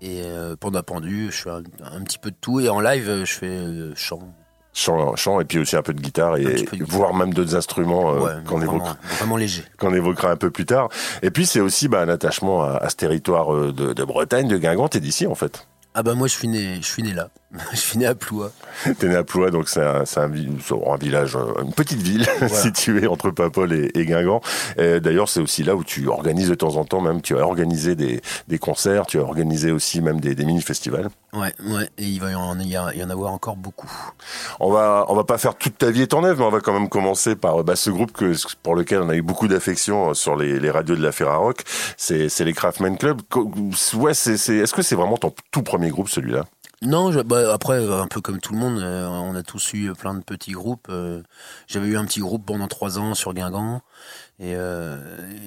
Et 0.01 0.23
euh, 0.23 0.55
Panda 0.55 0.81
Pendu, 0.81 1.29
je 1.31 1.43
fais 1.43 1.49
un, 1.51 1.63
un, 1.83 2.01
petit 2.03 2.17
peu 2.17 2.31
de 2.31 2.35
tout. 2.41 2.59
Et 2.59 2.69
en 2.69 2.79
live, 2.79 3.23
je 3.23 3.31
fais 3.31 3.45
euh, 3.47 3.93
chant. 3.95 4.19
Chant, 4.73 5.15
chant, 5.17 5.39
et 5.41 5.45
puis 5.45 5.59
aussi 5.59 5.75
un 5.75 5.81
peu 5.81 5.93
de 5.93 5.99
guitare, 5.99 6.37
et 6.37 6.65
voire 6.79 7.13
même 7.13 7.33
d'autres 7.33 7.57
instruments 7.57 8.13
ouais, 8.13 8.31
qu'on 8.47 8.61
évoquera. 8.61 8.95
Vraiment 9.17 9.35
léger. 9.35 9.65
Qu'on 9.77 9.93
évoquera 9.93 10.31
un 10.31 10.37
peu 10.37 10.49
plus 10.49 10.65
tard. 10.65 10.87
Et 11.21 11.29
puis 11.29 11.45
c'est 11.45 11.59
aussi 11.59 11.89
bah, 11.89 11.99
un 11.99 12.07
attachement 12.07 12.63
à, 12.63 12.77
à 12.77 12.89
ce 12.89 12.95
territoire 12.95 13.53
de, 13.53 13.91
de 13.91 14.03
Bretagne, 14.05 14.47
de 14.47 14.57
Guingamp, 14.57 14.87
et 14.95 15.01
d'ici 15.01 15.27
en 15.27 15.35
fait. 15.35 15.67
Ah 15.93 16.03
bah 16.03 16.15
moi 16.15 16.27
je 16.27 16.35
suis 16.35 16.47
né, 16.47 16.77
je 16.77 16.87
suis 16.87 17.03
né 17.03 17.13
là. 17.13 17.27
je 17.71 17.77
suis 17.77 17.97
né 17.97 18.05
à 18.05 18.15
Ploie. 18.15 18.51
T'es 18.99 19.07
né 19.07 19.15
à 19.15 19.23
Ploie, 19.23 19.51
donc 19.51 19.69
c'est 19.69 19.81
un, 19.81 20.03
un, 20.03 20.23
un, 20.23 20.97
village, 20.97 21.37
une 21.61 21.73
petite 21.73 22.01
ville 22.01 22.25
voilà. 22.39 22.53
située 22.53 23.07
entre 23.07 23.29
Paimpol 23.31 23.73
et, 23.73 23.91
et 23.93 24.05
Guingamp. 24.05 24.41
D'ailleurs, 24.77 25.29
c'est 25.29 25.41
aussi 25.41 25.63
là 25.63 25.75
où 25.75 25.83
tu 25.83 26.07
organises 26.07 26.49
de 26.49 26.55
temps 26.55 26.75
en 26.75 26.85
temps, 26.85 27.01
même 27.01 27.21
tu 27.21 27.37
as 27.37 27.41
organisé 27.41 27.95
des, 27.95 28.21
des 28.47 28.59
concerts, 28.59 29.05
tu 29.05 29.19
as 29.19 29.21
organisé 29.21 29.71
aussi 29.71 30.01
même 30.01 30.19
des, 30.19 30.35
des 30.35 30.45
mini-festivals. 30.45 31.09
Ouais, 31.33 31.53
ouais, 31.65 31.89
et 31.97 32.03
il 32.03 32.19
va 32.19 32.31
y 32.31 32.35
en, 32.35 32.59
il 32.59 32.67
y 32.67 32.77
en 32.77 33.09
avoir 33.09 33.31
encore 33.31 33.55
beaucoup. 33.55 33.91
On 34.59 34.71
va, 34.71 35.05
on 35.07 35.15
va 35.15 35.23
pas 35.23 35.37
faire 35.37 35.55
toute 35.55 35.77
ta 35.77 35.89
vie 35.89 36.01
est 36.01 36.13
en 36.13 36.23
œuvre, 36.23 36.39
mais 36.39 36.45
on 36.45 36.49
va 36.49 36.59
quand 36.59 36.73
même 36.73 36.89
commencer 36.89 37.35
par 37.35 37.63
bah, 37.63 37.75
ce 37.75 37.89
groupe 37.89 38.11
que, 38.11 38.33
pour 38.63 38.75
lequel 38.75 39.01
on 39.01 39.09
a 39.09 39.15
eu 39.15 39.21
beaucoup 39.21 39.47
d'affection 39.47 40.13
sur 40.13 40.35
les, 40.35 40.59
les, 40.59 40.71
radios 40.71 40.95
de 40.95 41.01
la 41.01 41.11
Ferrarock. 41.11 41.63
C'est 41.97 42.37
les 42.39 42.53
Craftman 42.53 42.97
Club. 42.97 43.21
Ouais, 43.93 44.13
c'est, 44.13 44.33
est-ce 44.33 44.73
que 44.73 44.81
c'est 44.81 44.95
vraiment 44.95 45.17
ton 45.17 45.33
tout 45.51 45.63
premier 45.63 45.89
groupe 45.89 46.09
celui-là? 46.09 46.45
Non, 46.83 47.11
je, 47.11 47.19
bah, 47.19 47.53
après, 47.53 47.85
un 47.91 48.07
peu 48.07 48.21
comme 48.21 48.39
tout 48.39 48.53
le 48.53 48.59
monde, 48.59 48.79
euh, 48.79 49.05
on 49.07 49.35
a 49.35 49.43
tous 49.43 49.73
eu 49.73 49.93
plein 49.93 50.13
de 50.15 50.23
petits 50.23 50.51
groupes. 50.53 50.87
Euh, 50.89 51.21
J'avais 51.67 51.87
eu 51.87 51.97
un 51.97 52.05
petit 52.05 52.19
groupe 52.21 52.45
pendant 52.45 52.67
trois 52.67 52.97
ans 52.97 53.13
sur 53.13 53.33
Guingamp. 53.33 53.81
Et, 54.39 54.55
euh, 54.55 54.97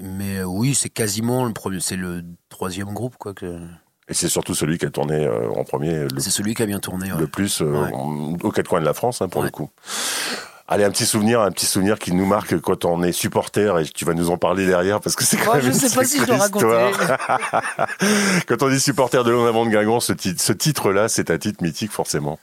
mais 0.02 0.42
oui, 0.44 0.74
c'est 0.74 0.90
quasiment 0.90 1.44
le 1.44 1.52
premier, 1.52 1.80
c'est 1.80 1.96
le 1.96 2.22
troisième 2.48 2.92
groupe, 2.94 3.16
quoi. 3.18 3.34
Que... 3.34 3.58
Et 4.08 4.14
c'est 4.14 4.28
surtout 4.28 4.54
celui 4.54 4.78
qui 4.78 4.86
a 4.86 4.90
tourné 4.90 5.24
euh, 5.26 5.48
en 5.50 5.64
premier. 5.64 6.06
C'est 6.18 6.30
celui 6.30 6.54
qui 6.54 6.62
a 6.62 6.66
bien 6.66 6.78
tourné. 6.78 7.12
Ouais. 7.12 7.18
Le 7.18 7.26
plus 7.26 7.62
euh, 7.62 7.64
Ouais. 7.84 7.92
en- 7.92 8.34
aux 8.42 8.50
quatre 8.52 8.68
coins 8.68 8.80
de 8.80 8.84
la 8.84 8.94
France, 8.94 9.20
hein, 9.22 9.28
pour 9.28 9.40
Ouais. 9.40 9.48
le 9.48 9.50
coup. 9.50 9.70
Allez, 10.66 10.84
un 10.84 10.90
petit 10.90 11.04
souvenir, 11.04 11.42
un 11.42 11.50
petit 11.50 11.66
souvenir 11.66 11.98
qui 11.98 12.12
nous 12.12 12.24
marque 12.24 12.58
quand 12.60 12.86
on 12.86 13.02
est 13.02 13.12
supporter, 13.12 13.78
et 13.78 13.84
tu 13.84 14.06
vas 14.06 14.14
nous 14.14 14.30
en 14.30 14.38
parler 14.38 14.66
derrière 14.66 14.98
parce 15.00 15.14
que 15.14 15.22
c'est 15.22 15.36
quand 15.36 15.52
même 15.54 15.62
je 15.62 15.68
une 15.68 15.74
sais 15.74 15.94
pas 15.94 16.04
si 16.04 16.18
je 16.18 16.32
histoire. 16.32 16.90
quand 18.48 18.62
on 18.62 18.70
est 18.70 18.78
supporter 18.78 19.24
de 19.24 19.30
l'On 19.30 19.46
avant 19.46 19.66
de 19.66 19.70
Guingamp, 19.70 20.00
ce 20.00 20.14
titre, 20.14 20.40
ce 20.40 20.54
titre-là, 20.54 21.08
c'est 21.08 21.30
un 21.30 21.36
titre 21.36 21.62
mythique 21.62 21.92
forcément. 21.92 22.38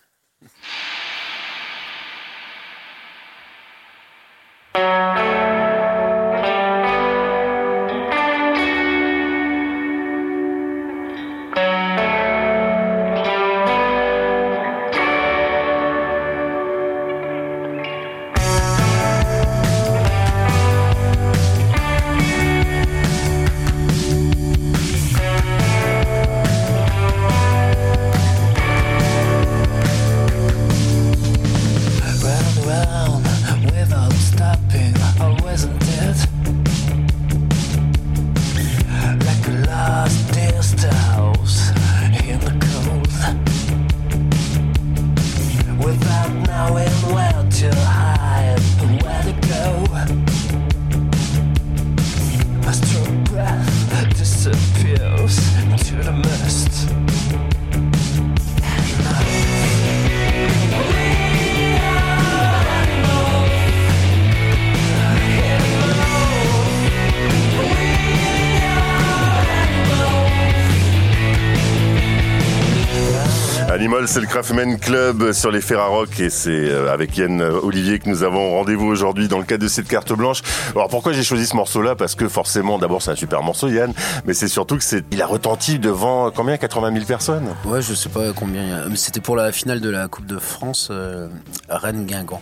C'est 74.11 74.19
le 74.19 74.27
Craftman 74.27 74.77
Club 74.77 75.31
sur 75.31 75.51
les 75.51 75.61
Ferrarock 75.61 76.19
et 76.19 76.29
c'est 76.29 76.49
euh, 76.51 76.91
avec 76.91 77.15
Yann 77.17 77.41
Olivier 77.41 77.97
que 77.97 78.09
nous 78.09 78.23
avons 78.23 78.51
rendez-vous 78.57 78.87
aujourd'hui 78.87 79.29
dans 79.29 79.37
le 79.39 79.45
cadre 79.45 79.63
de 79.63 79.69
cette 79.69 79.87
carte 79.87 80.11
blanche. 80.11 80.41
Alors 80.75 80.89
pourquoi 80.89 81.13
j'ai 81.13 81.23
choisi 81.23 81.45
ce 81.45 81.55
morceau-là? 81.55 81.95
Parce 81.95 82.15
que 82.15 82.27
forcément, 82.27 82.77
d'abord 82.77 83.01
c'est 83.01 83.11
un 83.11 83.15
super 83.15 83.41
morceau 83.41 83.69
Yann, 83.69 83.93
mais 84.25 84.33
c'est 84.33 84.49
surtout 84.49 84.75
que 84.77 84.83
c'est, 84.83 85.05
il 85.13 85.21
a 85.21 85.25
retenti 85.27 85.79
devant 85.79 86.29
combien? 86.29 86.57
80 86.57 86.91
000 86.93 87.05
personnes? 87.05 87.55
Ouais, 87.63 87.81
je 87.81 87.93
sais 87.93 88.09
pas 88.09 88.33
combien. 88.35 88.85
mais 88.89 88.97
C'était 88.97 89.21
pour 89.21 89.37
la 89.37 89.53
finale 89.53 89.79
de 89.79 89.89
la 89.89 90.09
Coupe 90.09 90.25
de 90.25 90.39
France, 90.39 90.89
euh, 90.91 91.29
Rennes-Guingamp. 91.69 92.41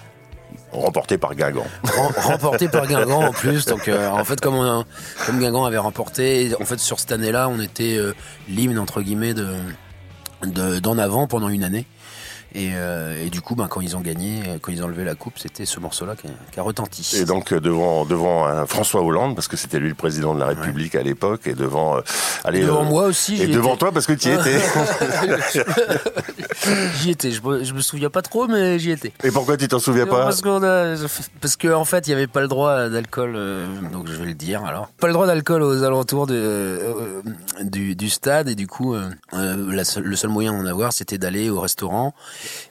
remporté 0.71 1.19
par 1.19 1.35
Guingamp. 1.35 1.65
Rem- 1.83 2.13
remporté 2.17 2.67
par 2.67 2.87
Guingamp 2.87 3.27
en 3.27 3.31
plus. 3.31 3.65
Donc 3.65 3.87
euh, 3.87 4.09
en 4.09 4.23
fait, 4.23 4.41
comme, 4.41 4.55
on 4.55 4.63
a- 4.63 4.85
comme 5.27 5.39
Guingamp 5.39 5.65
avait 5.65 5.77
remporté, 5.77 6.51
en 6.59 6.65
fait 6.65 6.79
sur 6.79 6.99
cette 6.99 7.11
année-là, 7.11 7.47
on 7.47 7.59
était 7.61 7.95
euh, 7.97 8.13
l'hymne 8.47 8.79
entre 8.79 9.01
guillemets 9.01 9.35
de- 9.35 9.53
d'en 10.45 10.97
avant 10.97 11.27
pendant 11.27 11.49
une 11.49 11.63
année. 11.63 11.85
Et, 12.55 12.71
euh, 12.73 13.23
et 13.23 13.29
du 13.29 13.41
coup, 13.41 13.55
ben, 13.55 13.67
quand 13.67 13.79
ils 13.81 13.95
ont 13.95 13.99
gagné, 14.01 14.41
quand 14.61 14.71
ils 14.71 14.83
ont 14.83 14.87
levé 14.87 15.03
la 15.03 15.13
coupe, 15.15 15.37
c'était 15.37 15.65
ce 15.65 15.79
morceau-là 15.79 16.15
qui, 16.15 16.27
a- 16.27 16.51
qui 16.51 16.59
a 16.59 16.63
retenti. 16.63 17.15
Et 17.15 17.25
donc 17.25 17.53
euh, 17.53 17.59
devant 17.59 18.05
devant 18.05 18.45
un 18.45 18.65
François 18.65 19.01
Hollande 19.03 19.35
parce 19.35 19.47
que 19.47 19.55
c'était 19.57 19.77
lui 19.79 19.89
le 19.89 19.95
président 19.95 20.33
de 20.33 20.39
la 20.39 20.47
République 20.47 20.95
à 20.95 21.03
l'époque 21.03 21.41
et 21.45 21.53
devant 21.53 21.97
euh, 21.97 22.01
allez, 22.43 22.61
devant 22.61 22.81
euh, 22.81 22.89
moi 22.89 23.03
aussi, 23.05 23.41
et 23.41 23.47
devant 23.47 23.77
toi 23.77 23.91
parce 23.91 24.07
que 24.07 24.13
tu 24.13 24.29
y 24.29 24.31
étais. 24.31 24.59
J'y 27.01 27.11
étais. 27.11 27.31
Je, 27.31 27.41
me- 27.41 27.63
je 27.63 27.73
me 27.73 27.81
souviens 27.81 28.09
pas 28.09 28.21
trop, 28.21 28.47
mais 28.47 28.79
j'y 28.79 28.91
étais. 28.91 29.13
et 29.23 29.31
pourquoi 29.31 29.57
tu 29.57 29.67
t'en 29.67 29.79
souviens 29.79 30.05
pas 30.05 30.23
Parce 30.23 30.41
qu'on 30.41 30.63
a, 30.63 30.95
parce 31.41 31.55
que 31.55 31.67
en 31.73 31.85
fait, 31.85 32.07
il 32.07 32.11
y 32.11 32.13
avait 32.13 32.27
pas 32.27 32.41
le 32.41 32.47
droit 32.47 32.89
d'alcool, 32.89 33.33
euh, 33.35 33.65
donc 33.91 34.07
je 34.07 34.13
vais 34.13 34.25
le 34.25 34.33
dire 34.33 34.63
alors. 34.65 34.87
Pas 34.99 35.07
le 35.07 35.13
droit 35.13 35.27
d'alcool 35.27 35.61
aux 35.63 35.83
alentours 35.83 36.27
de, 36.27 36.35
euh, 36.35 37.21
du, 37.63 37.95
du 37.95 38.09
stade 38.09 38.49
et 38.49 38.55
du 38.55 38.67
coup, 38.67 38.95
la 39.33 39.83
le 39.97 40.15
seul 40.15 40.29
moyen 40.29 40.53
d'en 40.53 40.65
avoir, 40.65 40.93
c'était 40.93 41.17
d'aller 41.17 41.49
au 41.49 41.59
restaurant 41.59 42.13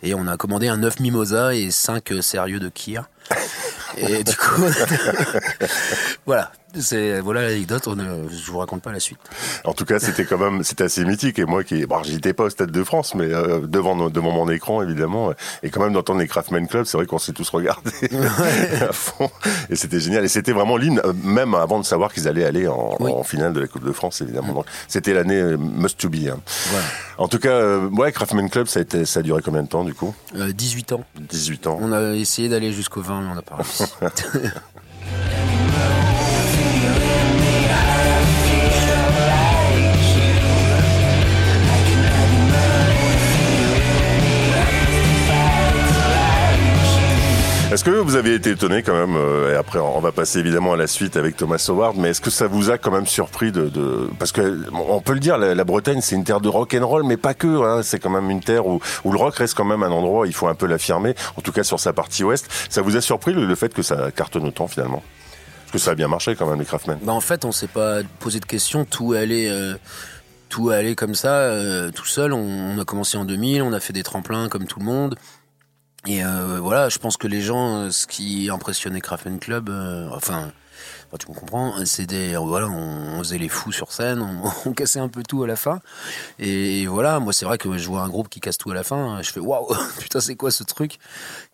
et 0.02 0.14
on 0.14 0.26
a 0.26 0.36
commandé 0.36 0.68
un 0.68 0.82
œuf 0.82 1.00
mimosa 1.00 1.54
et 1.54 1.70
cinq 1.70 2.12
euh, 2.12 2.22
sérieux 2.22 2.60
de 2.60 2.68
kir. 2.68 3.08
Et 3.96 4.22
du 4.22 4.36
coup, 4.36 4.62
voilà, 6.26 6.52
c'est 6.78 7.20
voilà 7.20 7.42
l'anecdote. 7.42 7.86
ne- 7.88 8.28
Je 8.28 8.50
vous 8.50 8.58
raconte 8.58 8.82
pas 8.82 8.92
la 8.92 9.00
suite. 9.00 9.18
En 9.64 9.72
tout 9.72 9.84
cas, 9.84 9.98
c'était 9.98 10.24
quand 10.24 10.38
même, 10.38 10.62
c'était 10.62 10.84
assez 10.84 11.04
mythique. 11.04 11.38
Et 11.38 11.44
moi, 11.44 11.64
qui, 11.64 11.84
bon, 11.86 12.02
j'étais 12.02 12.32
pas 12.32 12.44
au 12.44 12.50
Stade 12.50 12.70
de 12.70 12.84
France, 12.84 13.14
mais 13.14 13.32
euh, 13.32 13.60
devant 13.60 14.08
devant 14.10 14.30
mon 14.30 14.48
écran, 14.50 14.82
évidemment, 14.82 15.32
et 15.62 15.70
quand 15.70 15.80
même 15.82 15.92
d'entendre 15.94 16.20
les 16.20 16.28
Craftman 16.28 16.68
Club, 16.68 16.84
c'est 16.84 16.96
vrai 16.96 17.06
qu'on 17.06 17.18
s'est 17.18 17.32
tous 17.32 17.48
regardés 17.50 17.90
à 18.88 18.92
fond. 18.92 19.30
Et 19.70 19.76
c'était 19.76 20.00
génial. 20.00 20.24
Et 20.24 20.28
c'était 20.28 20.52
vraiment 20.52 20.76
l'hymne, 20.76 21.00
euh, 21.04 21.12
même 21.24 21.54
avant 21.54 21.80
de 21.80 21.84
savoir 21.84 22.12
qu'ils 22.12 22.28
allaient 22.28 22.44
aller 22.44 22.68
en, 22.68 22.94
Oui. 23.00 23.10
en 23.10 23.24
finale 23.24 23.52
de 23.52 23.60
la 23.60 23.66
Coupe 23.66 23.84
de 23.84 23.92
France, 23.92 24.20
évidemment. 24.20 24.52
Donc, 24.52 24.66
c'était 24.86 25.14
l'année 25.14 25.40
euh, 25.40 25.56
must 25.56 25.98
to 25.98 26.08
be. 26.08 26.28
hein. 26.28 26.38
Voilà. 26.70 26.86
En 27.18 27.26
tout 27.26 27.38
cas, 27.40 27.48
euh, 27.50 27.88
ouais, 27.88 28.12
Craftman 28.12 28.48
Club, 28.48 28.68
ça 28.68 28.78
a 28.78 28.82
été, 28.82 29.04
ça 29.04 29.20
a 29.20 29.22
duré 29.24 29.42
combien 29.42 29.64
de 29.64 29.68
temps 29.68 29.82
du 29.82 29.92
coup? 29.94 30.14
Euh, 30.36 30.52
18 30.52 30.92
ans. 30.92 31.04
18 31.18 31.66
ans. 31.66 31.78
On 31.82 31.92
a 31.92 32.12
essayé 32.14 32.48
d'aller 32.48 32.72
jusqu'au 32.72 33.00
20, 33.02 33.17
on 33.18 33.34
n'a 33.34 33.42
pas 33.42 33.58
Est-ce 47.78 47.84
que 47.84 47.92
vous 47.92 48.16
avez 48.16 48.34
été 48.34 48.50
étonné 48.50 48.82
quand 48.82 48.92
même 48.92 49.14
euh, 49.14 49.52
Et 49.52 49.56
après, 49.56 49.78
on 49.78 50.00
va 50.00 50.10
passer 50.10 50.40
évidemment 50.40 50.72
à 50.72 50.76
la 50.76 50.88
suite 50.88 51.16
avec 51.16 51.36
Thomas 51.36 51.64
Howard. 51.68 51.96
Mais 51.96 52.08
est-ce 52.08 52.20
que 52.20 52.28
ça 52.28 52.48
vous 52.48 52.70
a 52.70 52.76
quand 52.76 52.90
même 52.90 53.06
surpris 53.06 53.52
de, 53.52 53.70
parce 54.18 54.32
que 54.32 54.64
on 54.72 55.00
peut 55.00 55.12
le 55.12 55.20
dire, 55.20 55.38
la, 55.38 55.62
Bretagne 55.62 56.00
c'est 56.00 56.16
une 56.16 56.24
terre 56.24 56.40
de 56.40 56.48
rock 56.48 56.74
and 56.74 56.84
roll, 56.84 57.04
mais 57.04 57.16
pas 57.16 57.34
que. 57.34 57.46
Hein, 57.46 57.84
c'est 57.84 58.00
quand 58.00 58.10
même 58.10 58.30
une 58.30 58.40
terre 58.40 58.66
où, 58.66 58.80
le 59.04 59.16
rock 59.16 59.36
reste 59.36 59.54
quand 59.54 59.64
même 59.64 59.84
un 59.84 59.92
endroit. 59.92 60.26
Il 60.26 60.34
faut 60.34 60.48
un 60.48 60.56
peu 60.56 60.66
l'affirmer. 60.66 61.14
En 61.36 61.40
tout 61.40 61.52
cas 61.52 61.62
sur 61.62 61.78
sa 61.78 61.92
partie 61.92 62.24
ouest. 62.24 62.48
Ça 62.68 62.82
vous 62.82 62.96
a 62.96 63.00
surpris 63.00 63.32
le, 63.32 63.54
fait 63.54 63.72
que 63.72 63.82
ça 63.82 64.10
cartonne 64.10 64.48
autant 64.48 64.66
finalement? 64.66 65.04
Parce 65.66 65.72
que 65.74 65.78
ça 65.78 65.92
a 65.92 65.94
bien 65.94 66.08
marché 66.08 66.34
quand 66.34 66.50
même 66.50 66.58
les 66.58 66.66
Craftmen. 66.66 66.98
Bah 67.02 67.12
en 67.12 67.20
fait, 67.20 67.44
on 67.44 67.52
s'est 67.52 67.68
pas 67.68 68.00
posé 68.18 68.40
de 68.40 68.46
questions. 68.46 68.86
Tout 68.86 69.12
allait, 69.12 69.48
euh, 69.48 69.76
tout 70.48 70.70
allait 70.70 70.96
comme 70.96 71.14
ça, 71.14 71.34
euh, 71.34 71.92
tout 71.92 72.06
seul. 72.06 72.32
On, 72.32 72.74
on 72.74 72.78
a 72.80 72.84
commencé 72.84 73.16
en 73.16 73.24
2000, 73.24 73.62
on 73.62 73.72
a 73.72 73.78
fait 73.78 73.92
des 73.92 74.02
tremplins 74.02 74.48
comme 74.48 74.66
tout 74.66 74.80
le 74.80 74.84
monde. 74.84 75.16
Et 76.08 76.24
euh, 76.24 76.58
voilà, 76.58 76.88
je 76.88 76.98
pense 76.98 77.18
que 77.18 77.28
les 77.28 77.42
gens, 77.42 77.82
euh, 77.82 77.90
ce 77.90 78.06
qui 78.06 78.48
impressionnait 78.50 79.02
Krafen 79.02 79.38
Club, 79.38 79.68
euh, 79.68 80.08
enfin, 80.10 80.50
enfin, 81.08 81.16
tu 81.18 81.30
me 81.30 81.34
comprends, 81.34 81.74
c'était 81.84 82.34
voilà, 82.36 82.68
on, 82.68 83.16
on 83.16 83.18
faisait 83.18 83.38
les 83.38 83.48
fous 83.48 83.72
sur 83.72 83.92
scène, 83.92 84.20
on, 84.20 84.50
on 84.68 84.72
cassait 84.72 85.00
un 85.00 85.08
peu 85.08 85.22
tout 85.22 85.42
à 85.42 85.46
la 85.46 85.56
fin. 85.56 85.80
Et, 86.38 86.86
voilà, 86.86 87.18
moi 87.20 87.32
c'est 87.32 87.44
vrai 87.44 87.58
que 87.58 87.76
je 87.78 87.86
vois 87.88 88.02
un 88.02 88.08
groupe 88.08 88.28
qui 88.28 88.40
casse 88.40 88.58
tout 88.58 88.70
à 88.70 88.74
la 88.74 88.84
fin, 88.84 89.20
je 89.22 89.30
fais 89.30 89.40
waouh, 89.40 89.66
putain 89.98 90.20
c'est 90.20 90.36
quoi 90.36 90.50
ce 90.50 90.62
truc? 90.64 90.98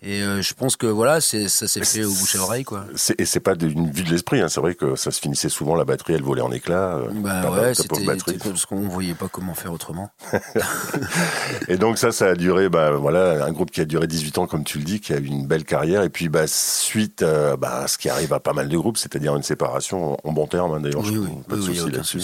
Et 0.02 0.22
euh, 0.22 0.42
je 0.42 0.54
pense 0.54 0.76
que 0.76 0.86
voilà, 0.86 1.20
c'est 1.20 1.48
ça 1.48 1.66
s'est 1.66 1.84
fait 1.84 2.04
au 2.04 2.12
bouche 2.12 2.36
à 2.36 2.40
oreille 2.40 2.64
quoi. 2.64 2.84
Et 3.18 3.24
c'est 3.24 3.40
pas 3.40 3.54
d'une 3.54 3.90
vue 3.90 4.02
de 4.02 4.10
l'esprit. 4.10 4.40
Hein. 4.40 4.48
C'est 4.48 4.60
vrai 4.60 4.74
que 4.74 4.96
ça 4.96 5.10
se 5.10 5.20
finissait 5.20 5.48
souvent, 5.48 5.74
la 5.76 5.84
batterie 5.84 6.14
elle 6.14 6.22
volait 6.22 6.42
en 6.42 6.52
éclats. 6.52 6.96
euh, 6.96 7.08
Bah 7.14 7.50
ouais, 7.50 7.74
c'était 7.74 8.04
parce 8.04 8.66
qu'on 8.66 8.88
voyait 8.88 9.14
pas 9.14 9.28
comment 9.28 9.54
faire 9.54 9.72
autrement. 9.72 10.10
Et 11.68 11.76
donc 11.76 11.98
ça, 11.98 12.12
ça 12.12 12.26
a 12.28 12.34
duré, 12.34 12.68
bah 12.68 12.92
voilà, 12.92 13.44
un 13.44 13.52
groupe 13.52 13.70
qui 13.70 13.80
a 13.80 13.84
duré 13.84 14.06
18 14.06 14.38
ans, 14.38 14.46
comme 14.46 14.64
tu 14.64 14.78
le 14.78 14.84
dis, 14.84 15.00
qui 15.00 15.12
a 15.12 15.18
eu 15.18 15.26
une 15.26 15.46
belle 15.46 15.64
carrière. 15.64 16.02
Et 16.02 16.08
puis, 16.10 16.28
bah 16.28 16.46
suite, 16.46 17.22
euh, 17.22 17.56
bah 17.56 17.82
à 17.84 17.88
ce 17.88 17.98
qui 17.98 18.08
arrive 18.08 18.32
à 18.32 18.40
pas 18.40 18.52
mal 18.52 18.68
de 18.68 18.76
groupes, 18.76 18.98
c'est-à-dire 18.98 19.34
une 19.36 19.42
séparation 19.44 20.16
en 20.24 20.32
bon 20.32 20.46
terme. 20.46 20.74
hein, 20.74 20.80
D'ailleurs, 20.80 21.02
Oui, 21.02 21.28
pas 21.48 21.56
de 21.56 21.60
oui, 21.60 21.76
souci 21.76 21.90
là-dessus. 21.90 22.20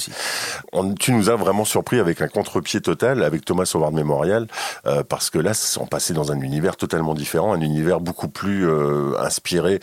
Tu 0.98 1.12
nous 1.12 1.30
as 1.30 1.36
vraiment 1.36 1.64
surpris 1.64 1.98
avec 2.00 2.20
un 2.22 2.28
contre-pied 2.28 2.80
total 2.80 3.22
avec 3.22 3.44
Thomas 3.44 3.70
Howard 3.74 3.94
Memorial, 3.94 4.46
euh, 4.86 5.02
parce 5.02 5.30
que 5.30 5.38
là, 5.38 5.52
on 5.78 5.86
passait 5.86 6.14
dans 6.14 6.32
un 6.32 6.40
univers 6.40 6.76
totalement 6.76 7.14
différent, 7.14 7.52
un 7.52 7.60
univers 7.60 8.00
beaucoup 8.00 8.28
plus 8.28 8.68
euh, 8.68 9.18
inspiré, 9.20 9.80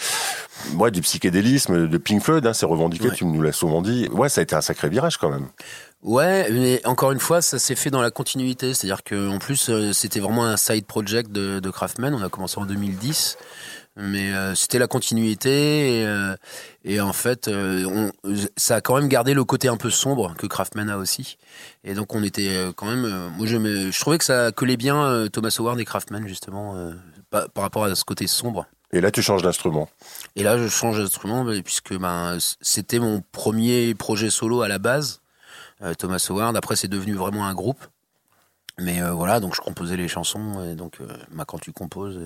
moi, 0.73 0.89
du 0.91 1.01
psychédélisme, 1.01 1.87
de 1.87 1.97
Pink 1.97 2.21
Floyd. 2.23 2.45
Hein, 2.45 2.53
c'est 2.53 2.65
revendiqué, 2.65 3.09
Ouais. 3.09 3.15
tu 3.15 3.25
nous 3.25 3.41
l'as 3.41 3.51
souvent 3.51 3.81
dit. 3.81 4.07
Ouais, 4.11 4.29
ça 4.29 4.41
a 4.41 4.43
été 4.43 4.55
un 4.55 4.61
sacré 4.61 4.89
virage 4.89 5.17
quand 5.17 5.29
même. 5.29 5.47
Ouais, 6.03 6.47
mais 6.51 6.79
encore 6.85 7.11
une 7.11 7.19
fois, 7.19 7.41
ça 7.41 7.57
s'est 7.59 7.75
fait 7.75 7.89
dans 7.89 8.01
la 8.01 8.11
continuité. 8.11 8.73
C'est-à-dire 8.73 9.03
que 9.03 9.29
en 9.29 9.39
plus, 9.39 9.69
euh, 9.69 9.93
c'était 9.93 10.19
vraiment 10.19 10.45
un 10.45 10.55
side 10.57 10.85
project 10.85 11.31
de, 11.31 11.59
de 11.59 11.69
Craftman. 11.69 12.13
On 12.13 12.21
a 12.23 12.29
commencé 12.29 12.59
en 12.59 12.65
2010. 12.65 13.37
Mais 13.99 14.31
euh, 14.31 14.53
c'était 14.53 14.77
la 14.77 14.85
continuité 14.85 16.01
et, 16.01 16.05
euh, 16.05 16.35
et 16.85 17.01
en 17.01 17.13
fait, 17.13 17.47
euh, 17.47 17.83
on, 17.85 18.11
ça 18.55 18.75
a 18.75 18.81
quand 18.81 18.95
même 18.95 19.07
gardé 19.07 19.33
le 19.33 19.43
côté 19.43 19.69
un 19.69 19.77
peu 19.77 19.89
sombre 19.89 20.35
que 20.35 20.45
Craftman 20.45 20.87
a 20.91 20.97
aussi. 20.97 21.37
Et 21.83 21.95
donc 21.95 22.13
on 22.13 22.21
était 22.21 22.49
euh, 22.49 22.71
quand 22.71 22.85
même, 22.85 23.05
euh, 23.05 23.29
moi 23.29 23.47
j'aimais- 23.47 23.91
je 23.91 23.99
trouvais 23.99 24.19
que 24.19 24.23
ça 24.23 24.51
collait 24.51 24.77
bien 24.77 25.03
euh, 25.03 25.29
Thomas 25.29 25.55
Howard 25.57 25.79
et 25.79 25.85
Craftman 25.85 26.27
justement 26.27 26.75
euh, 26.75 26.91
par, 27.31 27.49
par 27.49 27.63
rapport 27.63 27.85
à 27.85 27.95
ce 27.95 28.03
côté 28.03 28.27
sombre. 28.27 28.67
Et 28.93 29.01
là, 29.01 29.09
tu 29.09 29.21
changes 29.23 29.41
d'instrument. 29.41 29.89
Et 30.35 30.43
là, 30.43 30.57
je 30.59 30.67
change 30.67 30.99
d'instrument 30.99 31.43
puisque 31.63 31.97
ben, 31.97 32.37
c'était 32.61 32.99
mon 32.99 33.23
premier 33.31 33.95
projet 33.95 34.29
solo 34.29 34.61
à 34.61 34.67
la 34.67 34.77
base, 34.77 35.21
Thomas 35.97 36.25
Howard. 36.29 36.55
Après, 36.55 36.75
c'est 36.75 36.87
devenu 36.87 37.13
vraiment 37.15 37.47
un 37.47 37.53
groupe. 37.53 37.83
Mais 38.79 39.01
euh, 39.01 39.11
voilà, 39.11 39.39
donc 39.39 39.55
je 39.55 39.61
composais 39.61 39.97
les 39.97 40.07
chansons. 40.07 40.63
Et 40.63 40.75
donc, 40.75 40.99
bah, 41.31 41.43
quand 41.45 41.59
tu 41.59 41.73
composes, 41.73 42.17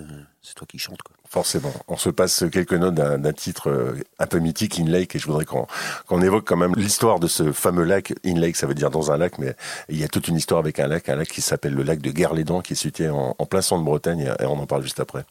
c'est 0.43 0.53
toi 0.53 0.67
qui 0.69 0.77
chantes. 0.77 1.01
Quoi. 1.01 1.15
Forcément. 1.31 1.71
On 1.87 1.95
se 1.95 2.09
passe 2.09 2.43
quelques 2.51 2.73
notes 2.73 2.95
d'un 2.95 3.31
titre 3.31 3.69
euh, 3.69 4.03
un 4.19 4.27
peu 4.27 4.39
mythique, 4.39 4.77
In 4.81 4.89
Lake, 4.89 5.15
et 5.15 5.19
je 5.19 5.27
voudrais 5.27 5.45
qu'on 5.45 5.65
qu'on 6.05 6.21
évoque 6.21 6.45
quand 6.45 6.57
même 6.57 6.73
l'histoire 6.75 7.21
de 7.21 7.27
ce 7.27 7.53
fameux 7.53 7.85
lac. 7.85 8.13
In 8.25 8.37
Lake, 8.37 8.57
ça 8.57 8.67
veut 8.67 8.73
dire 8.73 8.89
dans 8.89 9.13
un 9.13 9.17
lac, 9.17 9.39
mais 9.39 9.55
il 9.87 9.97
y 9.97 10.03
a 10.03 10.09
toute 10.09 10.27
une 10.27 10.35
histoire 10.35 10.59
avec 10.59 10.77
un 10.81 10.87
lac, 10.87 11.07
un 11.07 11.15
lac 11.15 11.29
qui 11.29 11.39
s'appelle 11.39 11.73
le 11.73 11.83
lac 11.83 12.01
de 12.01 12.11
Guerlédan, 12.11 12.59
qui 12.59 12.73
est 12.73 12.75
situé 12.75 13.09
en, 13.09 13.33
en 13.39 13.45
plein 13.45 13.61
centre 13.61 13.79
de 13.79 13.85
Bretagne, 13.85 14.33
et 14.41 14.45
on 14.45 14.59
en 14.59 14.65
parle 14.65 14.83
juste 14.83 14.99
après. 14.99 15.23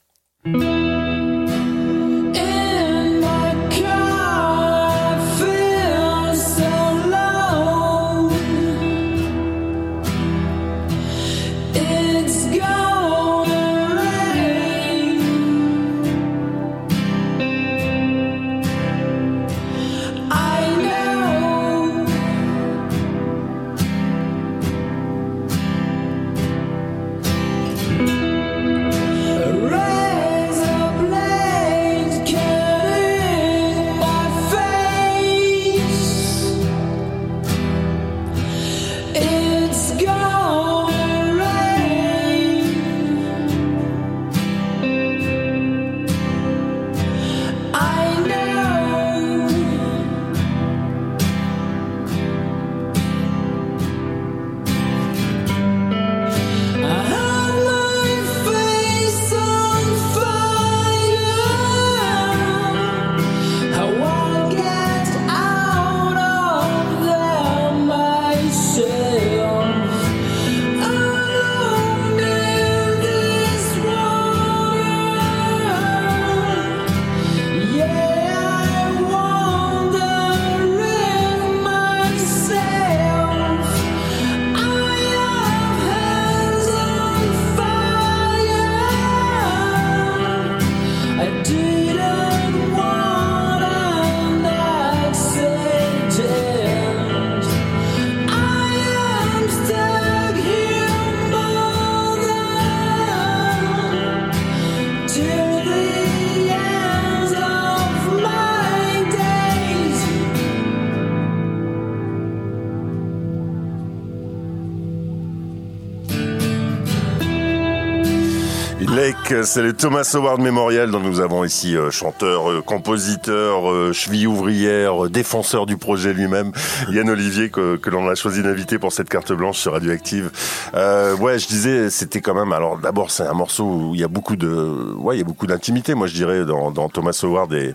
C'est 119.44 119.62
le 119.62 119.72
Thomas 119.72 120.10
Howard 120.14 120.40
Memorial 120.40 120.90
dont 120.90 121.00
nous 121.00 121.20
avons 121.20 121.44
ici 121.44 121.76
euh, 121.76 121.90
chanteur, 121.90 122.50
euh, 122.50 122.60
compositeur, 122.62 123.70
euh, 123.70 123.92
cheville 123.92 124.26
ouvrière, 124.26 125.04
euh, 125.06 125.08
défenseur 125.08 125.66
du 125.66 125.76
projet 125.76 126.12
lui-même, 126.12 126.52
Yann 126.90 127.08
Olivier 127.08 127.48
que, 127.50 127.76
que 127.76 127.90
l'on 127.90 128.08
a 128.08 128.14
choisi 128.14 128.42
d'inviter 128.42 128.78
pour 128.78 128.92
cette 128.92 129.08
carte 129.08 129.32
blanche 129.32 129.58
sur 129.58 129.72
Radioactive. 129.72 130.30
Euh, 130.74 131.16
ouais, 131.16 131.38
je 131.38 131.46
disais, 131.48 131.90
c'était 131.90 132.20
quand 132.20 132.34
même. 132.34 132.52
Alors 132.52 132.78
d'abord, 132.78 133.10
c'est 133.10 133.22
un 133.26 133.32
morceau 133.34 133.64
où 133.64 133.94
il 133.94 134.00
y 134.00 134.04
a 134.04 134.08
beaucoup 134.08 134.36
de, 134.36 134.94
ouais, 134.98 135.16
il 135.16 135.18
y 135.18 135.22
a 135.22 135.26
beaucoup 135.26 135.46
d'intimité, 135.46 135.94
moi 135.94 136.06
je 136.06 136.14
dirais, 136.14 136.44
dans, 136.44 136.70
dans 136.70 136.88
Thomas 136.88 137.18
Howard 137.22 137.52
et, 137.52 137.74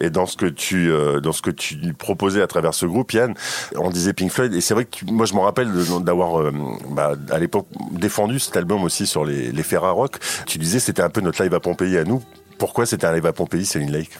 et 0.00 0.10
dans 0.10 0.26
ce 0.26 0.36
que 0.36 0.46
tu, 0.46 0.90
euh, 0.90 1.20
dans 1.20 1.32
ce 1.32 1.42
que 1.42 1.50
tu 1.50 1.76
proposais 1.98 2.42
à 2.42 2.46
travers 2.46 2.74
ce 2.74 2.86
groupe, 2.86 3.12
Yann. 3.12 3.34
On 3.76 3.90
disait 3.90 4.12
Pink 4.12 4.30
Floyd 4.30 4.54
et 4.54 4.60
c'est 4.60 4.74
vrai 4.74 4.84
que 4.84 4.90
tu- 4.90 5.04
moi 5.06 5.26
je 5.26 5.34
m'en 5.34 5.42
rappelle 5.42 5.70
d'avoir, 6.00 6.50
bah, 6.90 7.12
à 7.30 7.38
l'époque 7.38 7.66
défendu 7.90 8.38
cet 8.38 8.56
album 8.56 8.82
aussi 8.84 9.06
sur 9.06 9.24
les, 9.24 9.52
les 9.52 9.62
Ferra 9.62 9.90
Rock. 9.90 10.16
Tu 10.46 10.58
disais 10.58 10.78
c'était 10.78 11.01
un 11.02 11.10
peu 11.10 11.20
notre 11.20 11.42
live 11.42 11.54
à 11.54 11.60
Pompéi 11.60 11.98
à 11.98 12.04
nous. 12.04 12.22
Pourquoi 12.58 12.86
c'était 12.86 13.06
un 13.06 13.12
live 13.12 13.26
à 13.26 13.32
Pompéi, 13.32 13.66
Céline 13.66 13.90
Lake? 13.90 14.10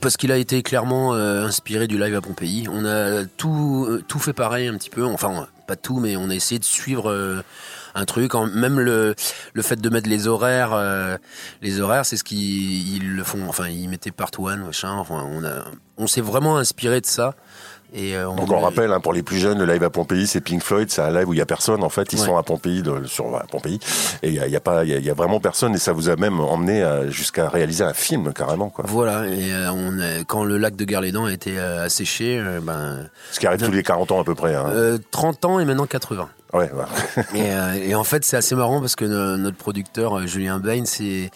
Parce 0.00 0.16
qu'il 0.16 0.32
a 0.32 0.36
été 0.36 0.64
clairement 0.64 1.14
euh, 1.14 1.44
inspiré 1.46 1.86
du 1.86 1.96
live 1.96 2.16
à 2.16 2.20
Pompéi. 2.20 2.66
On 2.68 2.84
a 2.84 3.24
tout, 3.24 3.86
euh, 3.88 4.02
tout 4.08 4.18
fait 4.18 4.32
pareil 4.32 4.66
un 4.66 4.76
petit 4.76 4.90
peu. 4.90 5.04
Enfin, 5.04 5.46
pas 5.68 5.76
tout, 5.76 6.00
mais 6.00 6.16
on 6.16 6.28
a 6.28 6.34
essayé 6.34 6.58
de 6.58 6.64
suivre 6.64 7.08
euh, 7.08 7.40
un 7.94 8.04
truc. 8.04 8.32
Même 8.34 8.80
le, 8.80 9.14
le 9.52 9.62
fait 9.62 9.80
de 9.80 9.88
mettre 9.88 10.08
les 10.08 10.26
horaires, 10.26 10.76
les 11.62 11.80
horaires, 11.80 12.04
c'est 12.04 12.16
ce 12.16 12.24
qu'ils 12.24 12.96
ils 12.96 13.14
le 13.14 13.22
font. 13.22 13.48
Enfin, 13.48 13.68
ils 13.68 13.88
mettaient 13.88 14.10
part 14.10 14.30
one, 14.38 14.64
machin. 14.64 14.92
Enfin, 14.92 15.24
on 15.30 15.44
a, 15.44 15.64
on 15.96 16.08
s'est 16.08 16.20
vraiment 16.20 16.58
inspiré 16.58 17.00
de 17.00 17.06
ça. 17.06 17.36
Et 17.98 18.14
euh, 18.14 18.26
Donc 18.26 18.52
on 18.52 18.60
rappelle, 18.60 18.92
hein, 18.92 19.00
pour 19.00 19.14
les 19.14 19.22
plus 19.22 19.38
jeunes, 19.38 19.58
le 19.58 19.64
live 19.64 19.82
à 19.82 19.88
Pompéi, 19.88 20.26
c'est 20.26 20.42
Pink 20.42 20.62
Floyd, 20.62 20.90
c'est 20.90 21.00
un 21.00 21.10
live 21.10 21.28
où 21.28 21.32
il 21.32 21.38
y 21.38 21.40
a 21.42 21.46
personne. 21.46 21.82
En 21.82 21.88
fait, 21.88 22.12
ils 22.12 22.20
Ouais. 22.20 22.26
sont 22.26 22.36
à 22.36 22.42
Pompéi, 22.42 22.82
de- 22.82 23.04
sur 23.06 23.34
à 23.34 23.44
Pompéi, 23.50 23.80
et 24.22 24.28
il 24.28 24.34
y 24.34 24.38
a, 24.40 24.46
y 24.46 24.54
a 24.56 24.60
pas, 24.60 24.84
il 24.84 24.90
y 24.90 24.94
a, 24.94 24.98
il 24.98 25.04
y 25.04 25.08
a 25.10 25.14
vraiment 25.14 25.40
personne, 25.40 25.74
et 25.74 25.78
ça 25.78 25.92
vous 25.92 26.10
a 26.10 26.16
même 26.16 26.38
emmené 26.40 26.84
jusqu'à 27.08 27.48
réaliser 27.48 27.84
un 27.84 27.94
film 27.94 28.32
carrément, 28.34 28.68
quoi. 28.68 28.84
Voilà. 28.86 29.26
Et 29.26 29.50
euh, 29.52 29.70
on 29.72 29.98
a- 29.98 30.24
quand 30.26 30.44
le 30.44 30.58
lac 30.58 30.76
de 30.76 30.84
Guerlédan 30.84 31.24
a 31.24 31.32
été 31.32 31.58
euh, 31.58 31.84
asséché, 31.86 32.38
euh, 32.38 32.60
ben, 32.62 33.08
Ce 33.32 33.40
qui 33.40 33.46
arrive 33.46 33.64
tous 33.64 33.72
les 33.72 33.82
40 33.82 34.12
ans 34.12 34.20
à 34.20 34.24
peu 34.24 34.34
près. 34.34 34.54
Hein. 34.54 34.66
euh, 34.68 34.98
30 35.10 35.44
ans 35.46 35.58
et 35.58 35.64
maintenant 35.64 35.86
80. 35.86 36.28
Ouais. 36.52 36.70
Et, 37.34 37.50
euh, 37.50 37.72
et 37.74 37.94
en 37.94 38.04
fait, 38.04 38.24
c'est 38.24 38.36
assez 38.36 38.54
marrant 38.54 38.80
parce 38.80 38.94
que 38.96 39.04
no- 39.04 39.36
notre 39.36 39.56
producteur 39.56 40.18
euh, 40.18 40.26
Julien 40.26 40.58
Bain, 40.58 40.84
il, 41.00 41.30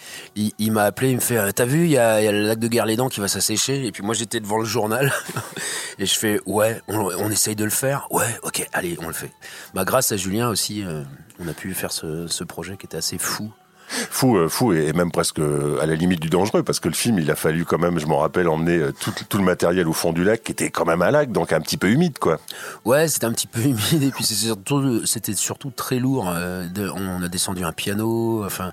il 0.59 0.73
m'a 0.73 0.85
appelé, 0.85 1.11
il 1.11 1.17
me 1.17 1.21
fait, 1.21 1.53
t'as 1.53 1.65
vu, 1.65 1.81
il 1.85 1.91
y 1.91 1.95
y 1.95 1.99
a 1.99 2.33
le 2.33 2.43
lac 2.43 2.59
de 2.59 2.69
Guerlédan 2.69 3.09
qui 3.09 3.21
va 3.21 3.29
s'assécher. 3.29 3.85
Et 3.87 3.93
puis 3.93 4.03
moi, 4.03 4.15
j'étais 4.15 4.41
devant 4.41 4.59
le 4.59 4.65
journal 4.65 5.13
et 5.99 6.07
je 6.07 6.15
fais, 6.19 6.41
ouais, 6.47 6.81
on, 6.89 6.99
on 7.19 7.31
essaye 7.31 7.57
de 7.57 7.65
le 7.65 7.71
faire. 7.71 8.07
Ouais, 8.11 8.25
ok, 8.45 8.67
allez, 8.73 8.97
on 9.03 9.09
le 9.09 9.13
fait. 9.15 9.33
Bah, 9.75 9.85
grâce 9.85 10.13
à 10.13 10.17
Julien 10.17 10.49
aussi, 10.49 10.85
euh, 10.85 11.03
on 11.39 11.49
a 11.49 11.53
pu 11.55 11.75
faire 11.75 11.93
ce, 11.93 12.27
ce 12.29 12.45
projet 12.45 12.77
qui 12.77 12.87
était 12.87 12.97
assez 12.99 13.19
fou. 13.19 13.53
Fou, 13.91 14.37
euh, 14.37 14.49
fou, 14.49 14.73
et 14.73 14.93
même 14.93 15.11
presque 15.11 15.41
à 15.41 15.87
la 15.87 15.95
limite 15.95 16.21
du 16.21 16.31
dangereux, 16.31 16.63
parce 16.63 16.79
que 16.81 16.89
le 16.89 16.95
film, 16.95 17.19
il 17.19 17.31
a 17.31 17.35
fallu 17.35 17.65
quand 17.65 17.79
même, 17.79 17.99
je 17.99 18.07
m'en 18.07 18.19
rappelle, 18.19 18.49
emmener 18.49 18.79
euh, 18.79 18.93
tout, 18.93 19.39
le 19.39 19.45
matériel 19.45 19.89
au 19.89 19.93
fond 19.93 20.13
du 20.13 20.23
lac, 20.23 20.43
qui 20.45 20.53
était 20.53 20.71
quand 20.71 20.85
même 20.85 21.03
un 21.03 21.11
lac, 21.11 21.33
donc 21.33 21.53
un 21.53 21.61
petit 21.61 21.77
peu 21.77 21.89
humide, 21.89 22.19
quoi. 22.19 22.39
Ouais, 22.85 23.09
c'était 23.09 23.27
un 23.27 23.33
petit 23.33 23.47
peu 23.49 23.61
humide 23.65 24.03
et 24.03 24.11
puis 24.11 24.25
c'était 24.25 25.35
surtout 25.35 25.71
très 25.71 25.99
lourd. 25.99 26.29
euh, 26.29 26.67
on 26.95 27.23
a 27.23 27.29
descendu 27.29 27.65
un 27.65 27.73
piano, 27.73 28.45
enfin, 28.45 28.73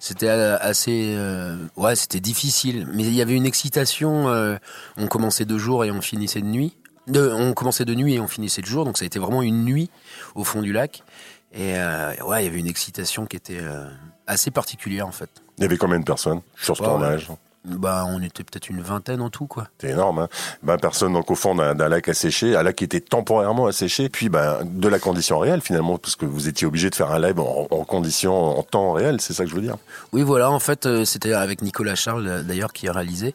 c'était 0.00 0.28
euh, 0.28 0.56
assez, 0.60 1.14
euh, 1.16 1.56
ouais, 1.76 1.96
c'était 1.96 2.20
difficile. 2.20 2.86
Mais 2.92 3.04
il 3.04 3.14
y 3.14 3.22
avait 3.22 3.34
une 3.34 3.46
excitation. 3.46 4.28
euh, 4.28 4.56
on 4.96 5.06
commençait 5.06 5.44
de 5.44 5.58
jour 5.58 5.84
et 5.84 5.90
on 5.90 6.00
finissait 6.00 6.40
de 6.40 6.46
nuit. 6.46 6.76
On 7.14 7.52
commençait 7.54 7.84
de 7.84 7.94
nuit 7.94 8.14
et 8.14 8.20
on 8.20 8.26
finissait 8.26 8.62
de 8.62 8.66
jour, 8.66 8.84
donc 8.84 8.98
ça 8.98 9.04
a 9.04 9.06
été 9.06 9.18
vraiment 9.20 9.42
une 9.42 9.64
nuit 9.64 9.90
au 10.34 10.42
fond 10.42 10.60
du 10.60 10.72
lac. 10.72 11.04
Et 11.52 11.74
euh, 11.76 12.12
ouais, 12.26 12.42
il 12.42 12.46
y 12.46 12.48
avait 12.48 12.58
une 12.58 12.66
excitation 12.66 13.26
qui 13.26 13.36
était 13.36 13.60
euh, 13.60 13.88
assez 14.26 14.50
particulière 14.50 15.06
en 15.06 15.12
fait. 15.12 15.30
Il 15.58 15.62
y 15.62 15.64
avait 15.64 15.76
combien 15.78 15.98
de 15.98 16.04
personnes 16.04 16.40
sur 16.56 16.76
ce 16.76 16.82
Ouais, 16.82 16.88
tournage 16.88 17.28
Bah, 17.64 18.04
on 18.06 18.22
était 18.22 18.44
peut-être 18.44 18.68
une 18.68 18.80
vingtaine 18.80 19.20
en 19.20 19.30
tout, 19.30 19.46
quoi. 19.46 19.68
C'est 19.80 19.90
énorme, 19.90 20.20
hein. 20.64 20.76
Personne 20.80 21.12
donc 21.14 21.30
au 21.30 21.34
fond 21.34 21.54
d'un 21.54 21.88
lac 21.88 22.08
asséché, 22.08 22.54
un 22.56 22.62
lac 22.62 22.76
qui 22.76 22.84
était 22.84 23.00
temporairement 23.00 23.66
asséché, 23.66 24.08
puis 24.08 24.28
ben 24.28 24.58
de 24.64 24.88
la 24.88 24.98
condition 24.98 25.38
réelle 25.38 25.60
finalement, 25.62 25.98
parce 25.98 26.14
que 26.16 26.26
vous 26.26 26.46
étiez 26.48 26.66
obligé 26.66 26.90
de 26.90 26.94
faire 26.94 27.10
un 27.10 27.18
live 27.18 27.40
en, 27.40 27.66
en 27.70 27.84
condition, 27.84 28.34
en 28.58 28.62
temps 28.62 28.92
réel, 28.92 29.20
c'est 29.20 29.32
ça 29.32 29.44
que 29.44 29.50
je 29.50 29.54
veux 29.56 29.62
dire. 29.62 29.76
Oui, 30.12 30.22
voilà, 30.22 30.50
en 30.50 30.60
fait, 30.60 30.86
euh, 30.86 31.04
c'était 31.04 31.32
avec 31.32 31.62
Nicolas 31.62 31.94
Charles, 31.96 32.26
euh, 32.28 32.42
d'ailleurs, 32.42 32.72
qui 32.72 32.86
a 32.88 32.92
réalisé. 32.92 33.34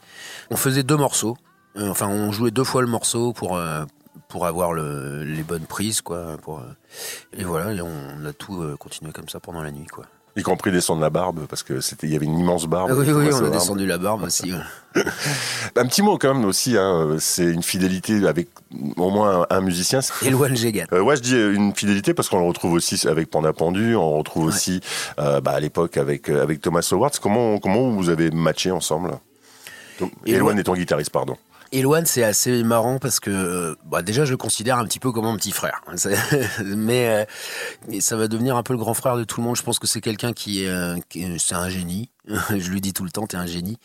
On 0.50 0.56
faisait 0.56 0.84
deux 0.84 0.98
morceaux. 0.98 1.36
Euh, 1.78 1.90
enfin, 1.90 2.08
on 2.08 2.32
jouait 2.32 2.52
deux 2.52 2.64
fois 2.66 2.82
le 2.82 2.88
morceau 2.88 3.34
pour, 3.34 3.56
euh, 3.58 3.84
pour 4.28 4.46
avoir 4.46 4.72
le, 4.74 5.24
les 5.24 5.44
bonnes 5.44 5.66
prises, 5.66 6.02
quoi. 6.02 6.38
Pour, 6.42 6.60
euh, 6.60 6.64
et 7.34 7.44
voilà, 7.44 7.74
et 7.74 7.82
on 7.82 8.26
a 8.26 8.34
tout 8.34 8.62
euh, 8.62 8.76
continué 8.78 9.12
comme 9.12 9.30
ça 9.30 9.40
pendant 9.40 9.62
la 9.64 9.72
nuit, 9.72 9.88
quoi. 9.88 10.06
Y 10.38 10.44
compris 10.44 10.72
descendre 10.72 11.02
la 11.02 11.10
barbe, 11.10 11.46
parce 11.50 11.62
que 11.62 11.82
c'était, 11.82 12.08
il 12.08 12.14
y 12.14 12.16
avait 12.16 12.26
une 12.26 12.40
immense 12.40 12.66
barbe. 12.66 12.90
Ah 12.92 12.96
oui, 12.98 13.06
oui, 13.12 13.30
on 13.34 13.46
a 13.46 13.50
descendu 13.50 13.86
la 13.86 13.98
barbe 13.98 14.24
aussi. 14.24 14.54
ouais. 14.54 15.04
Un 15.76 15.86
petit 15.88 16.02
mot 16.02 16.18
quand 16.18 16.34
même 16.34 16.46
aussi, 16.46 16.78
hein, 16.78 17.16
c'est 17.20 17.44
une 17.46 17.64
fidélité 17.64 18.26
avec 18.28 18.48
au 18.98 19.10
moins 19.10 19.46
un, 19.50 19.58
un 19.58 19.62
musicien. 19.62 20.00
Éloigne 20.22 20.56
Gégat. 20.56 20.86
Euh, 20.94 21.02
ouais, 21.02 21.16
je 21.18 21.22
dis 21.22 21.36
euh, 21.36 21.54
une 21.54 21.74
fidélité 21.76 22.14
parce 22.14 22.30
qu'on 22.30 22.40
le 22.40 22.48
retrouve 22.48 22.74
aussi 22.74 23.08
avec 23.08 23.30
Panda 23.30 23.52
Pendu, 23.54 23.96
on 23.96 24.12
le 24.14 24.18
retrouve 24.20 24.46
Ouais. 24.46 24.54
aussi 24.54 24.82
euh, 25.20 25.40
bah, 25.42 25.52
à 25.52 25.60
l'époque 25.60 25.98
avec 25.98 26.30
euh, 26.30 26.42
avec 26.44 26.62
Thomas 26.62 26.88
Howard. 26.92 27.18
Comment 27.20 27.58
comment 27.60 27.90
vous 27.90 28.10
avez 28.10 28.32
matché 28.32 28.72
ensemble? 28.72 29.12
Est 30.26 30.64
ton 30.64 30.74
guitariste, 30.74 31.12
pardon. 31.12 31.36
Éloigne, 31.74 32.06
c'est 32.06 32.24
assez 32.24 32.64
marrant 32.64 33.00
parce 33.00 33.20
que 33.22 33.30
euh, 33.30 33.76
bah, 33.86 34.02
déjà, 34.02 34.26
je 34.26 34.32
le 34.32 34.38
considère 34.38 34.78
un 34.78 34.86
petit 34.86 35.00
peu 35.00 35.12
comme 35.12 35.24
mon 35.24 35.38
petit 35.38 35.52
frère. 35.52 35.82
Mais, 36.66 37.26
euh, 37.90 38.00
ça 38.02 38.18
va 38.18 38.28
devenir 38.28 38.58
un 38.58 38.64
peu 38.64 38.74
le 38.74 38.80
grand 38.80 38.94
frère 38.94 39.16
de 39.16 39.24
tout 39.24 39.40
le 39.40 39.48
monde. 39.48 39.56
Je 39.56 39.64
pense 39.64 39.80
que 39.80 39.88
c'est 39.88 40.02
quelqu'un 40.02 40.34
qui 40.34 40.68
euh, 40.68 40.98
c'est 41.38 41.56
un 41.56 41.70
génie. 41.70 42.11
je 42.50 42.70
lui 42.70 42.82
dis 42.82 42.94
tout 42.94 43.04
le 43.04 43.10
temps, 43.10 43.26
t'es 43.26 43.38
un 43.38 43.48
génie. 43.48 43.78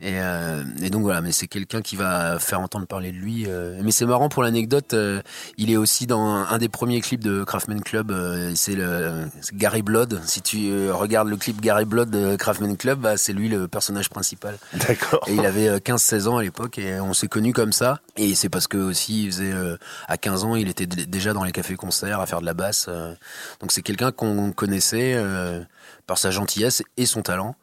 Et, 0.00 0.20
euh, 0.20 0.64
et 0.82 0.90
donc 0.90 1.02
voilà, 1.02 1.20
mais 1.20 1.30
c'est 1.32 1.46
quelqu'un 1.46 1.82
qui 1.82 1.94
va 1.96 2.38
faire 2.40 2.60
entendre 2.60 2.86
parler 2.86 3.12
de 3.12 3.16
lui. 3.16 3.44
euh. 3.46 3.80
Mais 3.84 3.92
c'est 3.92 4.06
marrant 4.06 4.28
pour 4.28 4.42
l'anecdote. 4.42 4.92
euh, 4.94 5.22
il 5.56 5.70
est 5.70 5.76
aussi 5.76 6.06
dans 6.06 6.24
un, 6.26 6.58
des 6.58 6.68
premiers 6.68 7.00
clips 7.00 7.22
de 7.22 7.44
Craftman 7.44 7.80
Club. 7.82 8.10
euh, 8.10 8.52
c'est 8.56 8.74
le 8.74 9.26
Gary 9.52 9.82
Blood. 9.82 10.20
Si 10.24 10.42
tu 10.42 10.68
euh, 10.70 10.92
regardes 10.92 11.28
le 11.28 11.36
clip 11.36 11.60
Gary 11.60 11.84
Blood 11.84 12.10
de 12.10 12.34
Craftman 12.36 12.76
Club, 12.76 12.98
bah, 13.00 13.16
c'est 13.16 13.32
lui 13.32 13.48
le 13.48 13.68
personnage 13.68 14.10
principal. 14.10 14.58
D'accord. 14.74 15.24
Et 15.28 15.34
il 15.34 15.46
avait 15.46 15.68
euh, 15.68 15.78
15-16 15.78 16.26
ans 16.26 16.36
à 16.38 16.42
l'époque 16.42 16.78
et 16.78 16.98
on 17.00 17.14
s'est 17.14 17.28
connus 17.28 17.52
comme 17.52 17.72
ça. 17.72 18.00
Et 18.16 18.34
c'est 18.34 18.48
parce 18.48 18.66
que 18.66 18.78
aussi 18.78 19.24
il 19.24 19.30
faisait 19.32 19.52
euh, 19.52 19.76
à 20.08 20.16
15 20.18 20.44
ans, 20.44 20.56
il 20.56 20.68
était 20.68 20.86
déjà 20.86 21.32
dans 21.32 21.44
les 21.44 21.52
cafés-concerts 21.52 22.20
à 22.20 22.26
faire 22.26 22.40
de 22.40 22.46
la 22.46 22.54
basse. 22.54 22.86
euh. 22.88 23.14
donc 23.60 23.70
c'est 23.72 23.82
quelqu'un 23.82 24.10
qu'on 24.12 24.50
connaissait 24.52 25.14
euh, 25.14 25.62
par 26.06 26.18
sa 26.18 26.30
gentillesse 26.30 26.82
et 26.96 27.06
son 27.06 27.22
talent. 27.22 27.54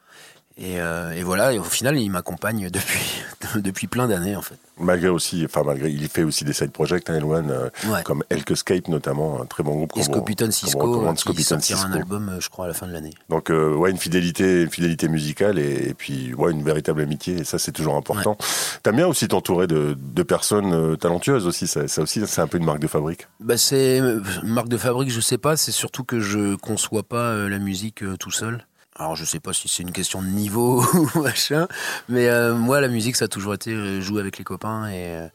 Et, 0.56 0.80
euh, 0.80 1.12
et 1.14 1.24
voilà, 1.24 1.52
et 1.54 1.58
au 1.58 1.64
final, 1.64 1.98
il 1.98 2.10
m'accompagne 2.12 2.70
depuis 2.70 3.24
depuis 3.56 3.88
plein 3.88 4.08
d'années 4.08 4.36
en 4.36 4.42
fait. 4.44 4.58
Malgré 4.80 5.10
aussi, 5.10 5.44
enfin 5.46 5.64
malgré, 5.66 5.90
il 5.90 6.08
fait 6.10 6.24
aussi 6.24 6.44
des 6.46 6.54
side 6.54 6.72
projects, 6.72 7.10
hein, 7.10 7.16
Eloane, 7.16 7.50
euh, 7.50 7.70
Ouais. 7.92 8.04
comme 8.04 8.24
Elkescape 8.30 8.88
notamment, 8.88 9.42
un 9.42 9.46
très 9.46 9.64
bon 9.64 9.74
groupe. 9.76 9.94
Et 9.96 10.04
Scopiton 10.04 10.52
Cisco 10.52 11.08
euh, 11.08 11.12
qui 11.14 11.22
Scopiton 11.22 11.60
sortira 11.60 11.86
un 11.88 11.94
album, 11.94 12.30
euh, 12.30 12.40
je 12.40 12.50
crois, 12.50 12.66
à 12.66 12.68
la 12.68 12.74
fin 12.76 12.86
de 12.86 12.92
l'année. 12.92 13.14
Donc 13.30 13.50
euh, 13.50 13.74
ouais, 13.76 13.90
une 13.90 13.98
fidélité, 13.98 14.62
une 14.64 14.70
fidélité 14.70 15.08
musicale 15.08 15.58
et, 15.58 15.90
et 15.90 15.94
puis 15.96 16.34
ouais, 16.36 16.52
une 16.52 16.64
véritable 16.64 17.02
amitié. 17.02 17.40
Et 17.40 17.44
ça, 17.44 17.58
c'est 17.58 17.72
toujours 17.72 17.96
important. 17.96 18.38
T'aimes 18.84 18.98
bien 18.98 19.08
aussi 19.08 19.28
t'entourer 19.28 19.66
de, 19.66 19.98
de 20.00 20.24
personnes 20.24 20.98
talentueuses 20.98 21.48
aussi. 21.48 21.66
Ça, 21.66 21.88
ça 21.88 22.04
aussi, 22.04 22.22
c'est 22.28 22.42
un 22.42 22.48
peu 22.48 22.58
une 22.60 22.66
marque 22.66 22.80
de 22.80 22.88
fabrique. 22.88 23.28
Bah 23.40 23.58
c'est 23.58 24.02
marque 24.44 24.70
de 24.70 24.78
fabrique, 24.78 25.10
je 25.12 25.20
sais 25.22 25.40
pas. 25.40 25.58
C'est 25.58 25.72
surtout 25.72 26.04
que 26.04 26.20
je 26.20 26.56
conçois 26.56 27.04
pas 27.04 27.36
la 27.50 27.58
musique 27.60 28.04
tout 28.20 28.32
seul. 28.32 28.66
Alors 28.96 29.16
je 29.16 29.26
sais 29.26 29.40
pas 29.40 29.54
si 29.54 29.68
c'est 29.68 29.82
une 29.82 29.92
question 29.92 30.22
de 30.22 30.28
niveau 30.28 30.84
ou 30.94 31.20
machin, 31.20 31.68
mais 32.10 32.28
euh, 32.30 32.54
moi 32.54 32.80
la 32.80 32.88
musique 32.88 33.16
ça 33.16 33.26
a 33.26 33.28
toujours 33.28 33.56
été 33.56 33.72
euh, 33.72 34.02
jouer 34.02 34.22
avec 34.22 34.38
les 34.38 34.44
copains 34.44 34.88
et 34.88 35.08
euh, 35.08 35.28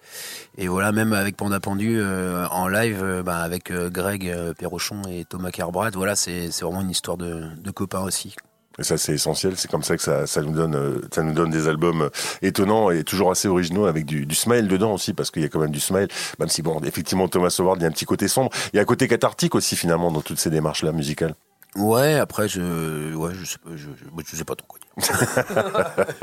et 0.56 0.68
voilà 0.68 0.92
même 0.92 1.12
avec 1.12 1.36
Panda 1.36 1.58
Pendu 1.58 2.00
en 2.02 2.68
live 2.68 3.22
bah, 3.24 3.38
avec 3.38 3.72
Greg 3.72 4.32
Perrochon 4.58 5.02
et 5.10 5.24
Thomas 5.24 5.50
Carbrat. 5.50 5.90
Voilà 5.94 6.14
c'est 6.14 6.48
vraiment 6.60 6.82
une 6.82 6.90
histoire 6.90 7.16
de, 7.16 7.46
de 7.56 7.70
copains 7.70 8.02
aussi. 8.02 8.36
Et 8.80 8.84
ça, 8.84 8.96
c'est 8.96 9.12
essentiel. 9.12 9.56
C'est 9.56 9.68
comme 9.68 9.82
ça 9.82 9.96
que 9.96 10.02
ça, 10.02 10.28
ça 10.28 10.40
nous 10.40 10.52
donne, 10.52 11.02
ça 11.12 11.24
nous 11.24 11.32
donne 11.32 11.50
des 11.50 11.66
albums 11.66 12.10
étonnants 12.42 12.90
et 12.90 13.02
toujours 13.02 13.32
assez 13.32 13.48
originaux 13.48 13.86
avec 13.86 14.06
du, 14.06 14.24
du 14.24 14.34
smile 14.36 14.68
dedans 14.68 14.94
aussi, 14.94 15.14
parce 15.14 15.32
qu'il 15.32 15.42
y 15.42 15.44
a 15.44 15.48
quand 15.48 15.58
même 15.58 15.72
du 15.72 15.80
smile. 15.80 16.06
Même 16.38 16.48
si 16.48 16.62
bon, 16.62 16.80
effectivement, 16.84 17.26
Thomas 17.26 17.54
Howard, 17.58 17.80
il 17.80 17.82
y 17.82 17.84
a 17.86 17.88
un 17.88 17.92
petit 17.92 18.04
côté 18.04 18.28
sombre. 18.28 18.50
Il 18.72 18.76
y 18.76 18.78
a 18.78 18.82
un 18.82 18.86
côté 18.86 19.08
cathartique 19.08 19.56
aussi 19.56 19.74
finalement 19.74 20.12
dans 20.12 20.22
toutes 20.22 20.38
ces 20.38 20.50
démarches-là 20.50 20.92
musicales. 20.92 21.34
Ouais 21.76 22.14
après 22.14 22.48
je 22.48 23.14
ouais 23.14 23.34
je 23.34 23.44
sais 23.44 23.58
pas 23.58 23.70
je, 23.76 23.88
je, 23.96 24.04
je 24.26 24.36
sais 24.36 24.44
pas 24.44 24.56
trop 24.56 24.66
quoi. 24.66 24.78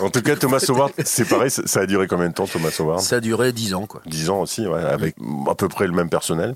En 0.00 0.10
tout 0.10 0.22
cas, 0.22 0.36
Thomas 0.36 0.64
Howard, 0.68 0.92
c'est 1.04 1.28
pareil, 1.28 1.50
ça 1.50 1.80
a 1.80 1.86
duré 1.86 2.06
combien 2.06 2.28
de 2.28 2.34
temps, 2.34 2.46
Thomas 2.46 2.74
Howard 2.78 3.00
Ça 3.00 3.16
a 3.16 3.20
duré 3.20 3.52
10 3.52 3.74
ans, 3.74 3.86
quoi. 3.86 4.02
10 4.06 4.30
ans 4.30 4.40
aussi, 4.40 4.66
ouais, 4.66 4.82
avec 4.82 5.16
à 5.48 5.54
peu 5.54 5.68
près 5.68 5.86
le 5.86 5.92
même 5.92 6.10
personnel? 6.10 6.54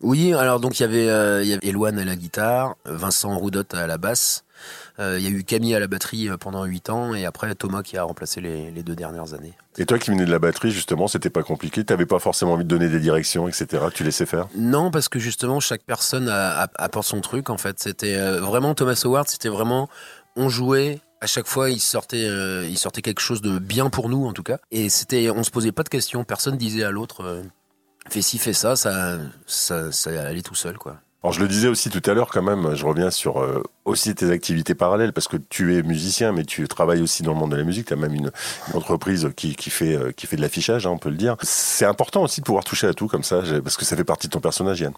Oui, 0.00 0.34
alors 0.34 0.60
donc 0.60 0.80
il 0.80 0.82
y 0.82 0.86
avait, 0.86 1.08
euh, 1.08 1.42
il 1.42 1.48
y 1.48 1.52
avait 1.52 1.66
Eloane 1.66 1.98
à 1.98 2.04
la 2.04 2.16
guitare, 2.16 2.76
Vincent 2.84 3.36
Roudot 3.36 3.62
à 3.72 3.86
la 3.86 3.98
basse, 3.98 4.44
il 4.98 5.20
y 5.22 5.26
a 5.26 5.30
eu 5.30 5.42
Camille 5.44 5.74
à 5.74 5.80
la 5.80 5.86
batterie 5.86 6.28
euh, 6.28 6.36
pendant 6.36 6.64
8 6.64 6.90
ans, 6.90 7.14
et 7.14 7.24
après 7.24 7.54
Thomas 7.54 7.82
qui 7.82 7.96
a 7.96 8.04
remplacé 8.04 8.40
les, 8.40 8.70
les 8.70 8.82
deux 8.82 8.94
dernières 8.94 9.34
années. 9.34 9.54
Et 9.78 9.86
toi 9.86 9.98
qui 9.98 10.10
venais 10.10 10.26
de 10.26 10.30
la 10.30 10.38
batterie, 10.38 10.70
justement, 10.70 11.08
c'était 11.08 11.30
pas 11.30 11.42
compliqué? 11.42 11.82
T'avais 11.84 12.04
pas 12.06 12.18
forcément 12.18 12.52
envie 12.52 12.64
de 12.64 12.68
donner 12.68 12.88
des 12.88 13.00
directions, 13.00 13.48
etc. 13.48 13.84
Tu 13.94 14.04
laissais 14.04 14.26
faire? 14.26 14.48
Non, 14.56 14.90
parce 14.90 15.08
que 15.08 15.18
justement, 15.18 15.60
chaque 15.60 15.82
personne 15.84 16.28
a- 16.28 16.64
a- 16.64 16.68
apporte 16.76 17.06
son 17.06 17.20
truc, 17.22 17.48
en 17.50 17.56
fait. 17.56 17.78
C'était 17.80 18.16
euh, 18.16 18.40
vraiment 18.40 18.74
Thomas 18.74 19.00
Howard, 19.04 19.28
c'était 19.28 19.48
vraiment, 19.48 19.88
on 20.36 20.48
jouait. 20.48 21.00
À 21.22 21.26
chaque 21.26 21.46
fois, 21.46 21.70
il 21.70 21.78
sortait, 21.80 22.26
euh, 22.26 22.66
il 22.68 22.76
sortait 22.76 23.00
quelque 23.00 23.20
chose 23.20 23.40
de 23.42 23.58
bien 23.58 23.88
pour 23.90 24.08
nous, 24.08 24.26
en 24.26 24.32
tout 24.32 24.42
cas. 24.42 24.58
Et 24.72 24.88
c'était, 24.88 25.30
on 25.30 25.42
se 25.44 25.50
posait 25.50 25.72
pas 25.72 25.84
de 25.84 25.88
questions. 25.88 26.24
Personne 26.24 26.56
disait 26.56 26.82
à 26.84 26.90
l'autre, 26.90 27.22
euh, 27.24 27.42
fais 28.10 28.22
ci, 28.22 28.38
fais 28.38 28.52
ça. 28.52 28.74
Ça, 28.76 29.18
ça, 29.46 29.92
ça 29.92 30.10
allait 30.26 30.42
tout 30.42 30.56
seul, 30.56 30.76
quoi. 30.78 30.96
Alors 31.22 31.32
je 31.32 31.40
le 31.40 31.46
disais 31.46 31.68
aussi 31.68 31.88
tout 31.88 32.02
à 32.10 32.14
l'heure 32.14 32.30
quand 32.30 32.42
même, 32.42 32.74
je 32.74 32.84
reviens 32.84 33.12
sur 33.12 33.40
euh, 33.40 33.62
aussi 33.84 34.12
tes 34.12 34.30
activités 34.30 34.74
parallèles 34.74 35.12
parce 35.12 35.28
que 35.28 35.36
tu 35.36 35.76
es 35.76 35.82
musicien 35.84 36.32
mais 36.32 36.44
tu 36.44 36.66
travailles 36.66 37.00
aussi 37.00 37.22
dans 37.22 37.32
le 37.32 37.38
monde 37.38 37.52
de 37.52 37.56
la 37.56 37.62
musique, 37.62 37.86
tu 37.86 37.92
as 37.92 37.96
même 37.96 38.12
une, 38.12 38.32
entreprise 38.74 39.30
qui, 39.36 39.54
fait 39.70 39.94
euh, 39.94 40.10
qui 40.10 40.26
fait 40.26 40.36
de 40.36 40.40
l'affichage, 40.40 40.84
hein, 40.84 40.90
on 40.90 40.98
peut 40.98 41.10
le 41.10 41.16
dire. 41.16 41.36
C'est 41.42 41.84
important 41.84 42.24
aussi 42.24 42.40
de 42.40 42.44
pouvoir 42.44 42.64
toucher 42.64 42.88
à 42.88 42.94
tout 42.94 43.06
comme 43.06 43.22
ça 43.22 43.40
parce 43.62 43.76
que 43.76 43.84
ça 43.84 43.96
fait 43.96 44.02
partie 44.02 44.26
de 44.26 44.32
ton 44.32 44.40
personnage 44.40 44.80
Yann. 44.80 44.94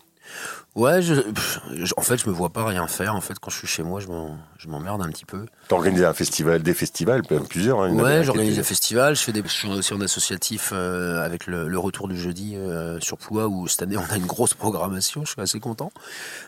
Ouais, 0.74 1.02
je, 1.02 1.14
pff, 1.14 1.60
je- 1.72 1.94
en 1.96 2.00
fait, 2.02 2.16
je 2.16 2.28
me 2.28 2.34
vois 2.34 2.50
pas 2.50 2.64
rien 2.66 2.86
faire. 2.88 3.14
En 3.14 3.20
fait, 3.20 3.38
quand 3.38 3.50
je 3.50 3.58
suis 3.58 3.66
chez 3.68 3.82
moi, 3.84 4.00
je 4.00 4.68
m'emmerde 4.68 5.02
un 5.02 5.08
petit 5.08 5.24
peu. 5.24 5.46
T'as 5.68 5.76
organisé 5.76 6.04
un 6.04 6.12
festival, 6.14 6.62
des 6.64 6.74
festivals, 6.74 7.22
même 7.30 7.46
plusieurs. 7.46 7.80
Hein, 7.82 7.90
Ouais, 7.94 8.24
j'organise 8.24 8.56
des 8.56 8.62
festivals, 8.64 9.14
je 9.14 9.22
fais 9.22 9.32
des, 9.32 9.42
je 9.42 9.48
suis 9.48 9.68
aussi 9.68 9.94
en 9.94 10.00
associatif 10.00 10.70
euh, 10.72 11.24
avec 11.24 11.46
le, 11.46 11.68
le 11.68 11.78
retour 11.78 12.08
du 12.08 12.18
jeudi 12.18 12.56
euh, 12.56 12.98
sur 13.00 13.18
Ploua 13.18 13.46
où 13.46 13.68
cette 13.68 13.82
année 13.82 13.96
on 13.98 14.12
a 14.12 14.16
une 14.16 14.26
grosse 14.26 14.54
programmation, 14.54 15.24
je 15.24 15.30
suis 15.32 15.40
assez 15.40 15.60
content. 15.60 15.92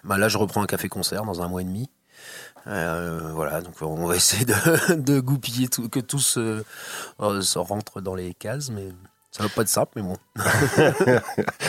Bah 0.03 0.19
là, 0.19 0.29
je 0.29 0.39
reprends 0.39 0.63
un 0.63 0.67
café-concert 0.67 1.25
dans 1.25 1.41
un 1.43 1.49
mois 1.49 1.61
et 1.61 1.65
demi. 1.65 1.89
Euh, 2.67 3.31
voilà, 3.33 3.61
donc 3.61 3.75
on 3.81 4.07
va 4.07 4.17
essayer 4.17 4.45
de, 4.45 4.95
de 4.97 5.21
goupiller 5.21 5.69
tout, 5.69 5.89
que 5.89 6.01
tous 6.01 6.19
se, 6.19 6.65
se 7.43 7.59
rentrent 7.61 8.01
dans 8.01 8.17
les 8.17 8.35
cases, 8.35 8.71
mais 8.71 8.89
ça 9.37 9.43
va 9.43 9.49
pas 9.51 9.63
être 9.63 9.69
simple, 9.69 9.93
mais 9.97 10.03
bon. 10.03 10.17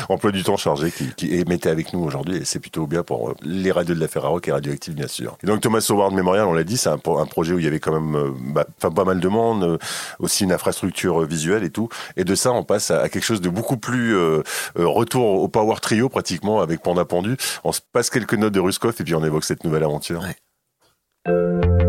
Emploi 0.10 0.32
du 0.32 0.44
temps 0.44 0.56
chargé 0.56 0.90
qui, 0.90 1.14
qui 1.16 1.34
est 1.36 1.68
avec 1.68 1.92
nous 1.92 2.00
aujourd'hui 2.00 2.38
et 2.38 2.46
c'est 2.46 2.60
plutôt 2.60 2.88
bien 2.88 3.04
pour 3.04 3.30
euh, 3.30 3.34
les 3.42 3.72
radios 3.72 3.94
de 3.94 4.00
la 4.00 4.08
Ferrarock 4.08 4.48
et 4.48 4.52
Radioactive 4.54 4.94
bien 4.94 5.08
sûr. 5.08 5.38
Et 5.44 5.48
donc 5.48 5.60
Thomas 5.62 5.86
Howard 5.90 6.14
Memorial, 6.14 6.46
on 6.46 6.54
l'a 6.54 6.64
dit, 6.64 6.78
c'est 6.78 6.90
un, 6.90 6.98
pro- 6.98 7.20
un 7.20 7.26
projet 7.26 7.54
où 7.54 7.60
il 7.60 7.66
y 7.66 7.68
avait 7.68 7.80
quand 7.82 7.92
même 8.00 8.16
euh, 8.16 8.32
bah, 8.54 8.66
pas 8.80 9.04
mal 9.04 9.20
de 9.20 9.28
monde, 9.28 9.64
euh, 9.64 9.78
aussi 10.20 10.46
une 10.46 10.54
infrastructure 10.54 11.22
visuelle 11.26 11.64
et 11.64 11.70
tout. 11.70 11.90
Et 12.16 12.24
de 12.24 12.36
ça, 12.36 12.52
on 12.54 12.64
passe 12.64 12.92
à, 12.92 13.02
à 13.02 13.10
quelque 13.10 13.26
chose 13.26 13.42
de 13.42 13.50
beaucoup 13.50 13.78
plus 13.78 14.16
euh, 14.16 14.44
retour 14.76 15.42
au 15.42 15.48
power 15.50 15.76
trio 15.82 16.08
pratiquement 16.08 16.62
avec 16.62 16.82
Panda 16.82 17.04
Pendu. 17.04 17.36
On 17.66 17.72
se 17.74 17.82
passe 17.92 18.10
quelques 18.10 18.36
notes 18.36 18.54
de 18.54 18.60
Ruskov 18.62 18.96
et 19.00 19.04
puis 19.04 19.16
on 19.16 19.24
évoque 19.26 19.44
cette 19.44 19.64
nouvelle 19.66 19.84
aventure. 19.84 20.22
Ouais. 20.22 21.87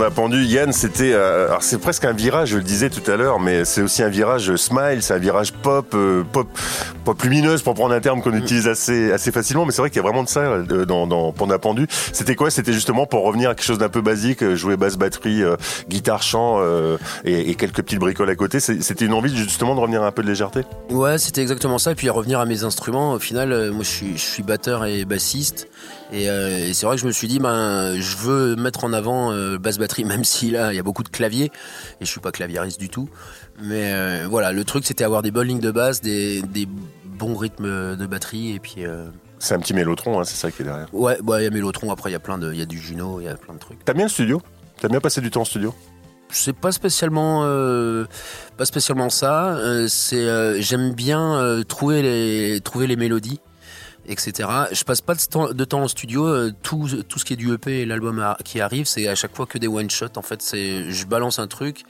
Ruskov, 0.00 0.08
Panda 0.08 0.10
Pendu, 0.10 0.44
Yann, 0.44 0.72
c'était, 0.72 1.12
euh, 1.12 1.46
alors 1.48 1.62
c'est 1.62 1.78
presque 1.78 2.04
un 2.04 2.12
virage, 2.12 2.50
je 2.50 2.56
le 2.56 2.62
disais 2.62 2.90
tout 2.90 3.08
à 3.10 3.16
l'heure, 3.16 3.38
mais 3.38 3.64
c'est 3.64 3.82
aussi 3.82 4.02
un 4.02 4.08
virage 4.08 4.54
smile, 4.56 5.02
c'est 5.02 5.14
un 5.14 5.18
virage 5.18 5.52
pop, 5.52 5.92
euh, 5.94 6.22
pop, 6.32 6.48
pop 7.10 7.22
lumineuse 7.22 7.62
pour 7.62 7.74
prendre 7.74 7.92
un 7.92 8.00
terme 8.00 8.22
qu'on 8.22 8.34
utilise 8.34 8.68
assez, 8.68 9.10
assez 9.10 9.32
facilement, 9.32 9.66
mais 9.66 9.72
c'est 9.72 9.82
vrai 9.82 9.90
qu'il 9.90 9.96
y 9.96 9.98
a 9.98 10.02
vraiment 10.02 10.22
de 10.22 10.28
ça 10.28 10.42
euh, 10.42 10.84
dans, 10.84 11.08
dans 11.08 11.32
Panda 11.32 11.58
Pendu. 11.58 11.88
C'était 12.12 12.36
quoi? 12.36 12.50
C'était 12.50 12.72
justement 12.72 13.04
pour 13.04 13.24
revenir 13.24 13.50
à 13.50 13.54
quelque 13.56 13.64
chose 13.64 13.78
d'un 13.78 13.88
peu 13.88 14.00
basique, 14.00 14.44
euh, 14.44 14.54
jouer 14.54 14.76
basse 14.76 14.96
batterie, 14.96 15.42
euh, 15.42 15.56
guitare, 15.88 16.22
chant 16.22 16.58
euh, 16.60 16.98
et, 17.24 17.50
et 17.50 17.54
quelques 17.56 17.82
petites 17.82 17.98
bricoles 17.98 18.30
à 18.30 18.36
côté. 18.36 18.60
C'était 18.60 19.06
une 19.06 19.12
envie 19.12 19.36
justement 19.36 19.74
de 19.74 19.80
revenir 19.80 20.04
à 20.04 20.06
un 20.06 20.12
peu 20.12 20.22
de 20.22 20.28
légèreté? 20.28 20.60
Ouais, 20.90 21.18
c'était 21.18 21.42
exactement 21.42 21.78
ça. 21.78 21.92
Et 21.92 21.94
puis 21.96 22.08
à 22.08 22.12
revenir 22.12 22.38
à 22.38 22.46
mes 22.46 22.62
instruments, 22.62 23.14
au 23.14 23.18
final, 23.18 23.52
euh, 23.52 23.72
moi 23.72 23.82
je 23.82 23.88
suis, 23.88 24.12
je 24.12 24.24
suis 24.24 24.42
batteur 24.42 24.84
et 24.84 25.04
bassiste. 25.04 25.68
Et, 26.12 26.28
euh, 26.28 26.68
et 26.68 26.74
c'est 26.74 26.86
vrai 26.86 26.96
que 26.96 27.02
je 27.02 27.06
me 27.06 27.12
suis 27.12 27.28
dit, 27.28 27.38
ben, 27.38 27.94
je 28.00 28.16
veux 28.16 28.56
mettre 28.56 28.84
en 28.84 28.92
avant 28.92 29.32
euh, 29.32 29.58
basse 29.58 29.78
batterie, 29.78 30.04
même 30.14 30.24
si 30.24 30.50
là, 30.50 30.72
il 30.72 30.76
y 30.76 30.80
a 30.80 30.82
beaucoup 30.82 31.04
de 31.04 31.08
claviers. 31.08 31.50
Et 32.00 32.04
je 32.04 32.06
suis 32.06 32.20
pas 32.20 32.32
claviériste 32.32 32.80
du 32.80 32.88
tout. 32.88 33.08
Mais 33.62 33.92
euh, 33.92 34.26
voilà, 34.28 34.52
le 34.52 34.64
truc 34.64 34.86
c'était 34.86 35.04
avoir 35.04 35.22
des 35.22 35.30
bonnes 35.30 35.48
lignes 35.48 35.60
de 35.60 35.70
basse, 35.70 36.00
des, 36.00 36.40
des 36.42 36.66
bons 37.20 37.36
rythmes 37.36 37.96
de 37.96 38.06
batterie. 38.06 38.52
Et 38.54 38.58
puis, 38.58 38.84
euh, 38.84 39.06
C'est 39.38 39.54
un 39.54 39.60
petit 39.60 39.74
mélotron, 39.74 40.18
hein, 40.20 40.24
c'est 40.24 40.36
ça 40.36 40.50
qui 40.50 40.62
est 40.62 40.64
derrière. 40.64 40.92
ouais, 40.92 41.18
bah, 41.22 41.40
il 41.40 41.44
y 41.44 41.46
a 41.46 41.50
Mélotron, 41.50 41.92
après 41.92 42.10
il 42.10 42.14
y 42.14 42.16
a 42.16 42.20
plein 42.20 42.38
de, 42.38 42.52
il 42.52 42.58
y 42.58 42.62
a 42.62 42.66
du 42.66 42.78
Juno, 42.78 43.20
il 43.20 43.24
y 43.24 43.28
a 43.28 43.36
plein 43.36 43.54
de 43.54 43.58
trucs. 43.60 43.84
T'as 43.84 43.92
bien 43.94 44.04
le 44.06 44.10
studio? 44.10 44.42
T'as 44.80 44.88
bien 44.88 45.00
passé 45.00 45.20
du 45.20 45.30
temps 45.30 45.42
en 45.42 45.44
studio? 45.44 45.74
C'est 46.32 46.52
pas 46.56 46.72
spécialement, 46.72 47.42
euh, 47.44 48.04
pas 48.56 48.64
spécialement 48.64 49.10
ça. 49.10 49.48
Euh, 49.56 49.88
c'est, 49.88 50.16
euh, 50.28 50.60
j'aime 50.60 50.92
bien 50.94 51.36
euh, 51.38 51.62
trouver 51.64 52.02
les, 52.02 52.60
trouver 52.60 52.86
les 52.86 52.94
mélodies, 52.96 53.40
etc. 54.06 54.48
Je 54.72 54.84
passe 54.84 55.00
pas 55.00 55.14
de 55.14 55.20
temps, 55.22 55.52
de 55.52 55.64
temps 55.64 55.82
en 55.82 55.88
studio. 55.88 56.26
euh, 56.26 56.52
tout, 56.62 56.88
tout 57.08 57.18
ce 57.18 57.24
qui 57.24 57.32
est 57.32 57.36
du 57.36 57.52
EP 57.52 57.80
et 57.80 57.86
l'album 57.86 58.20
a- 58.20 58.36
qui 58.44 58.60
arrive, 58.60 58.86
c'est 58.86 59.08
à 59.08 59.14
chaque 59.14 59.34
fois 59.34 59.46
que 59.46 59.58
des 59.58 59.66
one 59.68 59.90
shot. 59.90 60.06
En 60.16 60.22
fait, 60.22 60.40
c'est, 60.42 60.90
je 60.90 61.06
balance 61.06 61.38
un 61.38 61.46
truc 61.48 61.82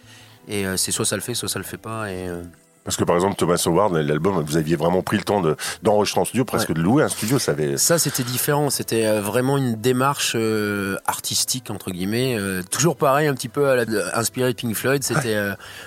et 0.48 0.66
euh, 0.66 0.76
c'est 0.78 0.90
soit 0.92 1.04
ça 1.04 1.16
le 1.16 1.22
fait, 1.22 1.34
soit 1.34 1.48
ça 1.48 1.58
le 1.58 1.64
fait 1.64 1.76
pas. 1.78 2.10
Et 2.10 2.26
euh, 2.28 2.42
Parce 2.90 2.96
que 2.96 3.04
par 3.04 3.14
exemple 3.14 3.36
Thomas 3.36 3.62
Howard, 3.66 3.94
l'album, 3.94 4.42
vous 4.44 4.56
aviez 4.56 4.74
vraiment 4.74 5.00
pris 5.00 5.16
le 5.16 5.22
temps 5.22 5.40
de- 5.40 5.54
d'enregistrer 5.84 6.22
en 6.22 6.24
studio, 6.24 6.44
presque 6.44 6.72
de 6.72 6.80
louer 6.80 7.04
un 7.04 7.08
studio, 7.08 7.38
ça 7.38 7.52
avait... 7.52 7.76
Ça, 7.76 8.00
c'était 8.00 8.24
différent. 8.24 8.68
C'était 8.68 9.06
euh, 9.06 9.20
vraiment 9.20 9.58
une 9.58 9.76
démarche 9.80 10.32
euh, 10.34 10.96
artistique 11.06 11.70
entre 11.70 11.92
guillemets. 11.92 12.36
Euh, 12.36 12.64
toujours 12.68 12.96
pareil, 12.96 13.28
un 13.28 13.34
petit 13.34 13.48
peu 13.48 13.68
à 13.68 13.76
la- 13.76 14.18
inspiré 14.18 14.50
de 14.52 14.56
Pink 14.56 14.74
Floyd. 14.74 15.04
C'était 15.04 15.36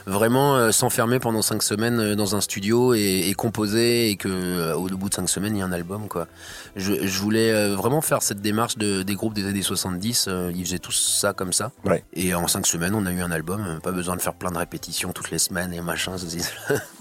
vraiment 0.06 0.72
s'enfermer 0.72 1.20
pendant 1.20 1.42
cinq 1.42 1.62
semaines 1.62 2.16
dans 2.16 2.38
un 2.38 2.42
studio 2.42 2.94
et, 2.94 3.26
et 3.28 3.34
composer 3.34 4.10
et 4.10 4.16
que 4.16 4.74
au 4.74 4.88
bout 4.96 5.10
de 5.10 5.14
cinq 5.14 5.28
semaines, 5.28 5.58
il 5.58 5.60
y 5.60 5.62
a 5.62 5.66
un 5.66 5.74
album 5.74 6.08
quoi. 6.08 6.28
Je, 6.76 7.06
je 7.06 7.20
voulais 7.20 7.52
euh, 7.52 7.76
vraiment 7.76 8.02
faire 8.02 8.22
cette 8.24 8.42
démarche 8.42 8.78
de, 8.78 9.04
des 9.04 9.14
groupes 9.16 9.34
des 9.34 9.46
années 9.48 9.62
70. 9.62 10.26
euh, 10.28 10.52
ils 10.56 10.66
faisaient 10.66 10.80
tous 10.80 11.18
ça 11.20 11.34
comme 11.34 11.54
ça. 11.54 11.72
Ouais. 11.86 12.04
Et 12.14 12.34
en 12.34 12.48
cinq 12.48 12.66
semaines, 12.66 12.96
on 12.96 13.06
a 13.06 13.12
eu 13.12 13.22
un 13.22 13.32
album. 13.32 13.64
euh, 13.68 13.80
Pas 13.80 13.92
besoin 13.92 14.16
de 14.16 14.22
faire 14.22 14.34
plein 14.34 14.52
de 14.52 14.58
répétitions 14.58 15.12
toutes 15.14 15.30
les 15.32 15.38
semaines 15.40 15.74
et 15.74 15.82
machin. 15.82 16.16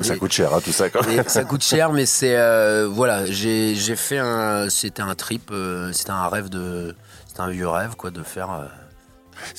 Ça 0.01 0.17
coûte 0.19 0.33
cher, 0.33 0.53
hein, 0.55 0.61
tout 0.63 0.73
ça, 0.73 0.91
quand 0.91 1.07
même. 1.07 1.25
ça 1.27 1.45
coûte 1.45 1.63
cher, 1.63 1.93
mais 1.93 2.05
c'est 2.07 2.37
euh, 2.37 2.87
voilà, 2.91 3.25
j'ai 3.27 3.75
j'ai 3.75 3.97
fait 3.97 4.19
un, 4.19 4.69
c'était 4.69 5.03
un 5.03 5.15
trip, 5.15 5.51
euh, 5.53 5.93
c'était 5.93 6.11
un 6.11 6.29
rêve 6.29 6.49
de, 6.51 6.95
c'était 7.27 7.41
un 7.41 7.49
vieux 7.49 7.69
rêve 7.69 7.97
quoi, 7.97 8.11
de 8.11 8.23
faire. 8.23 8.51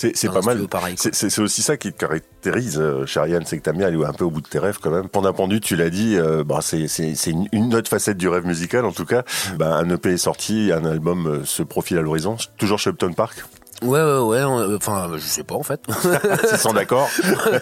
Euh, 0.04 0.12
C'est 0.16 0.28
pas 0.32 0.42
mal. 0.42 0.66
C'est- 0.98 1.40
aussi 1.40 1.62
ça 1.62 1.78
qui 1.78 1.92
te 1.92 1.98
caractérise, 1.98 2.80
euh, 2.80 3.06
cher 3.06 3.26
Yann, 3.28 3.44
c'est 3.46 3.58
que 3.58 3.64
t'aimes 3.64 3.78
bien 3.78 3.88
aller 3.88 4.04
un 4.04 4.14
peu 4.14 4.24
au 4.26 4.30
bout 4.32 4.42
de 4.42 4.48
tes 4.48 4.60
rêves 4.60 4.78
quand 4.82 4.92
même. 4.92 5.10
Pendant 5.10 5.34
pendu, 5.34 5.60
tu 5.60 5.76
l'as 5.76 5.90
dit, 5.90 6.16
euh, 6.18 6.44
bah, 6.44 6.60
c'est 6.62 6.88
une, 7.28 7.48
une 7.52 7.74
autre 7.76 7.90
facette 7.90 8.18
du 8.18 8.28
rêve 8.28 8.46
musical 8.46 8.86
en 8.86 8.92
tout 8.92 9.06
cas. 9.06 9.24
Bah, 9.58 9.76
un 9.76 9.90
EP 9.90 10.12
est 10.14 10.18
sorti, 10.18 10.72
un 10.74 10.86
album 10.86 11.28
euh, 11.28 11.46
se 11.46 11.64
profile 11.64 11.98
à 11.98 12.02
l'horizon, 12.02 12.38
toujours 12.58 12.80
chez 12.80 12.90
Upton 12.92 13.14
Park? 13.14 13.44
Ouais 13.82 14.02
ouais 14.02 14.20
ouais, 14.20 14.44
on- 14.44 14.76
enfin 14.76 15.12
je 15.16 15.20
sais 15.26 15.44
pas 15.44 15.56
en 15.56 15.64
fait. 15.64 15.82
S'ils 16.48 16.58
sont 16.58 16.74
d'accord. 16.74 17.10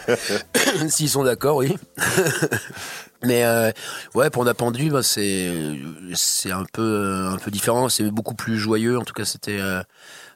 S'ils 0.90 1.10
sont 1.10 1.24
d'accord, 1.24 1.56
oui. 1.58 1.76
Mais 3.24 3.44
euh, 3.46 3.72
ouais, 4.16 4.30
pour 4.32 4.44
Napendu, 4.46 4.90
bah, 4.90 5.04
c'est 5.04 5.52
c'est 6.14 6.52
un 6.52 6.66
peu 6.74 7.28
un 7.32 7.38
peu 7.38 7.52
différent. 7.52 7.88
C'est 7.90 8.04
beaucoup 8.10 8.34
plus 8.36 8.58
joyeux. 8.58 8.98
En 8.98 9.04
tout 9.04 9.14
cas, 9.14 9.26
c'était 9.26 9.60
euh, 9.60 9.82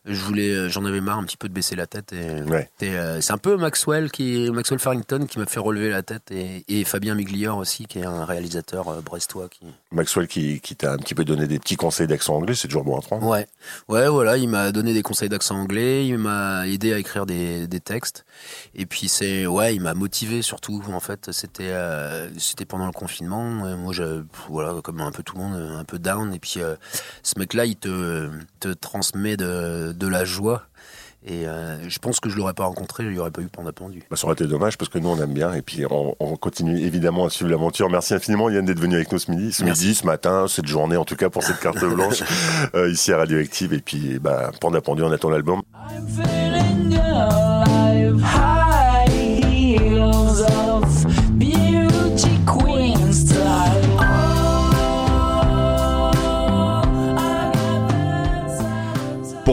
Je 0.08 0.22
voulais, 0.24 0.52
euh, 0.52 0.70
j'en 0.70 0.86
avais 0.86 1.02
marre 1.02 1.18
un 1.18 1.24
petit 1.24 1.38
peu 1.38 1.50
de 1.50 1.54
baisser 1.54 1.76
la 1.76 1.88
tête. 1.88 2.14
Et, 2.14 2.42
Ouais. 2.44 2.70
et, 2.82 2.90
euh, 2.90 3.22
c'est 3.22 3.34
un 3.34 3.38
peu 3.40 3.58
Maxwell 3.58 4.12
qui, 4.12 4.52
Maxwell 4.52 4.80
Farrington 4.80 5.26
qui 5.28 5.40
m'a 5.40 5.46
fait 5.48 5.60
relever 5.60 5.90
la 5.90 6.04
tête 6.04 6.30
et, 6.32 6.64
et 6.68 6.84
Fabien 6.84 7.16
Miglior 7.16 7.58
aussi, 7.58 7.86
qui 7.88 8.00
est 8.00 8.06
un 8.06 8.24
réalisateur 8.26 8.88
euh, 8.90 9.02
brestois. 9.02 9.50
Qui... 9.50 9.66
Maxwell 9.92 10.28
qui, 10.28 10.60
qui 10.62 10.76
t'a 10.76 10.94
un 10.94 10.98
petit 10.98 11.16
peu 11.16 11.26
donné 11.26 11.48
des 11.48 11.58
petits 11.58 11.76
conseils 11.76 12.06
d'accent 12.08 12.36
anglais, 12.36 12.54
c'est 12.54 12.68
toujours 12.68 12.84
bon 12.84 12.98
à 12.98 13.02
prendre. 13.02 13.26
Ouais, 13.28 13.48
ouais, 13.88 14.08
voilà, 14.08 14.38
il 14.38 14.48
m'a 14.48 14.72
donné 14.72 14.94
des 14.94 15.02
conseils 15.02 15.30
d'accent 15.30 15.56
anglais, 15.56 16.06
il 16.08 16.18
m'a 16.20 16.68
aidé 16.68 16.94
à 16.94 17.00
écrire 17.00 17.26
des, 17.26 17.66
des 17.68 17.80
textes, 17.80 18.26
et 18.76 18.86
puis 18.86 19.08
c'est, 19.08 19.48
ouais, 19.48 19.74
il 19.76 19.82
m'a 19.82 19.96
motivé 19.96 20.42
surtout. 20.44 20.84
En 20.92 21.00
fait, 21.00 21.32
c'était, 21.32 21.72
euh, 21.72 22.30
c'était 22.38 22.66
pendant 22.66 22.86
le 22.86 22.92
confinement. 22.92 23.68
et 23.68 23.76
moi, 23.76 23.92
je, 23.92 24.24
voilà, 24.50 24.82
comme 24.84 25.02
un 25.02 25.12
peu 25.12 25.24
tout 25.24 25.36
le 25.38 25.42
monde, 25.44 25.56
un 25.56 25.84
peu 25.84 25.98
down, 25.98 26.32
et 26.34 26.40
puis 26.40 26.60
ce 27.24 27.40
mec-là, 27.40 27.66
il 27.66 27.76
te, 27.76 28.30
te 28.60 28.68
transmet 28.74 29.36
de, 29.38 29.95
de 29.98 30.08
la 30.08 30.26
joie. 30.26 30.64
Et 31.28 31.48
euh, 31.48 31.90
je 31.90 31.98
pense 31.98 32.20
que 32.20 32.30
je 32.30 32.38
l'aurais 32.38 32.54
pas 32.54 32.66
rencontré, 32.66 33.04
il 33.04 33.10
n'y 33.10 33.18
aurait 33.18 33.32
pas 33.32 33.42
eu 33.42 33.48
Panda 33.48 33.72
Pendu. 33.72 34.04
Bah, 34.12 34.16
ça 34.16 34.26
aurait 34.28 34.36
été 34.36 34.46
dommage 34.46 34.78
parce 34.78 34.90
que 34.90 35.00
nous 35.00 35.10
on 35.10 35.18
aime 35.20 35.34
bien 35.34 35.54
et 35.56 35.64
puis 35.64 35.84
on, 35.90 36.16
on 36.20 36.36
continue 36.36 36.80
évidemment 36.80 37.26
à 37.26 37.32
suivre 37.32 37.50
l'aventure. 37.50 37.90
Merci 37.90 38.14
infiniment 38.14 38.48
Yann 38.52 38.64
d'être 38.64 38.80
venu 38.80 38.94
avec 38.94 39.12
nous 39.12 39.18
ce 39.18 39.32
midi, 39.32 39.52
ce 39.52 39.64
Merci. 39.64 39.86
midi, 39.86 39.96
ce 39.96 40.06
matin, 40.06 40.46
cette 40.48 40.68
journée 40.68 40.98
en 40.98 41.06
tout 41.06 41.16
cas 41.16 41.32
pour 41.32 41.42
cette 41.42 41.60
carte 41.60 41.80
blanche 41.84 42.22
euh, 42.76 42.92
ici 42.92 43.12
à 43.12 43.18
Radioactive 43.18 43.74
et 43.74 43.80
puis 43.80 44.20
bah, 44.20 44.52
Panda 44.62 44.82
Pendu 44.82 45.02
on 45.02 45.12
attend 45.12 45.32
l'album. 45.32 45.64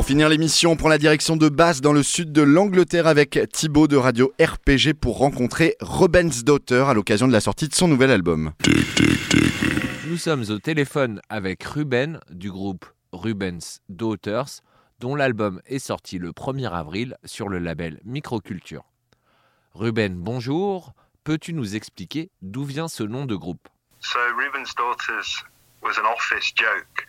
Pour 0.02 0.08
finir 0.08 0.28
l'émission, 0.28 0.72
on 0.72 0.76
prend 0.76 0.88
la 0.88 0.98
direction 0.98 1.36
de 1.36 1.48
Bath 1.48 1.80
dans 1.80 1.92
le 1.92 2.02
sud 2.02 2.32
de 2.32 2.42
l'Angleterre 2.42 3.06
avec 3.06 3.38
Thibaut 3.52 3.86
de 3.86 3.96
Radio 3.96 4.34
RPG 4.40 4.94
pour 5.00 5.18
rencontrer 5.18 5.76
Daughter 6.42 6.84
à 6.88 6.92
l'occasion 6.92 7.28
de 7.28 7.32
la 7.32 7.40
sortie 7.40 7.68
de 7.68 7.74
son 7.76 7.86
nouvel 7.86 8.10
album. 8.10 8.52
Nous 10.08 10.16
sommes 10.16 10.42
au 10.50 10.58
téléphone 10.58 11.20
avec 11.28 11.62
Ruben 11.62 12.18
du 12.30 12.50
groupe 12.50 12.84
Rubens 13.12 13.78
Daughters, 13.88 14.62
dont 14.98 15.14
l'album 15.14 15.62
est 15.66 15.78
sorti 15.78 16.18
le 16.18 16.32
1er 16.32 16.72
avril 16.72 17.16
sur 17.24 17.48
le 17.48 17.60
label 17.60 18.00
Microculture. 18.04 18.82
Ruben, 19.72 20.16
bonjour. 20.16 20.94
Peux-tu 21.22 21.54
nous 21.54 21.76
expliquer 21.76 22.28
d'où 22.42 22.64
vient 22.64 22.88
ce 22.88 23.04
nom 23.04 23.24
de 23.24 23.36
groupe? 23.36 23.68
So 24.00 24.18
Ruben's 24.36 24.74
Daughters 24.74 25.44
was 25.80 25.96
an 25.96 26.06
office 26.12 26.52
joke. 26.56 27.06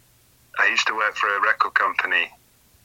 I 0.59 0.71
used 0.71 0.85
to 0.85 0.93
work 0.93 1.15
for 1.15 1.29
a 1.29 1.41
record 1.41 1.73
company, 1.73 2.29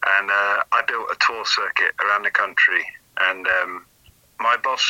and 0.05 0.31
uh, 0.31 0.63
I 0.73 0.83
built 0.87 1.07
a 1.11 1.17
tour 1.19 1.45
circuit 1.45 1.95
around 2.01 2.25
the 2.25 2.31
country. 2.31 2.85
And 3.19 3.47
um, 3.47 3.85
my 4.39 4.57
boss 4.63 4.85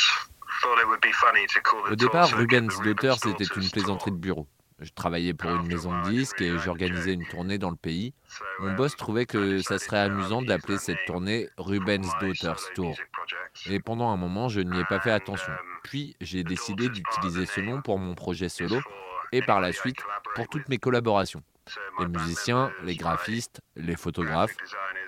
thought 0.63 0.79
it 0.81 0.89
would 0.89 1.01
be 1.01 1.13
funny 1.13 1.47
to 1.47 1.61
call 1.61 1.83
the 1.85 1.93
Au 1.93 1.97
départ, 1.97 2.31
Rubens 2.37 2.69
the 2.81 2.95
Daughters 2.95 3.25
Rubens 3.25 3.35
était 3.35 3.55
une 3.55 3.71
plaisanterie 3.71 4.13
de 4.13 4.17
bureau. 4.17 4.47
Je 4.81 4.91
travaillais 4.91 5.35
pour 5.35 5.51
une 5.51 5.67
maison 5.67 5.91
de 6.03 6.11
disques 6.11 6.41
et 6.41 6.57
j'organisais 6.59 7.13
une 7.13 7.27
tournée 7.27 7.59
dans 7.59 7.71
le 7.71 7.77
pays. 7.77 8.15
Mon 8.61 8.69
um, 8.69 8.77
boss 8.77 8.95
trouvait 8.97 9.27
que 9.27 9.61
ça 9.61 9.79
serait 9.79 9.99
amusant 9.99 10.41
d'appeler 10.41 10.79
cette 10.79 11.05
tournée 11.05 11.49
Rubens 11.57 12.07
Daughters 12.21 12.73
Tour. 12.75 12.95
Et 13.67 13.81
pendant 13.81 14.11
un 14.11 14.17
moment, 14.17 14.49
je 14.49 14.61
n'y 14.61 14.79
ai 14.79 14.85
pas 14.85 15.01
fait 15.01 15.11
attention. 15.11 15.53
Puis, 15.83 16.15
j'ai 16.21 16.45
décidé 16.45 16.89
d'utiliser 16.89 17.47
ce 17.47 17.61
nom 17.61 17.83
pour 17.83 17.99
mon 17.99 18.15
projet 18.15 18.49
solo 18.49 18.81
et 19.33 19.43
par 19.43 19.61
la 19.61 19.73
suite 19.73 19.99
pour 20.37 20.47
toutes 20.49 20.69
mes 20.69 20.79
collaborations. 20.79 21.43
Les 21.99 22.07
musiciens, 22.07 22.73
les 22.83 22.95
graphistes, 22.95 23.61
les 23.77 23.97
photographes. 23.97 24.57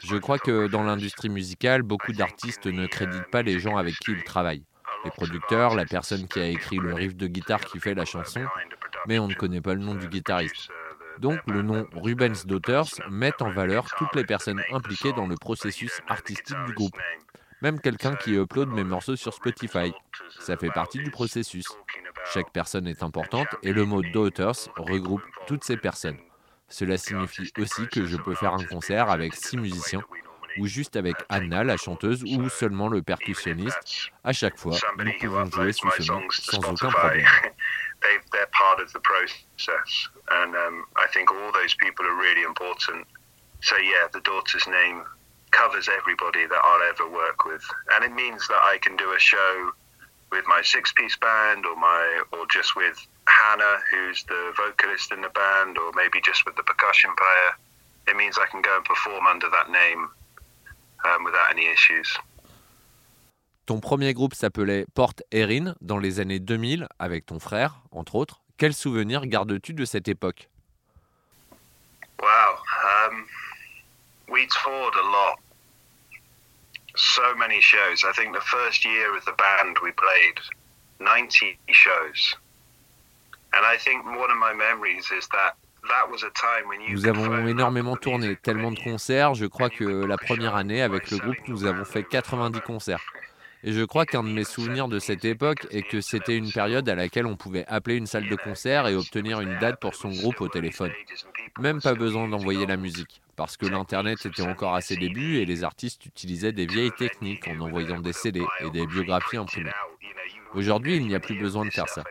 Je 0.03 0.17
crois 0.17 0.39
que 0.39 0.67
dans 0.67 0.83
l'industrie 0.83 1.29
musicale, 1.29 1.83
beaucoup 1.83 2.13
d'artistes 2.13 2.67
ne 2.67 2.87
créditent 2.87 3.31
pas 3.31 3.43
les 3.43 3.61
gens 3.61 3.77
avec 3.77 3.95
qui 3.97 4.13
ils 4.13 4.25
travaillent. 4.25 4.65
Les 5.05 5.11
producteurs, 5.11 5.75
la 5.75 5.85
personne 5.85 6.27
qui 6.27 6.41
a 6.41 6.47
écrit 6.47 6.79
le 6.79 6.95
riff 6.95 7.17
de 7.17 7.27
guitare 7.27 7.61
qui 7.61 7.79
fait 7.79 7.95
la 7.95 8.05
chanson, 8.05 8.45
mais 9.07 9.19
on 9.19 9.29
ne 9.29 9.35
connaît 9.35 9.61
pas 9.61 9.75
le 9.75 9.81
nom 9.81 9.95
du 9.95 10.09
guitariste. 10.09 10.71
Donc 11.19 11.39
le 11.47 11.63
nom 11.63 11.87
Rubens 11.93 12.47
Daughters 12.47 12.89
met 13.11 13.33
en 13.43 13.51
valeur 13.51 13.87
toutes 13.99 14.15
les 14.15 14.25
personnes 14.25 14.63
impliquées 14.73 15.13
dans 15.13 15.27
le 15.27 15.37
processus 15.37 16.01
artistique 16.09 16.57
du 16.67 16.73
groupe. 16.73 16.97
Même 17.61 17.79
quelqu'un 17.79 18.17
qui 18.17 18.37
upload 18.37 18.71
mes 18.71 18.85
morceaux 18.85 19.17
sur 19.17 19.35
Spotify. 19.35 19.93
Ça 20.39 20.57
fait 20.57 20.71
partie 20.71 20.99
du 20.99 21.11
processus. 21.11 21.67
Chaque 22.33 22.51
personne 22.53 22.87
est 22.87 23.03
importante 23.03 23.49
et 23.63 23.73
le 23.73 23.85
mot 23.85 24.03
Daughters 24.03 24.69
regroupe 24.77 25.23
toutes 25.47 25.65
ces 25.65 25.77
personnes. 25.77 26.17
Cela 26.71 26.97
signifie 26.97 27.53
aussi 27.59 27.89
que 27.89 28.07
je 28.07 28.17
peux 28.17 28.35
faire 28.35 28.55
un 28.55 28.65
concert 28.65 29.11
avec 29.11 29.35
six 29.35 29.57
musiciens 29.57 30.03
ou 30.59 30.67
juste 30.67 30.97
avec 30.97 31.17
Anna, 31.29 31.65
la 31.65 31.77
chanteuse, 31.77 32.25
ou 32.25 32.49
seulement 32.49 32.89
le 32.89 33.03
percussionniste. 33.03 34.11
À 34.25 34.33
chaque 34.33 34.59
fois, 34.59 34.77
nous 34.99 35.13
pouvons 35.21 35.51
jouer 35.51 35.73
sous 35.73 35.87
my 35.87 35.93
ce 35.99 36.13
nom 36.13 36.23
sans 36.31 36.59
aucun 36.59 36.91
problème. 36.91 37.27
they, 38.03 38.19
they're 38.33 38.51
part 38.53 38.81
of 38.81 38.93
the 38.93 39.01
process, 39.01 40.09
and 40.31 40.55
um, 40.57 40.85
I 40.97 41.07
think 41.13 41.31
all 41.31 41.53
those 41.53 41.75
people 41.75 42.07
are 42.07 42.17
really 42.17 42.43
important. 42.43 43.07
So 43.61 43.77
yeah, 43.77 44.09
the 44.13 44.21
daughter's 44.21 44.67
name 44.67 45.05
covers 45.51 45.89
everybody 45.89 46.47
that 46.47 46.61
I'll 46.63 46.89
ever 46.89 47.09
work 47.09 47.45
with, 47.45 47.63
and 47.95 48.05
it 48.05 48.13
means 48.13 48.47
that 48.49 48.61
I 48.63 48.79
can 48.79 48.97
do 48.97 49.13
a 49.13 49.19
show 49.19 49.73
with 50.31 50.45
my 50.47 50.63
six-piece 50.63 51.17
band, 51.17 51.67
or 51.67 51.77
my, 51.77 52.23
or 52.33 52.47
just 52.51 52.77
with 52.77 52.97
Hannah, 53.27 53.79
who's 53.91 54.25
the 54.25 54.53
vocalist 54.57 55.13
in 55.13 55.21
the 55.21 55.31
band, 55.31 55.79
or 55.79 55.93
maybe 55.95 56.21
just 56.25 56.45
with 56.47 56.57
the 56.57 56.63
percussion 56.63 57.11
player. 57.17 57.51
It 58.09 58.17
means 58.17 58.39
I 58.39 58.47
can 58.47 58.63
go 58.63 58.77
and 58.77 58.85
perform 58.85 59.27
under 59.27 59.49
that 59.51 59.71
name 59.71 60.09
um, 61.05 61.25
without 61.25 61.51
any 61.51 61.67
issues. 61.67 62.19
Ton 63.67 63.79
premier 63.79 64.15
groupe 64.15 64.35
s'appelait 64.35 64.85
Porte 64.95 65.23
Erin 65.31 65.75
dans 65.81 65.99
les 65.99 66.19
années 66.19 66.41
2000 66.41 66.89
avec 66.99 67.27
ton 67.27 67.39
frère, 67.39 67.77
entre 67.93 68.17
autres. 68.17 68.41
Quels 68.57 68.75
souvenirs 68.75 69.27
gardes-tu 69.27 69.75
de 69.75 69.85
cette 69.85 70.09
époque? 70.09 70.49
Wow. 72.21 72.59
Um, 72.85 73.27
we 74.29 74.47
toured 74.49 74.95
a 74.97 75.07
lot. 75.07 75.39
So 77.01 77.35
many 77.35 77.61
shows. 77.63 78.05
I 78.05 78.13
think 78.13 78.35
the 78.35 78.43
first 78.43 78.85
year 78.85 79.17
of 79.17 79.25
the 79.25 79.33
band, 79.33 79.79
we 79.83 79.91
played 79.93 80.39
90 81.01 81.59
shows. 81.71 82.37
And 83.55 83.65
I 83.65 83.79
think 83.79 84.05
one 84.05 84.31
of 84.31 84.37
my 84.37 84.53
memories 84.53 85.11
is 85.11 85.27
that 85.29 85.57
that 85.89 86.11
was 86.11 86.23
a 86.23 86.31
time 86.31 86.69
when 86.69 86.83
you 86.83 86.95
Nous 86.95 87.07
avons 87.07 87.47
énormément 87.47 87.97
tourné, 87.97 88.37
tellement 88.37 88.71
de 88.71 88.79
concerts. 88.79 89.35
Je 89.35 89.47
crois 89.47 89.71
que 89.71 89.85
la 89.85 90.19
première 90.19 90.55
année, 90.55 90.83
avec 90.83 91.11
le 91.11 91.17
groupe, 91.19 91.49
nous 91.49 91.65
avons 91.65 91.87
fait 91.87 92.01
over 92.01 92.09
the 92.09 92.13
90 92.13 92.53
phone. 92.53 92.67
concerts. 92.67 93.01
Et 93.63 93.73
je 93.73 93.85
crois 93.85 94.07
qu'un 94.07 94.23
de 94.23 94.29
mes 94.29 94.45
souvenirs 94.45 94.89
de 94.89 94.99
cette 94.99 95.25
époque 95.25 95.67
est 95.71 95.83
que 95.83 96.01
c'était 96.01 96.37
une 96.37 96.51
période 96.51 96.89
à 96.89 96.95
laquelle 96.95 97.27
on 97.27 97.37
pouvait 97.37 97.67
appeler 97.67 97.97
une 97.97 98.07
salle 98.07 98.27
de 98.29 98.37
concert 98.37 98.87
et 98.87 98.95
obtenir 98.95 99.41
une 99.41 99.59
date 99.59 99.79
pour 99.81 99.95
son 99.95 100.09
groupe 100.11 100.41
au 100.41 100.49
téléphone. 100.49 100.93
Même 101.59 101.83
pas 101.83 101.95
besoin 101.95 102.27
d'envoyer 102.27 102.65
la 102.65 102.79
musique, 102.79 103.21
parce 103.37 103.59
que 103.59 103.67
l'Internet 103.67 104.25
était 104.25 104.43
encore 104.43 104.75
à 104.75 104.81
ses 104.81 104.97
débuts 104.97 105.37
et 105.39 105.45
les 105.45 105.63
artistes 105.63 106.07
utilisaient 106.07 106.53
des 106.53 106.65
vieilles 106.65 106.93
techniques 106.93 107.49
en 107.49 107.61
envoyant 107.61 108.01
des 108.01 108.15
CD 108.15 108.43
et 108.61 108.71
des 108.71 108.87
biographies 108.87 109.37
imprimées. 109.37 109.73
Aujourd'hui, 110.55 110.97
il 110.97 111.07
n'y 111.07 111.15
a 111.15 111.21
plus 111.21 111.39
besoin 111.39 111.67
de 111.67 111.71
faire 111.71 111.89
ça. 111.89 112.03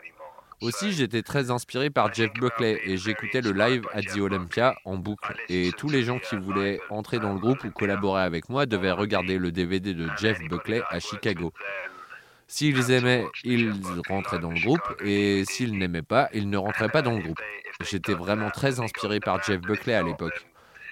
Aussi, 0.60 0.92
j'étais 0.92 1.22
très 1.22 1.50
inspiré 1.50 1.88
par 1.88 2.12
Jeff 2.12 2.30
Buckley 2.34 2.78
et 2.84 2.98
j'écoutais 2.98 3.40
le 3.40 3.52
live 3.52 3.86
à 3.94 4.02
The 4.02 4.18
Olympia 4.18 4.76
en 4.84 4.98
boucle. 4.98 5.34
Et 5.48 5.70
tous 5.72 5.88
les 5.88 6.02
gens 6.02 6.18
qui 6.18 6.36
voulaient 6.36 6.80
entrer 6.90 7.18
dans 7.18 7.32
le 7.32 7.38
groupe 7.38 7.64
ou 7.64 7.70
collaborer 7.70 8.22
avec 8.22 8.50
moi 8.50 8.66
devaient 8.66 8.90
regarder 8.90 9.38
le 9.38 9.52
DVD 9.52 9.94
de 9.94 10.10
Jeff 10.18 10.38
Buckley 10.50 10.82
à 10.90 11.00
Chicago. 11.00 11.54
S'ils 12.46 12.90
aimaient, 12.90 13.24
ils 13.42 13.72
rentraient 14.10 14.38
dans 14.38 14.50
le 14.50 14.60
groupe 14.60 14.82
et 15.02 15.44
s'ils 15.46 15.78
n'aimaient 15.78 16.02
pas, 16.02 16.28
ils 16.34 16.50
ne 16.50 16.58
rentraient 16.58 16.90
pas 16.90 17.00
dans 17.00 17.12
le 17.12 17.22
groupe. 17.22 17.40
J'étais 17.88 18.12
vraiment 18.12 18.50
très 18.50 18.80
inspiré 18.80 19.18
par 19.18 19.42
Jeff 19.42 19.62
Buckley 19.62 19.94
à 19.94 20.02
l'époque. 20.02 20.44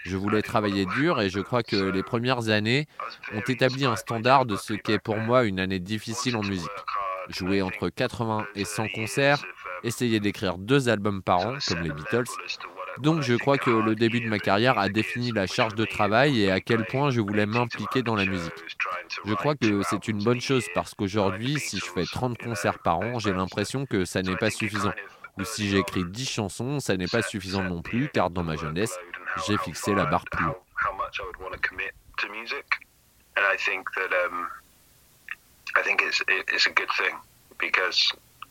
Je 0.04 0.16
voulais 0.16 0.40
travailler 0.40 0.86
dur 0.86 1.20
et 1.20 1.28
je 1.28 1.40
crois 1.40 1.62
que 1.62 1.76
les 1.76 2.02
premières 2.02 2.48
années 2.48 2.86
ont 3.34 3.42
établi 3.46 3.84
un 3.84 3.96
standard 3.96 4.46
de 4.46 4.56
ce 4.56 4.72
qu'est 4.72 4.98
pour 4.98 5.18
moi 5.18 5.44
une 5.44 5.60
année 5.60 5.80
difficile 5.80 6.36
en 6.36 6.42
musique. 6.42 6.70
Jouer 7.28 7.60
entre 7.60 7.90
80 7.90 8.46
et 8.54 8.64
100 8.64 8.88
concerts, 8.94 9.44
essayer 9.82 10.20
d'écrire 10.20 10.58
deux 10.58 10.88
albums 10.88 11.22
par 11.22 11.40
an, 11.40 11.58
comme 11.66 11.80
les 11.80 11.90
Beatles. 11.90 12.24
Donc 12.98 13.22
je 13.22 13.34
crois 13.34 13.58
que 13.58 13.70
le 13.70 13.94
début 13.94 14.20
de 14.20 14.28
ma 14.28 14.38
carrière 14.38 14.78
a 14.78 14.88
défini 14.88 15.30
la 15.30 15.46
charge 15.46 15.74
de 15.74 15.84
travail 15.84 16.42
et 16.42 16.50
à 16.50 16.60
quel 16.60 16.84
point 16.84 17.10
je 17.10 17.20
voulais 17.20 17.46
m'impliquer 17.46 18.02
dans 18.02 18.16
la 18.16 18.24
musique. 18.24 18.52
Je 19.24 19.34
crois 19.34 19.54
que 19.54 19.82
c'est 19.82 20.08
une 20.08 20.22
bonne 20.22 20.40
chose 20.40 20.64
parce 20.74 20.94
qu'aujourd'hui, 20.94 21.58
si 21.60 21.78
je 21.78 21.84
fais 21.84 22.04
30 22.04 22.38
concerts 22.38 22.80
par 22.80 22.98
an, 22.98 23.18
j'ai 23.18 23.32
l'impression 23.32 23.86
que 23.86 24.04
ça 24.04 24.22
n'est 24.22 24.36
pas 24.36 24.50
suffisant. 24.50 24.92
Ou 25.38 25.44
si 25.44 25.68
j'écris 25.68 26.04
10 26.04 26.28
chansons, 26.28 26.80
ça 26.80 26.96
n'est 26.96 27.06
pas 27.06 27.22
suffisant 27.22 27.62
non 27.62 27.80
plus, 27.80 28.08
car 28.12 28.30
dans 28.30 28.42
ma 28.42 28.56
jeunesse, 28.56 28.98
j'ai 29.46 29.56
fixé 29.58 29.94
la 29.94 30.06
barre 30.06 30.24
plus 30.24 30.46
haut. 30.46 30.56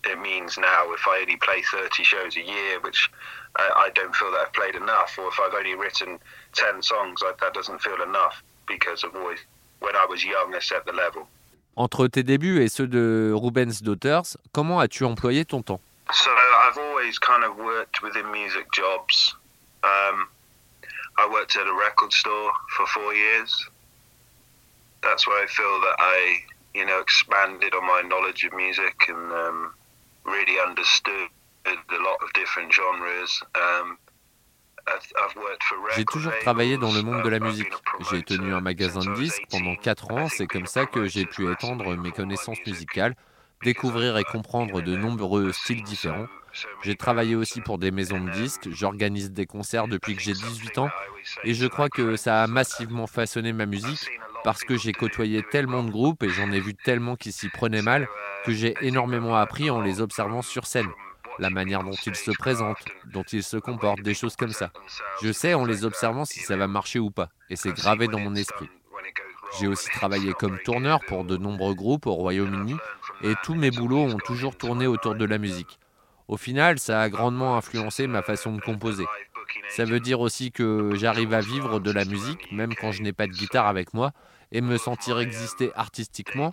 It 0.05 0.19
means 0.19 0.57
now 0.57 0.91
if 0.93 1.07
I 1.07 1.19
only 1.21 1.37
play 1.37 1.61
30 1.61 2.03
shows 2.03 2.35
a 2.37 2.41
year, 2.41 2.79
which 2.81 3.09
I, 3.57 3.87
I 3.87 3.89
don't 3.95 4.15
feel 4.15 4.31
that 4.31 4.47
I've 4.47 4.53
played 4.53 4.75
enough, 4.75 5.17
or 5.17 5.27
if 5.27 5.39
I've 5.39 5.53
only 5.53 5.75
written 5.75 6.19
10 6.53 6.81
songs, 6.81 7.21
I, 7.23 7.33
that 7.41 7.53
doesn't 7.53 7.81
feel 7.81 8.01
enough. 8.01 8.41
because 8.67 9.03
I've 9.03 9.15
always, 9.15 9.39
when 9.79 9.95
I 9.95 10.05
was 10.05 10.23
young, 10.23 10.53
I 10.53 10.59
set 10.59 10.85
the 10.85 10.91
level. 10.91 11.27
Entre 11.75 12.07
tes 12.09 12.23
débuts 12.23 12.59
et 12.63 12.67
ceux 12.67 12.87
de 12.87 13.31
Rubens 13.33 13.81
Daughters, 13.81 14.37
comment 14.51 14.79
as-tu 14.79 15.03
employé 15.05 15.45
ton 15.45 15.61
temps 15.61 15.79
So 16.11 16.31
I've 16.31 16.77
always 16.77 17.19
kind 17.19 17.43
of 17.43 17.57
worked 17.57 18.01
within 18.01 18.31
music 18.31 18.65
jobs. 18.73 19.35
Um, 19.83 20.27
I 21.17 21.29
worked 21.31 21.55
at 21.55 21.67
a 21.67 21.73
record 21.73 22.11
store 22.13 22.51
for 22.75 22.87
four 22.87 23.13
years. 23.13 23.69
That's 25.03 25.27
where 25.27 25.43
I 25.43 25.47
feel 25.47 25.81
that 25.81 25.95
I, 25.99 26.37
you 26.73 26.85
know, 26.85 26.99
expanded 26.99 27.73
on 27.73 27.85
my 27.85 28.01
knowledge 28.01 28.43
of 28.43 28.53
music 28.53 28.95
and 29.07 29.31
um, 29.31 29.73
really 30.27 30.59
understood 30.59 31.29
a 31.65 32.01
lot 32.03 32.17
of 32.23 32.31
different 32.33 32.71
genres. 32.71 33.43
Um, 33.55 33.97
J'ai 35.95 36.05
toujours 36.05 36.31
travaillé 36.39 36.77
dans 36.77 36.93
le 36.93 37.01
monde 37.01 37.21
de 37.21 37.29
la 37.29 37.37
I've 37.37 37.43
musique. 37.43 37.67
J'ai 38.09 38.23
tenu 38.23 38.53
un 38.53 38.61
magasin 38.61 39.01
de 39.01 39.13
disques 39.15 39.43
pendant 39.49 39.71
18. 39.71 39.81
4 39.81 40.11
ans, 40.11 40.29
c'est 40.29 40.47
comme 40.47 40.65
ça 40.65 40.85
que 40.85 41.07
j'ai 41.07 41.25
pu 41.25 41.51
étendre 41.51 41.97
mes 41.97 42.11
connaissances 42.11 42.59
music 42.59 42.65
musicales, 42.65 43.15
découvrir 43.63 44.17
et 44.17 44.21
uh, 44.21 44.23
comprendre 44.23 44.81
de 44.81 44.95
nombreux 44.95 45.51
styles 45.51 45.83
différents. 45.83 46.27
J'ai 46.83 46.95
travaillé 46.95 47.35
aussi 47.35 47.59
pour 47.59 47.77
des 47.77 47.91
maisons 47.91 48.19
de 48.19 48.31
disques, 48.31 48.67
um, 48.67 48.73
j'organise 48.73 49.31
des 49.31 49.45
concerts 49.45 49.87
depuis 49.87 50.15
que 50.15 50.21
j'ai 50.21 50.33
18 50.33 50.77
ans, 50.77 50.89
et 51.43 51.53
je 51.53 51.67
crois 51.67 51.89
que 51.89 52.15
ça 52.15 52.43
a 52.43 52.47
massivement 52.47 53.07
façonné 53.07 53.51
ma 53.51 53.65
musique 53.65 54.09
parce 54.43 54.63
que 54.63 54.77
j'ai 54.77 54.93
côtoyé 54.93 55.43
tellement 55.43 55.83
de 55.83 55.91
groupes 55.91 56.23
et 56.23 56.29
j'en 56.29 56.51
ai 56.51 56.59
vu 56.59 56.73
tellement 56.73 57.15
qui 57.15 57.31
s'y 57.31 57.49
prenaient 57.49 57.81
mal 57.81 58.07
que 58.45 58.51
j'ai 58.51 58.75
énormément 58.81 59.35
appris 59.35 59.69
en 59.69 59.81
les 59.81 60.01
observant 60.01 60.41
sur 60.41 60.65
scène. 60.65 60.89
La 61.39 61.49
manière 61.49 61.83
dont 61.83 61.95
ils 62.05 62.15
se 62.15 62.31
présentent, 62.31 62.83
dont 63.13 63.23
ils 63.31 63.43
se 63.43 63.57
comportent, 63.57 64.01
des 64.01 64.15
choses 64.15 64.35
comme 64.35 64.53
ça. 64.53 64.71
Je 65.21 65.31
sais 65.31 65.53
en 65.53 65.65
les 65.65 65.85
observant 65.85 66.25
si 66.25 66.39
ça 66.39 66.57
va 66.57 66.67
marcher 66.67 66.99
ou 66.99 67.11
pas, 67.11 67.29
et 67.49 67.55
c'est 67.55 67.73
gravé 67.73 68.07
dans 68.07 68.19
mon 68.19 68.35
esprit. 68.35 68.69
J'ai 69.59 69.67
aussi 69.67 69.89
travaillé 69.89 70.33
comme 70.33 70.59
tourneur 70.59 70.99
pour 71.07 71.23
de 71.23 71.37
nombreux 71.37 71.75
groupes 71.75 72.07
au 72.07 72.13
Royaume-Uni, 72.13 72.75
et 73.23 73.33
tous 73.43 73.55
mes 73.55 73.71
boulots 73.71 74.05
ont 74.05 74.17
toujours 74.17 74.57
tourné 74.57 74.87
autour 74.87 75.15
de 75.15 75.25
la 75.25 75.37
musique. 75.37 75.79
Au 76.27 76.35
final, 76.35 76.77
ça 76.77 77.01
a 77.01 77.09
grandement 77.09 77.55
influencé 77.55 78.05
ma 78.07 78.21
façon 78.21 78.53
de 78.53 78.61
composer. 78.61 79.05
Ça 79.69 79.85
veut 79.85 79.99
dire 79.99 80.19
aussi 80.19 80.51
que 80.51 80.91
j'arrive 80.95 81.33
à 81.33 81.41
vivre 81.41 81.79
de 81.79 81.91
la 81.91 82.05
musique, 82.05 82.51
même 82.51 82.75
quand 82.75 82.91
je 82.91 83.01
n'ai 83.01 83.13
pas 83.13 83.27
de 83.27 83.31
guitare 83.31 83.67
avec 83.67 83.93
moi, 83.93 84.11
et 84.51 84.61
me 84.61 84.77
sentir 84.77 85.19
exister 85.19 85.71
artistiquement 85.75 86.51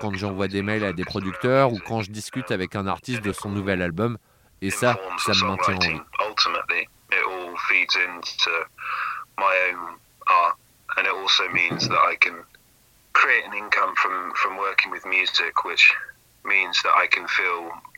quand 0.00 0.14
j'envoie 0.14 0.48
des 0.48 0.62
mails 0.62 0.84
à 0.84 0.92
des 0.92 1.04
producteurs 1.04 1.72
ou 1.72 1.78
quand 1.78 2.02
je 2.02 2.10
discute 2.10 2.50
avec 2.50 2.76
un 2.76 2.86
artiste 2.86 3.22
de 3.22 3.32
son 3.32 3.50
nouvel 3.50 3.82
album. 3.82 4.18
Et 4.62 4.70
ça, 4.70 4.98
ça 5.18 5.32
me 5.32 5.46
maintient 5.46 5.76
en 5.76 5.78
vie. 5.78 6.00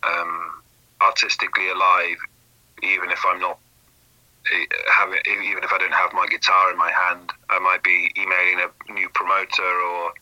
Um, 0.05 0.63
artistically 1.01 1.69
alive, 1.69 2.19
even 2.83 3.11
if 3.11 3.25
I'm 3.27 3.41
not 3.41 3.59
having, 4.93 5.19
even 5.27 5.65
if 5.65 5.73
I 5.73 5.79
don't 5.79 5.93
have 5.93 6.13
my 6.13 6.27
guitar 6.27 6.71
in 6.71 6.79
my 6.79 6.91
hand. 6.91 7.33
I 7.51 7.59
might 7.59 7.83
be 7.83 8.11
emailing 8.17 8.61
a 8.65 8.93
new 8.93 9.09
promoter 9.11 9.63
or 9.63 10.13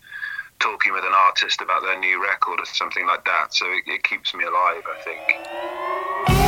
talking 0.59 0.93
with 0.93 1.05
an 1.05 1.13
artist 1.13 1.61
about 1.61 1.83
their 1.83 1.99
new 1.99 2.23
record 2.23 2.61
or 2.61 2.67
something 2.67 3.07
like 3.07 3.25
that. 3.25 3.55
So 3.55 3.67
it, 3.67 3.85
it 3.87 4.03
keeps 4.05 4.35
me 4.35 4.45
alive, 4.45 4.83
I 4.87 5.03
think. 5.03 6.46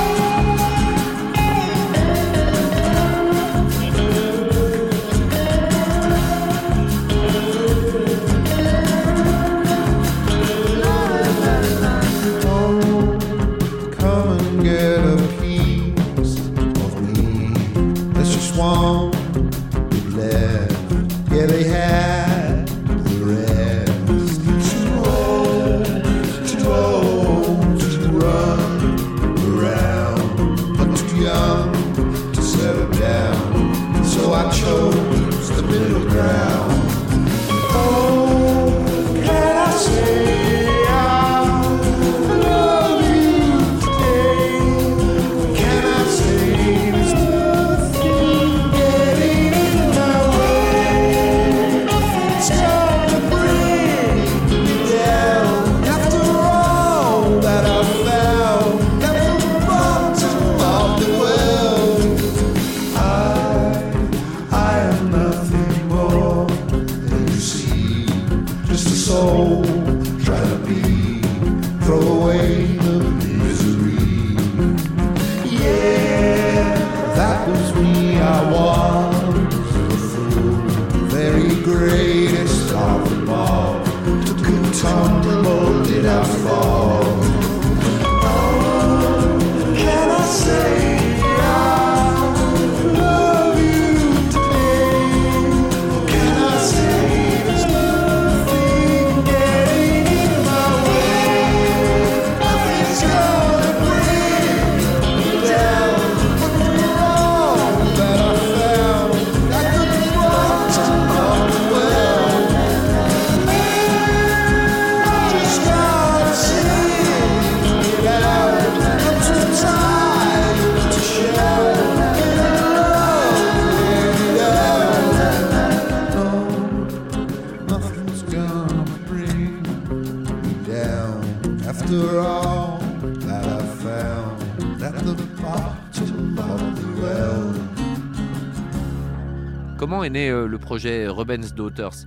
Comment 139.79 140.03
est 140.03 140.11
né 140.11 140.29
euh, 140.29 140.49
le 140.49 140.59
projet 140.59 141.07
Rubens 141.07 141.55
Daughters? 141.55 142.05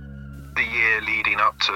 The 0.56 0.60
year 0.60 1.00
leading 1.06 1.40
up 1.40 1.58
to 1.60 1.72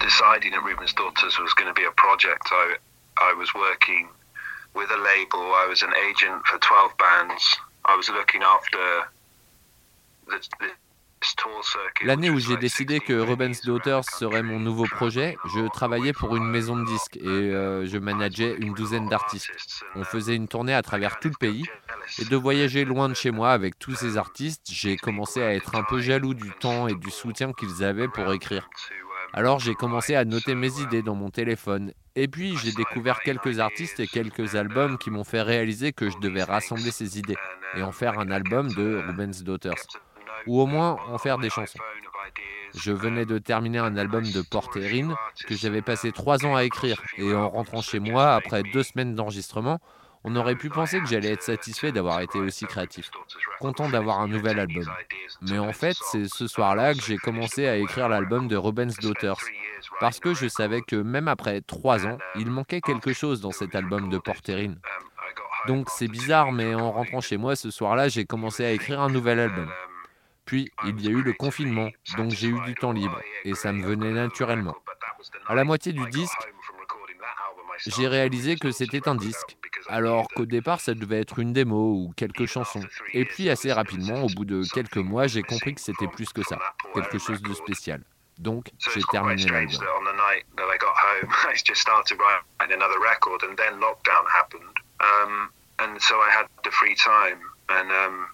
deciding 0.00 0.50
that 0.50 0.64
Ruben's 0.64 0.92
Daughters 0.92 1.38
was 1.38 1.54
going 1.54 1.68
to 1.68 1.72
be 1.72 1.86
a 1.86 1.92
project, 1.92 2.50
I, 2.50 2.74
I 3.22 3.32
was 3.32 3.54
working 3.54 4.08
with 4.74 4.90
a 4.90 4.96
label. 4.96 5.40
I 5.54 5.66
was 5.68 5.82
an 5.82 5.92
agent 6.10 6.44
for 6.46 6.58
12 6.58 6.98
bands. 6.98 7.58
I 7.84 7.94
was 7.94 8.08
looking 8.08 8.42
after 8.42 9.06
the. 10.26 10.42
L'année 12.02 12.30
which 12.30 12.46
où 12.46 12.50
j'ai 12.50 12.56
décidé 12.56 12.98
16 12.98 13.08
que 13.08 13.12
Rubens 13.14 13.60
Daughters 13.64 14.04
serait 14.04 14.42
mon 14.42 14.60
nouveau 14.60 14.84
projet, 14.84 15.36
je 15.54 15.68
travaillais 15.68 16.12
pour 16.12 16.36
une 16.36 16.46
maison 16.46 16.76
de 16.76 16.84
disques 16.84 17.16
et 17.16 17.26
euh, 17.26 17.86
je 17.86 17.98
manageais 17.98 18.56
une 18.58 18.74
douzaine 18.74 19.08
d'artistes. 19.08 19.50
On 19.94 20.04
faisait 20.04 20.36
une 20.36 20.48
tournée 20.48 20.74
à 20.74 20.82
travers 20.82 21.18
tout 21.18 21.28
le 21.28 21.38
pays 21.38 21.64
et 22.18 22.24
de 22.24 22.36
voyager 22.36 22.84
loin 22.84 23.08
de 23.08 23.14
chez 23.14 23.30
moi 23.30 23.52
avec 23.52 23.78
tous 23.78 23.94
ces 23.94 24.16
artistes, 24.16 24.68
j'ai 24.70 24.96
commencé 24.96 25.42
à 25.42 25.54
être 25.54 25.74
un 25.74 25.82
peu 25.82 26.00
jaloux 26.00 26.34
du 26.34 26.50
temps 26.60 26.88
et 26.88 26.94
du 26.94 27.10
soutien 27.10 27.52
qu'ils 27.52 27.84
avaient 27.84 28.08
pour 28.08 28.32
écrire. 28.32 28.68
Alors 29.32 29.58
j'ai 29.58 29.74
commencé 29.74 30.14
à 30.14 30.24
noter 30.24 30.54
mes 30.54 30.80
idées 30.80 31.02
dans 31.02 31.14
mon 31.14 31.30
téléphone. 31.30 31.92
Et 32.14 32.28
puis 32.28 32.56
j'ai 32.56 32.72
découvert 32.72 33.20
quelques 33.20 33.58
artistes 33.58 34.00
et 34.00 34.06
quelques 34.06 34.54
albums 34.54 34.96
qui 34.96 35.10
m'ont 35.10 35.24
fait 35.24 35.42
réaliser 35.42 35.92
que 35.92 36.08
je 36.08 36.18
devais 36.18 36.42
rassembler 36.42 36.90
ces 36.90 37.18
idées 37.18 37.36
et 37.76 37.82
en 37.82 37.92
faire 37.92 38.18
un 38.18 38.30
album 38.30 38.72
de 38.72 39.02
Rubens 39.06 39.42
Daughters. 39.42 39.86
Ou 40.46 40.60
au 40.60 40.66
moins 40.66 40.98
en 41.08 41.18
faire 41.18 41.38
des 41.38 41.50
chansons. 41.50 41.78
Je 42.74 42.92
venais 42.92 43.24
de 43.24 43.38
terminer 43.38 43.78
un 43.78 43.96
album 43.96 44.24
de 44.24 44.42
Porterine 44.42 45.14
que 45.46 45.54
j'avais 45.54 45.82
passé 45.82 46.12
trois 46.12 46.44
ans 46.44 46.56
à 46.56 46.64
écrire, 46.64 47.02
et 47.16 47.34
en 47.34 47.48
rentrant 47.48 47.80
chez 47.80 48.00
moi, 48.00 48.34
après 48.34 48.62
deux 48.62 48.82
semaines 48.82 49.14
d'enregistrement, 49.14 49.80
on 50.24 50.34
aurait 50.34 50.56
pu 50.56 50.70
penser 50.70 50.98
que 50.98 51.06
j'allais 51.06 51.32
être 51.32 51.42
satisfait 51.42 51.92
d'avoir 51.92 52.20
été 52.20 52.38
aussi 52.38 52.66
créatif, 52.66 53.10
content 53.60 53.88
d'avoir 53.88 54.20
un 54.20 54.26
nouvel 54.26 54.58
album. 54.58 54.84
Mais 55.42 55.58
en 55.58 55.72
fait, 55.72 55.96
c'est 56.10 56.26
ce 56.26 56.48
soir-là 56.48 56.94
que 56.94 57.00
j'ai 57.00 57.16
commencé 57.16 57.68
à 57.68 57.76
écrire 57.76 58.08
l'album 58.08 58.48
de 58.48 58.56
Rubens 58.56 58.96
Daughters, 59.00 59.38
parce 60.00 60.18
que 60.18 60.34
je 60.34 60.48
savais 60.48 60.82
que 60.82 60.96
même 60.96 61.28
après 61.28 61.60
trois 61.60 62.06
ans, 62.06 62.18
il 62.34 62.50
manquait 62.50 62.80
quelque 62.80 63.12
chose 63.12 63.40
dans 63.40 63.52
cet 63.52 63.74
album 63.74 64.10
de 64.10 64.18
Porterine. 64.18 64.80
Donc 65.68 65.88
c'est 65.90 66.08
bizarre, 66.08 66.52
mais 66.52 66.74
en 66.74 66.92
rentrant 66.92 67.20
chez 67.20 67.36
moi 67.36 67.56
ce 67.56 67.70
soir-là, 67.70 68.08
j'ai 68.08 68.24
commencé 68.24 68.64
à 68.64 68.72
écrire 68.72 69.00
un 69.00 69.08
nouvel 69.08 69.38
album. 69.38 69.70
Puis 70.46 70.70
il 70.84 71.00
y 71.04 71.08
a 71.08 71.10
eu 71.10 71.22
le 71.22 71.32
confinement, 71.32 71.90
donc 72.16 72.30
j'ai 72.30 72.48
eu 72.48 72.60
du 72.60 72.74
temps 72.74 72.92
libre, 72.92 73.20
et 73.44 73.54
ça 73.54 73.72
me 73.72 73.84
venait 73.84 74.12
naturellement. 74.12 74.76
À 75.46 75.54
la 75.54 75.64
moitié 75.64 75.92
du 75.92 76.06
disque, 76.06 76.48
j'ai 77.86 78.06
réalisé 78.06 78.56
que 78.56 78.70
c'était 78.70 79.08
un 79.08 79.16
disque, 79.16 79.56
alors 79.88 80.28
qu'au 80.28 80.46
départ 80.46 80.80
ça 80.80 80.94
devait 80.94 81.20
être 81.20 81.40
une 81.40 81.52
démo 81.52 81.94
ou 81.94 82.12
quelques 82.16 82.46
chansons. 82.46 82.84
Et 83.12 83.24
puis 83.24 83.50
assez 83.50 83.72
rapidement, 83.72 84.22
au 84.22 84.28
bout 84.28 84.44
de 84.44 84.62
quelques 84.72 84.96
mois, 84.96 85.26
j'ai 85.26 85.42
compris 85.42 85.74
que 85.74 85.80
c'était 85.80 86.08
plus 86.08 86.32
que 86.32 86.42
ça, 86.42 86.58
quelque 86.94 87.18
chose 87.18 87.42
de 87.42 87.52
spécial. 87.52 88.02
Donc 88.38 88.70
j'ai 88.94 89.02
terminé 89.10 89.44
l'album. 89.46 89.82
um, 95.00 95.50
and 97.68 97.90
um, 97.90 98.26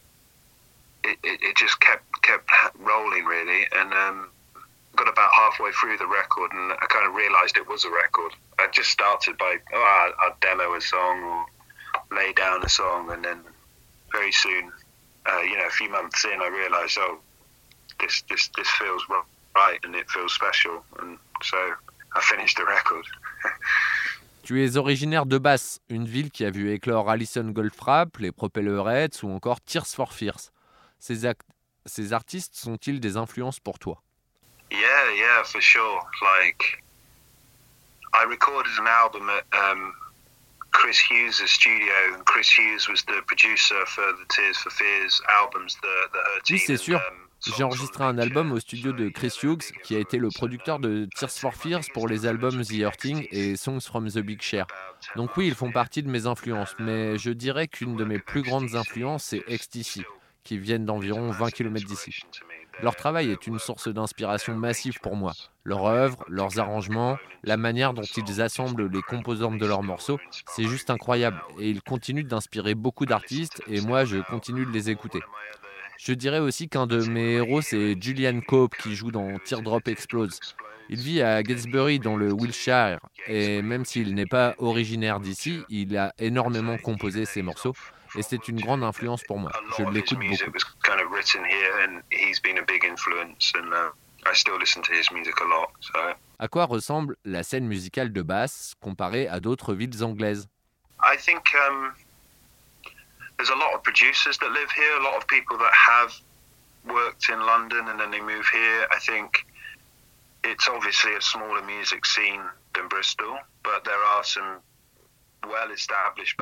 it, 1.05 1.19
it, 1.23 1.57
just 1.57 1.81
kept 1.81 2.05
kept 2.23 2.49
rolling 2.79 3.25
really, 3.25 3.67
and 3.73 3.93
um, 3.93 4.29
got 4.97 5.09
about 5.09 5.31
halfway 5.35 5.73
through 5.73 5.99
the 5.99 6.07
record, 6.07 6.53
and 6.53 6.73
I 6.73 6.87
kind 6.89 7.07
of 7.07 7.15
realised 7.15 7.57
it 7.57 7.69
was 7.69 7.85
a 7.85 7.91
record. 7.91 8.33
I 8.59 8.69
just 8.73 8.91
started 8.91 9.39
by 9.39 9.57
oh, 9.75 9.79
I- 9.79 10.27
I'd 10.27 10.41
demo 10.41 10.75
a 10.75 10.81
song 10.81 11.23
or 11.23 11.47
lay 12.17 12.33
down 12.33 12.63
a 12.65 12.69
song, 12.69 13.11
and 13.11 13.25
then 13.25 13.41
very 14.13 14.33
soon, 14.33 14.71
uh, 15.27 15.41
you 15.41 15.57
know, 15.57 15.67
a 15.67 15.71
few 15.71 15.91
months 15.91 16.25
in, 16.25 16.41
I 16.41 16.49
realised 16.49 16.99
oh, 17.01 17.19
this 18.01 18.23
this 18.29 18.49
this 18.57 18.69
feels 18.71 19.03
right 19.55 19.79
and 19.85 19.95
it 19.95 20.09
feels 20.11 20.33
special 20.33 20.83
and 21.01 21.19
so 21.43 21.57
I 22.15 22.21
finished 22.21 22.57
the 22.57 22.65
record. 22.65 23.05
Tu 24.43 24.65
es 24.65 24.77
originaire 24.77 25.25
de 25.25 25.39
Basse, 25.39 25.79
une 25.89 26.05
ville 26.05 26.33
qui 26.33 26.45
a 26.45 26.51
vu 26.51 26.73
éclore 26.73 27.09
Alison 27.09 27.45
Goldfrapp, 27.45 28.19
les 28.19 28.33
Propellerheads 28.33 29.23
ou 29.23 29.31
encore 29.31 29.61
Tears 29.61 29.87
for 29.87 30.13
Fears. 30.13 30.51
Ces, 31.03 32.13
artistes 32.13 32.55
sont-ils 32.55 33.01
des 33.01 33.17
influences 33.17 33.59
pour 33.59 33.79
toi? 33.81 34.01
Yeah, 34.71 34.79
yeah, 35.17 35.43
for 35.45 35.61
sure. 35.61 36.01
Like 36.23 36.83
I 38.15 38.25
recorded 38.29 38.73
an 38.79 38.87
album 38.87 39.29
at 39.29 39.45
um, 39.53 39.93
Chris 40.71 40.97
Hughes' 41.11 41.43
studio, 41.47 41.93
and 42.15 42.23
Chris 42.25 42.49
Hughes 42.57 42.89
was 42.89 43.05
the 43.07 43.21
producer 43.27 43.85
for 43.87 44.13
the 44.13 44.27
Tears 44.29 44.57
for 44.59 44.71
Fears 44.71 45.21
albums, 45.43 45.77
the 45.83 46.09
the 46.13 46.53
Oui, 46.53 46.59
13 46.59 46.59
c'est 46.67 46.73
and, 46.75 46.77
sûr. 46.79 46.97
um, 46.99 47.19
J'ai 47.57 47.65
enregistré 47.65 48.05
un 48.05 48.17
album 48.19 48.53
au 48.53 48.61
studio 48.61 48.93
de 48.93 49.09
Chris 49.09 49.35
Hughes, 49.43 49.73
qui 49.83 49.97
a 49.97 49.99
été 49.99 50.17
le 50.19 50.29
producteur 50.29 50.79
de 50.79 51.09
Tears 51.17 51.33
for 51.33 51.53
Fears 51.55 51.83
pour 51.93 52.07
les 52.07 52.25
albums 52.27 52.63
The 52.65 52.75
Hurting 52.75 53.27
et 53.33 53.57
Songs 53.57 53.81
from 53.81 54.09
the 54.09 54.19
Big 54.21 54.41
Share. 54.41 54.69
Donc 55.17 55.37
oui, 55.37 55.49
ils 55.49 55.55
font 55.57 55.73
partie 55.73 56.05
de 56.05 56.09
mes 56.09 56.27
influences, 56.27 56.77
mais 56.79 57.19
je 57.19 57.31
dirais 57.33 57.67
qu'une 57.67 57.97
de 57.97 58.05
mes 58.05 58.21
plus 58.21 58.43
grandes 58.43 58.77
influences, 58.77 59.25
c'est 59.25 59.43
XTC, 59.49 60.07
qui 60.45 60.59
viennent 60.59 60.85
d'environ 60.85 61.31
20 61.31 61.51
km 61.51 61.87
d'ici. 61.87 62.23
Leur 62.83 62.97
travail 62.97 63.31
est 63.31 63.47
une 63.47 63.59
source 63.59 63.89
d'inspiration 63.89 64.57
massive 64.57 64.99
pour 65.01 65.15
moi. 65.15 65.33
Leur 65.65 65.87
œuvre, 65.87 66.25
leurs 66.29 66.59
arrangements, 66.59 67.17
la 67.45 67.57
manière 67.57 67.95
dont 67.95 68.03
ils 68.03 68.41
assemblent 68.41 68.91
les 68.91 69.03
composantes 69.03 69.59
de 69.59 69.67
leurs 69.67 69.83
morceaux, 69.83 70.19
c'est 70.49 70.65
juste 70.65 70.91
incroyable. 70.91 71.41
Et 71.61 71.71
ils 71.71 71.83
continuent 71.83 72.25
d'inspirer 72.25 72.75
beaucoup 72.75 73.07
d'artistes 73.07 73.63
et 73.69 73.81
moi 73.81 74.05
je 74.05 74.19
continue 74.19 74.67
de 74.67 74.71
les 74.71 74.91
écouter. 74.91 75.21
Je 75.99 76.13
dirais 76.13 76.41
aussi 76.41 76.69
qu'un 76.69 76.87
de 76.87 77.05
mes 77.05 77.35
héros 77.35 77.61
c'est 77.61 77.95
Julian 78.01 78.41
Cope 78.41 78.75
qui 78.77 78.97
joue 78.97 79.13
dans 79.13 79.39
Teardrop 79.45 79.87
Explode. 79.87 80.33
Il 80.89 80.99
vit 80.99 81.23
à 81.23 81.43
Gatsbury 81.43 82.01
dans 82.01 82.17
le 82.17 82.33
Wiltshire 82.33 82.99
et 83.29 83.63
même 83.63 83.85
s'il 83.85 84.15
n'est 84.15 84.27
pas 84.27 84.55
originaire 84.59 85.21
d'ici, 85.21 85.61
il 85.69 85.97
a 85.97 86.13
énormément 86.19 86.79
composé 86.79 87.27
ses 87.27 87.43
morceaux 87.43 87.75
et 88.17 88.23
c'est 88.23 88.49
une 88.49 88.61
grande 88.61 88.85
influence 88.85 89.23
pour 89.25 89.39
moi. 89.39 89.51
a 89.55 89.61
Je 89.79 89.83
lot 89.83 89.89
of 89.89 89.95
his 89.95 89.95
l'écoute 89.95 90.19
beaucoup. 90.19 90.51
uh, 95.95 96.15
À 96.39 96.49
quoi 96.49 96.65
ressemble 96.67 97.17
la 97.25 97.43
scène 97.43 97.67
musicale 97.67 98.13
de 98.13 98.23
basse 98.23 98.75
comparée 98.81 99.29
à 99.29 99.41
d'autres 99.41 99.75
villes 99.75 100.03
anglaises? 100.03 100.49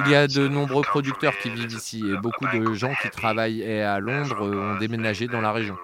Il 0.05 0.11
y 0.11 0.14
a 0.14 0.26
de 0.26 0.34
that 0.34 0.48
nombreux 0.48 0.82
producteurs 0.82 1.36
qui 1.38 1.51
vivent 1.51 1.72
ici 1.72 2.03
et 2.07 2.16
beaucoup 2.16 2.46
band 2.46 2.59
de 2.59 2.74
gens 2.74 2.94
qui 3.03 3.11
travaillent 3.11 3.64
à 3.82 3.98
Londres 4.01 4.40
ont 4.42 4.78
déménagé 4.78 5.26
dans 5.26 5.40
la 5.40 5.53
région. 5.53 5.76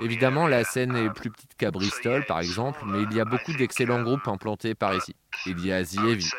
Évidemment, 0.00 0.46
la 0.48 0.64
scène 0.64 0.96
est 0.96 1.10
plus 1.10 1.30
petite 1.30 1.54
qu'à 1.56 1.70
Bristol, 1.70 2.24
par 2.26 2.40
exemple, 2.40 2.80
mais 2.86 3.02
il 3.02 3.16
y 3.16 3.20
a 3.20 3.24
beaucoup 3.24 3.52
d'excellents 3.52 4.02
groupes 4.02 4.26
implantés 4.28 4.74
par 4.74 4.94
ici. 4.94 5.14
Il 5.46 5.64
y 5.64 5.72
a 5.72 5.84
The 5.84 5.98
Heavy, 6.04 6.30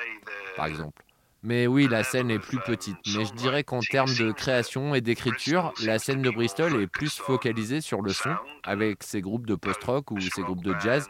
par 0.55 0.65
exemple. 0.65 1.06
Mais 1.43 1.67
oui, 1.67 1.87
la 1.87 2.03
scène 2.03 2.31
est 2.31 2.39
plus 2.39 2.59
petite. 2.59 2.97
Mais 3.15 3.25
je 3.25 3.33
dirais 3.33 3.63
qu'en 3.63 3.79
termes 3.79 4.13
de 4.15 4.31
création 4.31 4.95
et 4.95 5.01
d'écriture, 5.01 5.71
la 5.83 5.99
scène 5.99 6.21
de 6.21 6.29
Bristol 6.29 6.81
est 6.81 6.87
plus 6.87 7.15
focalisée 7.17 7.81
sur 7.81 8.01
le 8.01 8.11
son, 8.11 8.35
avec 8.63 9.03
ses 9.03 9.21
groupes 9.21 9.45
de 9.45 9.55
post-rock 9.55 10.11
ou 10.11 10.19
ses 10.19 10.41
groupes 10.41 10.63
de 10.63 10.75
jazz, 10.79 11.09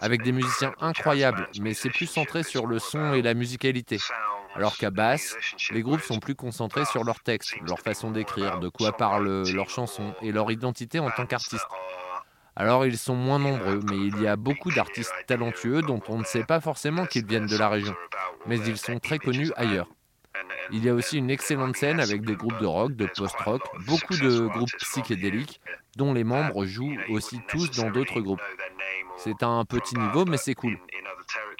avec 0.00 0.22
des 0.22 0.32
musiciens 0.32 0.72
incroyables, 0.80 1.48
mais 1.60 1.74
c'est 1.74 1.90
plus 1.90 2.06
centré 2.06 2.42
sur 2.42 2.66
le 2.66 2.78
son 2.78 3.14
et 3.14 3.22
la 3.22 3.34
musicalité. 3.34 3.98
Alors 4.54 4.76
qu'à 4.76 4.90
Basse, 4.90 5.36
les 5.70 5.82
groupes 5.82 6.02
sont 6.02 6.18
plus 6.18 6.34
concentrés 6.34 6.84
sur 6.84 7.04
leur 7.04 7.20
texte, 7.20 7.54
leur 7.66 7.78
façon 7.78 8.10
d'écrire, 8.10 8.58
de 8.58 8.68
quoi 8.68 8.92
parlent 8.92 9.48
leurs 9.48 9.70
chansons 9.70 10.12
et 10.22 10.32
leur 10.32 10.50
identité 10.50 10.98
en 10.98 11.10
tant 11.10 11.26
qu'artiste. 11.26 11.66
Alors 12.60 12.84
ils 12.84 12.98
sont 12.98 13.14
moins 13.14 13.38
nombreux, 13.38 13.80
mais 13.88 13.96
il 13.96 14.20
y 14.20 14.26
a 14.26 14.36
beaucoup 14.36 14.70
d'artistes 14.70 15.14
talentueux 15.26 15.80
dont 15.80 16.02
on 16.08 16.18
ne 16.18 16.24
sait 16.24 16.44
pas 16.44 16.60
forcément 16.60 17.06
qu'ils 17.06 17.24
viennent 17.24 17.46
de 17.46 17.56
la 17.56 17.70
région, 17.70 17.94
mais 18.46 18.58
ils 18.58 18.76
sont 18.76 18.98
très 18.98 19.18
connus 19.18 19.50
ailleurs. 19.56 19.88
Il 20.70 20.84
y 20.84 20.90
a 20.90 20.94
aussi 20.94 21.16
une 21.16 21.30
excellente 21.30 21.74
scène 21.74 22.00
avec 22.00 22.20
des 22.20 22.36
groupes 22.36 22.60
de 22.60 22.66
rock, 22.66 22.94
de 22.94 23.06
post-rock, 23.06 23.62
beaucoup 23.86 24.14
de 24.14 24.46
groupes 24.46 24.76
psychédéliques, 24.76 25.58
dont 25.96 26.12
les 26.12 26.22
membres 26.22 26.66
jouent 26.66 26.98
aussi 27.08 27.40
tous 27.48 27.70
dans 27.70 27.90
d'autres 27.90 28.20
groupes. 28.20 28.42
C'est 29.16 29.42
un 29.42 29.64
petit 29.64 29.96
niveau, 29.96 30.26
mais 30.26 30.36
c'est 30.36 30.54
cool. 30.54 30.78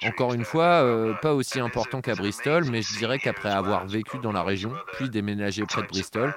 Encore 0.03 0.33
une 0.33 0.45
fois, 0.45 0.83
euh, 0.83 1.13
pas 1.13 1.33
aussi 1.33 1.59
important 1.59 2.01
qu'à 2.01 2.15
Bristol, 2.15 2.65
mais 2.65 2.81
je 2.81 2.97
dirais 2.97 3.19
qu'après 3.19 3.49
avoir 3.49 3.85
vécu 3.85 4.17
dans 4.19 4.31
la 4.31 4.43
région, 4.43 4.73
puis 4.93 5.09
déménagé 5.09 5.63
près 5.65 5.83
de 5.83 5.87
Bristol, 5.87 6.35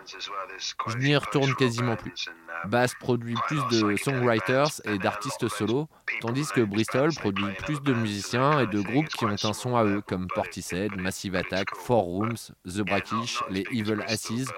je 0.59 0.97
n'y 0.99 1.17
retourne 1.17 1.55
quasiment 1.55 1.97
plus. 1.97 2.27
Bass 2.67 2.95
produit 2.95 3.37
plus 3.47 3.61
de 3.71 3.97
songwriters 3.97 4.81
et 4.85 4.99
d'artistes 4.99 5.49
solos, 5.49 5.89
tandis 6.21 6.47
que 6.55 6.61
Bristol 6.63 7.13
produit 7.15 7.53
plus 7.59 7.81
de 7.83 7.93
musiciens 7.93 8.61
et 8.61 8.67
de 8.67 8.81
groupes 8.81 9.09
qui 9.09 9.25
ont 9.25 9.29
un 9.29 9.53
son 9.53 9.77
à 9.77 9.85
eux, 9.85 10.01
comme 10.01 10.29
Portishead, 10.29 10.97
Massive 10.97 11.37
Attack, 11.37 11.75
Four 11.75 12.05
Rooms, 12.05 12.53
The 12.67 12.81
Brackish, 12.81 13.43
les 13.51 13.67
Evil 13.71 14.03
Asses, 14.07 14.49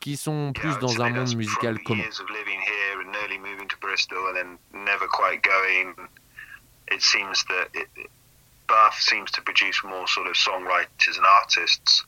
qui 0.00 0.16
sont 0.16 0.52
plus 0.52 0.78
dans 0.78 1.00
un 1.02 1.10
monde 1.10 1.34
musical 1.34 1.78
commun. 1.82 2.04
It 6.90 7.02
seems 7.02 7.44
that 7.44 7.68
it, 7.74 7.88
Bath 8.68 8.98
seems 9.00 9.30
to 9.32 9.42
produce 9.42 9.82
more 9.82 10.06
sort 10.06 10.26
of 10.26 10.34
songwriters 10.34 11.16
and 11.16 11.26
artists, 11.26 12.04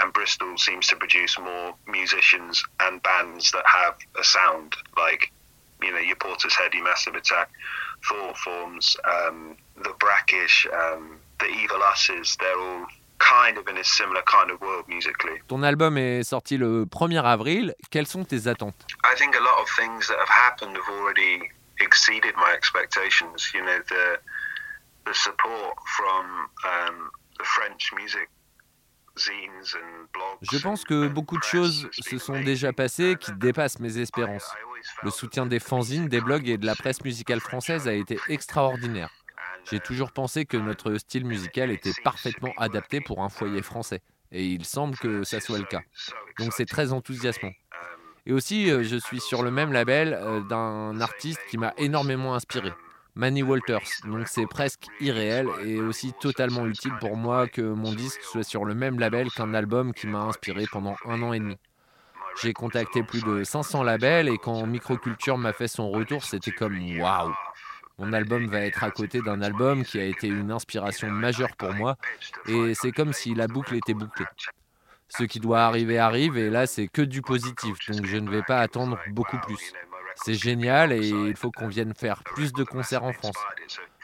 and 0.00 0.12
Bristol 0.12 0.56
seems 0.56 0.86
to 0.88 0.96
produce 0.96 1.38
more 1.38 1.74
musicians 1.86 2.62
and 2.80 3.02
bands 3.02 3.50
that 3.52 3.64
have 3.66 3.96
a 4.18 4.24
sound 4.24 4.74
like, 4.96 5.30
you 5.82 5.92
know, 5.92 5.98
your 5.98 6.16
Portishead, 6.16 6.72
your 6.72 6.84
Massive 6.84 7.14
Attack, 7.14 7.50
Thought 8.08 8.36
Forms, 8.38 8.96
um, 9.04 9.56
the 9.76 9.92
Brackish, 9.98 10.66
um, 10.72 11.18
the 11.40 11.46
Evil 11.46 11.82
Us's. 11.82 12.36
They're 12.40 12.58
all 12.58 12.86
kind 13.18 13.58
of 13.58 13.66
in 13.68 13.76
a 13.76 13.84
similar 13.84 14.22
kind 14.22 14.50
of 14.50 14.60
world 14.60 14.84
musically. 14.88 15.38
Ton 15.48 15.64
album 15.64 15.98
est 15.98 16.22
sorti 16.22 16.56
le 16.56 16.86
1er 16.86 17.24
avril, 17.24 17.74
quelles 17.90 18.06
sont 18.08 18.24
tes 18.24 18.46
attentes 18.46 18.74
I 19.04 19.14
think 19.16 19.34
a 19.34 19.40
lot 19.40 19.60
of 19.60 19.68
things 19.76 20.06
that 20.08 20.18
have 20.18 20.28
happened 20.28 20.76
have 20.76 20.88
already 20.88 21.50
exceeded 21.80 22.34
my 22.36 22.52
expectations. 22.52 23.50
You 23.52 23.64
know, 23.64 23.78
the 23.88 24.18
the 25.08 25.14
support 25.14 25.74
from 25.96 26.26
um, 26.64 27.10
the 27.38 27.44
French 27.44 27.92
music. 27.94 28.28
Je 30.42 30.58
pense 30.62 30.84
que 30.84 31.08
beaucoup 31.08 31.38
de 31.38 31.42
choses 31.42 31.88
se 31.90 32.18
sont 32.18 32.40
déjà 32.40 32.72
passées 32.72 33.16
qui 33.18 33.32
dépassent 33.32 33.80
mes 33.80 33.98
espérances. 33.98 34.48
Le 35.02 35.10
soutien 35.10 35.46
des 35.46 35.58
fanzines, 35.58 36.06
des 36.06 36.20
blogs 36.20 36.48
et 36.48 36.56
de 36.56 36.64
la 36.64 36.76
presse 36.76 37.02
musicale 37.02 37.40
française 37.40 37.88
a 37.88 37.94
été 37.94 38.20
extraordinaire. 38.28 39.10
J'ai 39.68 39.80
toujours 39.80 40.12
pensé 40.12 40.44
que 40.44 40.56
notre 40.56 40.94
style 40.98 41.24
musical 41.24 41.72
était 41.72 41.94
parfaitement 42.04 42.52
adapté 42.58 43.00
pour 43.00 43.24
un 43.24 43.28
foyer 43.28 43.62
français. 43.62 44.02
Et 44.30 44.46
il 44.46 44.64
semble 44.64 44.96
que 44.96 45.24
ça 45.24 45.40
soit 45.40 45.58
le 45.58 45.64
cas. 45.64 45.82
Donc 46.38 46.52
c'est 46.52 46.66
très 46.66 46.92
enthousiasmant. 46.92 47.52
Et 48.24 48.32
aussi, 48.32 48.70
euh, 48.70 48.84
je 48.84 48.96
suis 48.96 49.20
sur 49.20 49.42
le 49.42 49.50
même 49.50 49.72
label 49.72 50.14
euh, 50.14 50.40
d'un 50.42 51.00
artiste 51.00 51.40
qui 51.50 51.56
m'a 51.58 51.72
énormément 51.78 52.34
inspiré, 52.34 52.72
Manny 53.18 53.42
Walters. 53.42 54.04
Donc 54.04 54.28
c'est 54.28 54.46
presque 54.46 54.86
irréel 55.00 55.48
et 55.64 55.80
aussi 55.80 56.12
totalement 56.20 56.66
utile 56.66 56.92
pour 57.00 57.16
moi 57.16 57.48
que 57.48 57.62
mon 57.62 57.92
disque 57.92 58.22
soit 58.22 58.44
sur 58.44 58.64
le 58.64 58.76
même 58.76 59.00
label 59.00 59.28
qu'un 59.32 59.54
album 59.54 59.92
qui 59.92 60.06
m'a 60.06 60.20
inspiré 60.20 60.66
pendant 60.70 60.94
un 61.04 61.20
an 61.22 61.32
et 61.32 61.40
demi. 61.40 61.56
J'ai 62.40 62.52
contacté 62.52 63.02
plus 63.02 63.24
de 63.24 63.42
500 63.42 63.82
labels 63.82 64.28
et 64.28 64.38
quand 64.38 64.64
Microculture 64.66 65.36
m'a 65.36 65.52
fait 65.52 65.66
son 65.66 65.90
retour, 65.90 66.22
c'était 66.22 66.52
comme 66.52 66.78
waouh. 67.00 67.34
Mon 67.98 68.12
album 68.12 68.46
va 68.46 68.60
être 68.60 68.84
à 68.84 68.92
côté 68.92 69.20
d'un 69.20 69.42
album 69.42 69.82
qui 69.82 69.98
a 69.98 70.04
été 70.04 70.28
une 70.28 70.52
inspiration 70.52 71.10
majeure 71.10 71.56
pour 71.56 71.74
moi 71.74 71.96
et 72.46 72.72
c'est 72.74 72.92
comme 72.92 73.12
si 73.12 73.34
la 73.34 73.48
boucle 73.48 73.74
était 73.74 73.94
bouclée. 73.94 74.26
Ce 75.08 75.24
qui 75.24 75.40
doit 75.40 75.62
arriver 75.62 75.98
arrive 75.98 76.38
et 76.38 76.50
là 76.50 76.68
c'est 76.68 76.86
que 76.86 77.02
du 77.02 77.22
positif 77.22 77.78
donc 77.88 78.06
je 78.06 78.16
ne 78.16 78.30
vais 78.30 78.42
pas 78.42 78.60
attendre 78.60 78.96
beaucoup 79.10 79.38
plus. 79.38 79.72
C'est 80.24 80.34
génial 80.34 80.92
et 80.92 81.08
il 81.08 81.36
faut 81.36 81.50
qu'on 81.50 81.68
vienne 81.68 81.94
faire 81.94 82.22
plus 82.22 82.52
de 82.52 82.64
concerts 82.64 83.04
en 83.04 83.12
France. 83.12 83.36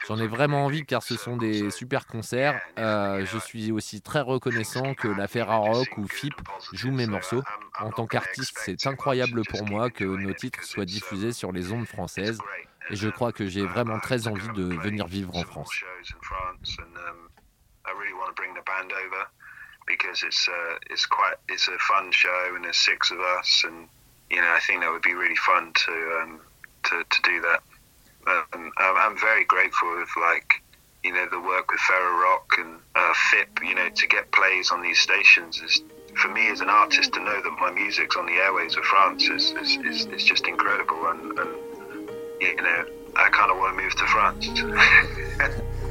J'en 0.07 0.17
ai 0.17 0.27
vraiment 0.27 0.65
envie 0.65 0.85
car 0.85 1.01
ce 1.03 1.15
sont 1.17 1.35
des 1.37 1.71
super 1.71 2.05
concerts. 2.05 2.59
Euh, 2.77 3.25
je 3.25 3.37
suis 3.37 3.71
aussi 3.71 4.01
très 4.01 4.21
reconnaissant 4.21 4.93
que 4.93 5.07
la 5.07 5.27
Ferrarock 5.27 5.97
ou 5.97 6.07
FIP 6.07 6.33
jouent 6.73 6.91
mes 6.91 7.07
morceaux. 7.07 7.43
En 7.79 7.91
tant 7.91 8.05
qu'artiste, 8.05 8.57
c'est 8.59 8.87
incroyable 8.87 9.41
pour 9.49 9.65
moi 9.65 9.89
que 9.89 10.03
nos 10.03 10.33
titres 10.33 10.63
soient 10.63 10.85
diffusés 10.85 11.31
sur 11.31 11.51
les 11.51 11.71
ondes 11.71 11.87
françaises 11.87 12.39
et 12.89 12.95
je 12.95 13.09
crois 13.09 13.31
que 13.31 13.47
j'ai 13.47 13.65
vraiment 13.65 13.99
très 13.99 14.27
envie 14.27 14.49
de 14.49 14.63
venir 14.63 15.07
vivre 15.07 15.35
en 15.35 15.43
France. 15.43 15.71
because 19.87 20.23
it's 20.23 20.47
uh, 20.47 20.77
it's 20.89 21.05
quite 21.05 21.35
it's 21.49 21.67
a 21.67 21.77
fun 21.77 22.11
show, 22.11 22.53
and 22.55 22.63
there's 22.63 22.77
six 22.77 23.11
of 23.11 23.19
us, 23.19 23.63
you 24.29 24.37
know 24.37 24.47
I 24.47 24.59
think 24.65 24.81
that 24.81 24.91
would 24.91 25.01
be 25.01 25.13
really 25.13 25.35
fun 25.35 25.73
to 25.73 26.19
um, 26.21 26.39
to 26.83 27.03
to 27.03 27.21
do 27.23 27.41
that. 27.41 27.61
Um, 28.27 28.71
I'm 28.77 29.17
very 29.19 29.45
grateful 29.45 29.95
with 29.97 30.09
like 30.19 30.61
you 31.03 31.13
know 31.13 31.27
the 31.29 31.39
work 31.39 31.71
with 31.71 31.79
Ferro 31.81 32.21
Rock 32.21 32.47
and 32.57 32.79
uh, 32.95 33.13
FIP. 33.31 33.59
You 33.63 33.75
know 33.75 33.89
to 33.89 34.07
get 34.07 34.31
plays 34.31 34.71
on 34.71 34.81
these 34.81 34.99
stations 34.99 35.61
is 35.61 35.81
for 36.21 36.29
me 36.29 36.49
as 36.49 36.61
an 36.61 36.69
artist 36.69 37.13
to 37.13 37.19
know 37.19 37.41
that 37.41 37.57
my 37.59 37.71
music's 37.71 38.15
on 38.15 38.25
the 38.25 38.33
airways 38.33 38.75
of 38.75 38.83
France 38.85 39.23
is 39.29 39.51
is, 39.61 39.77
is, 39.85 40.05
is 40.07 40.23
just 40.23 40.47
incredible, 40.47 41.07
and, 41.07 41.37
and 41.39 42.09
you 42.41 42.55
know 42.55 42.85
I 43.15 43.29
kind 43.29 43.51
of 43.51 43.57
want 43.57 43.77
to 43.77 43.83
move 43.83 43.95
to 43.95 44.07
France. 44.07 44.49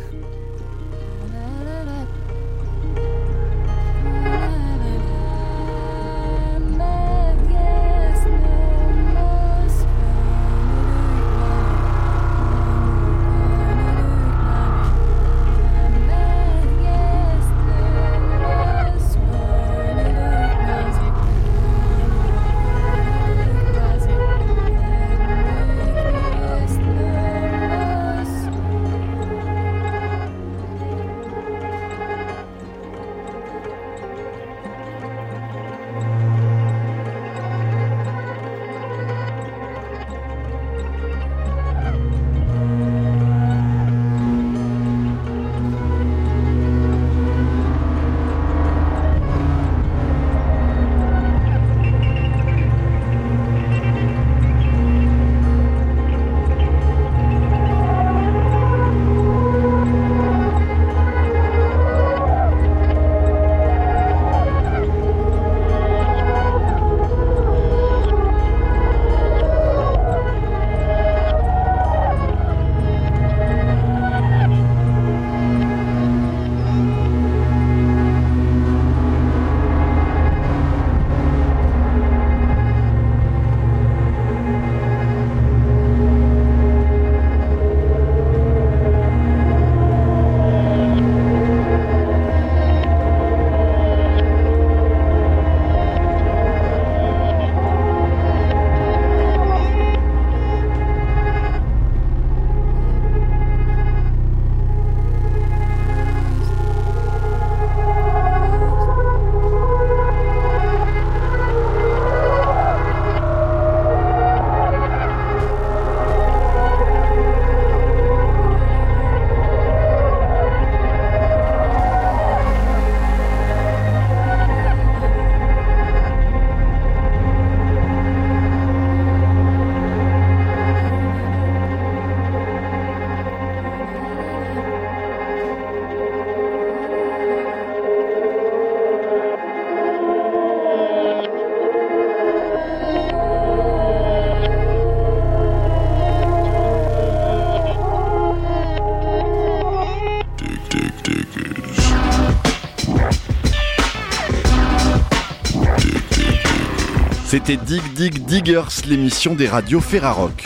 C'était 157.34 157.56
Dig 157.56 157.82
Dig 157.94 158.24
Diggers, 158.26 158.86
l'émission 158.86 159.34
des 159.34 159.48
radios 159.48 159.80
Ferrarock. 159.80 160.44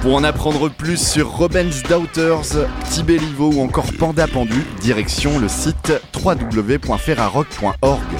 Pour 0.00 0.14
en 0.14 0.24
apprendre 0.24 0.70
plus 0.70 0.96
sur 0.96 1.30
Robens 1.30 1.82
Doubters, 1.90 2.66
Tibelivo 2.88 3.52
ou 3.52 3.60
encore 3.60 3.92
Panda 3.98 4.26
Pendu, 4.26 4.64
direction 4.80 5.38
le 5.38 5.48
site 5.48 5.92
www.ferrarock.org. 6.24 8.11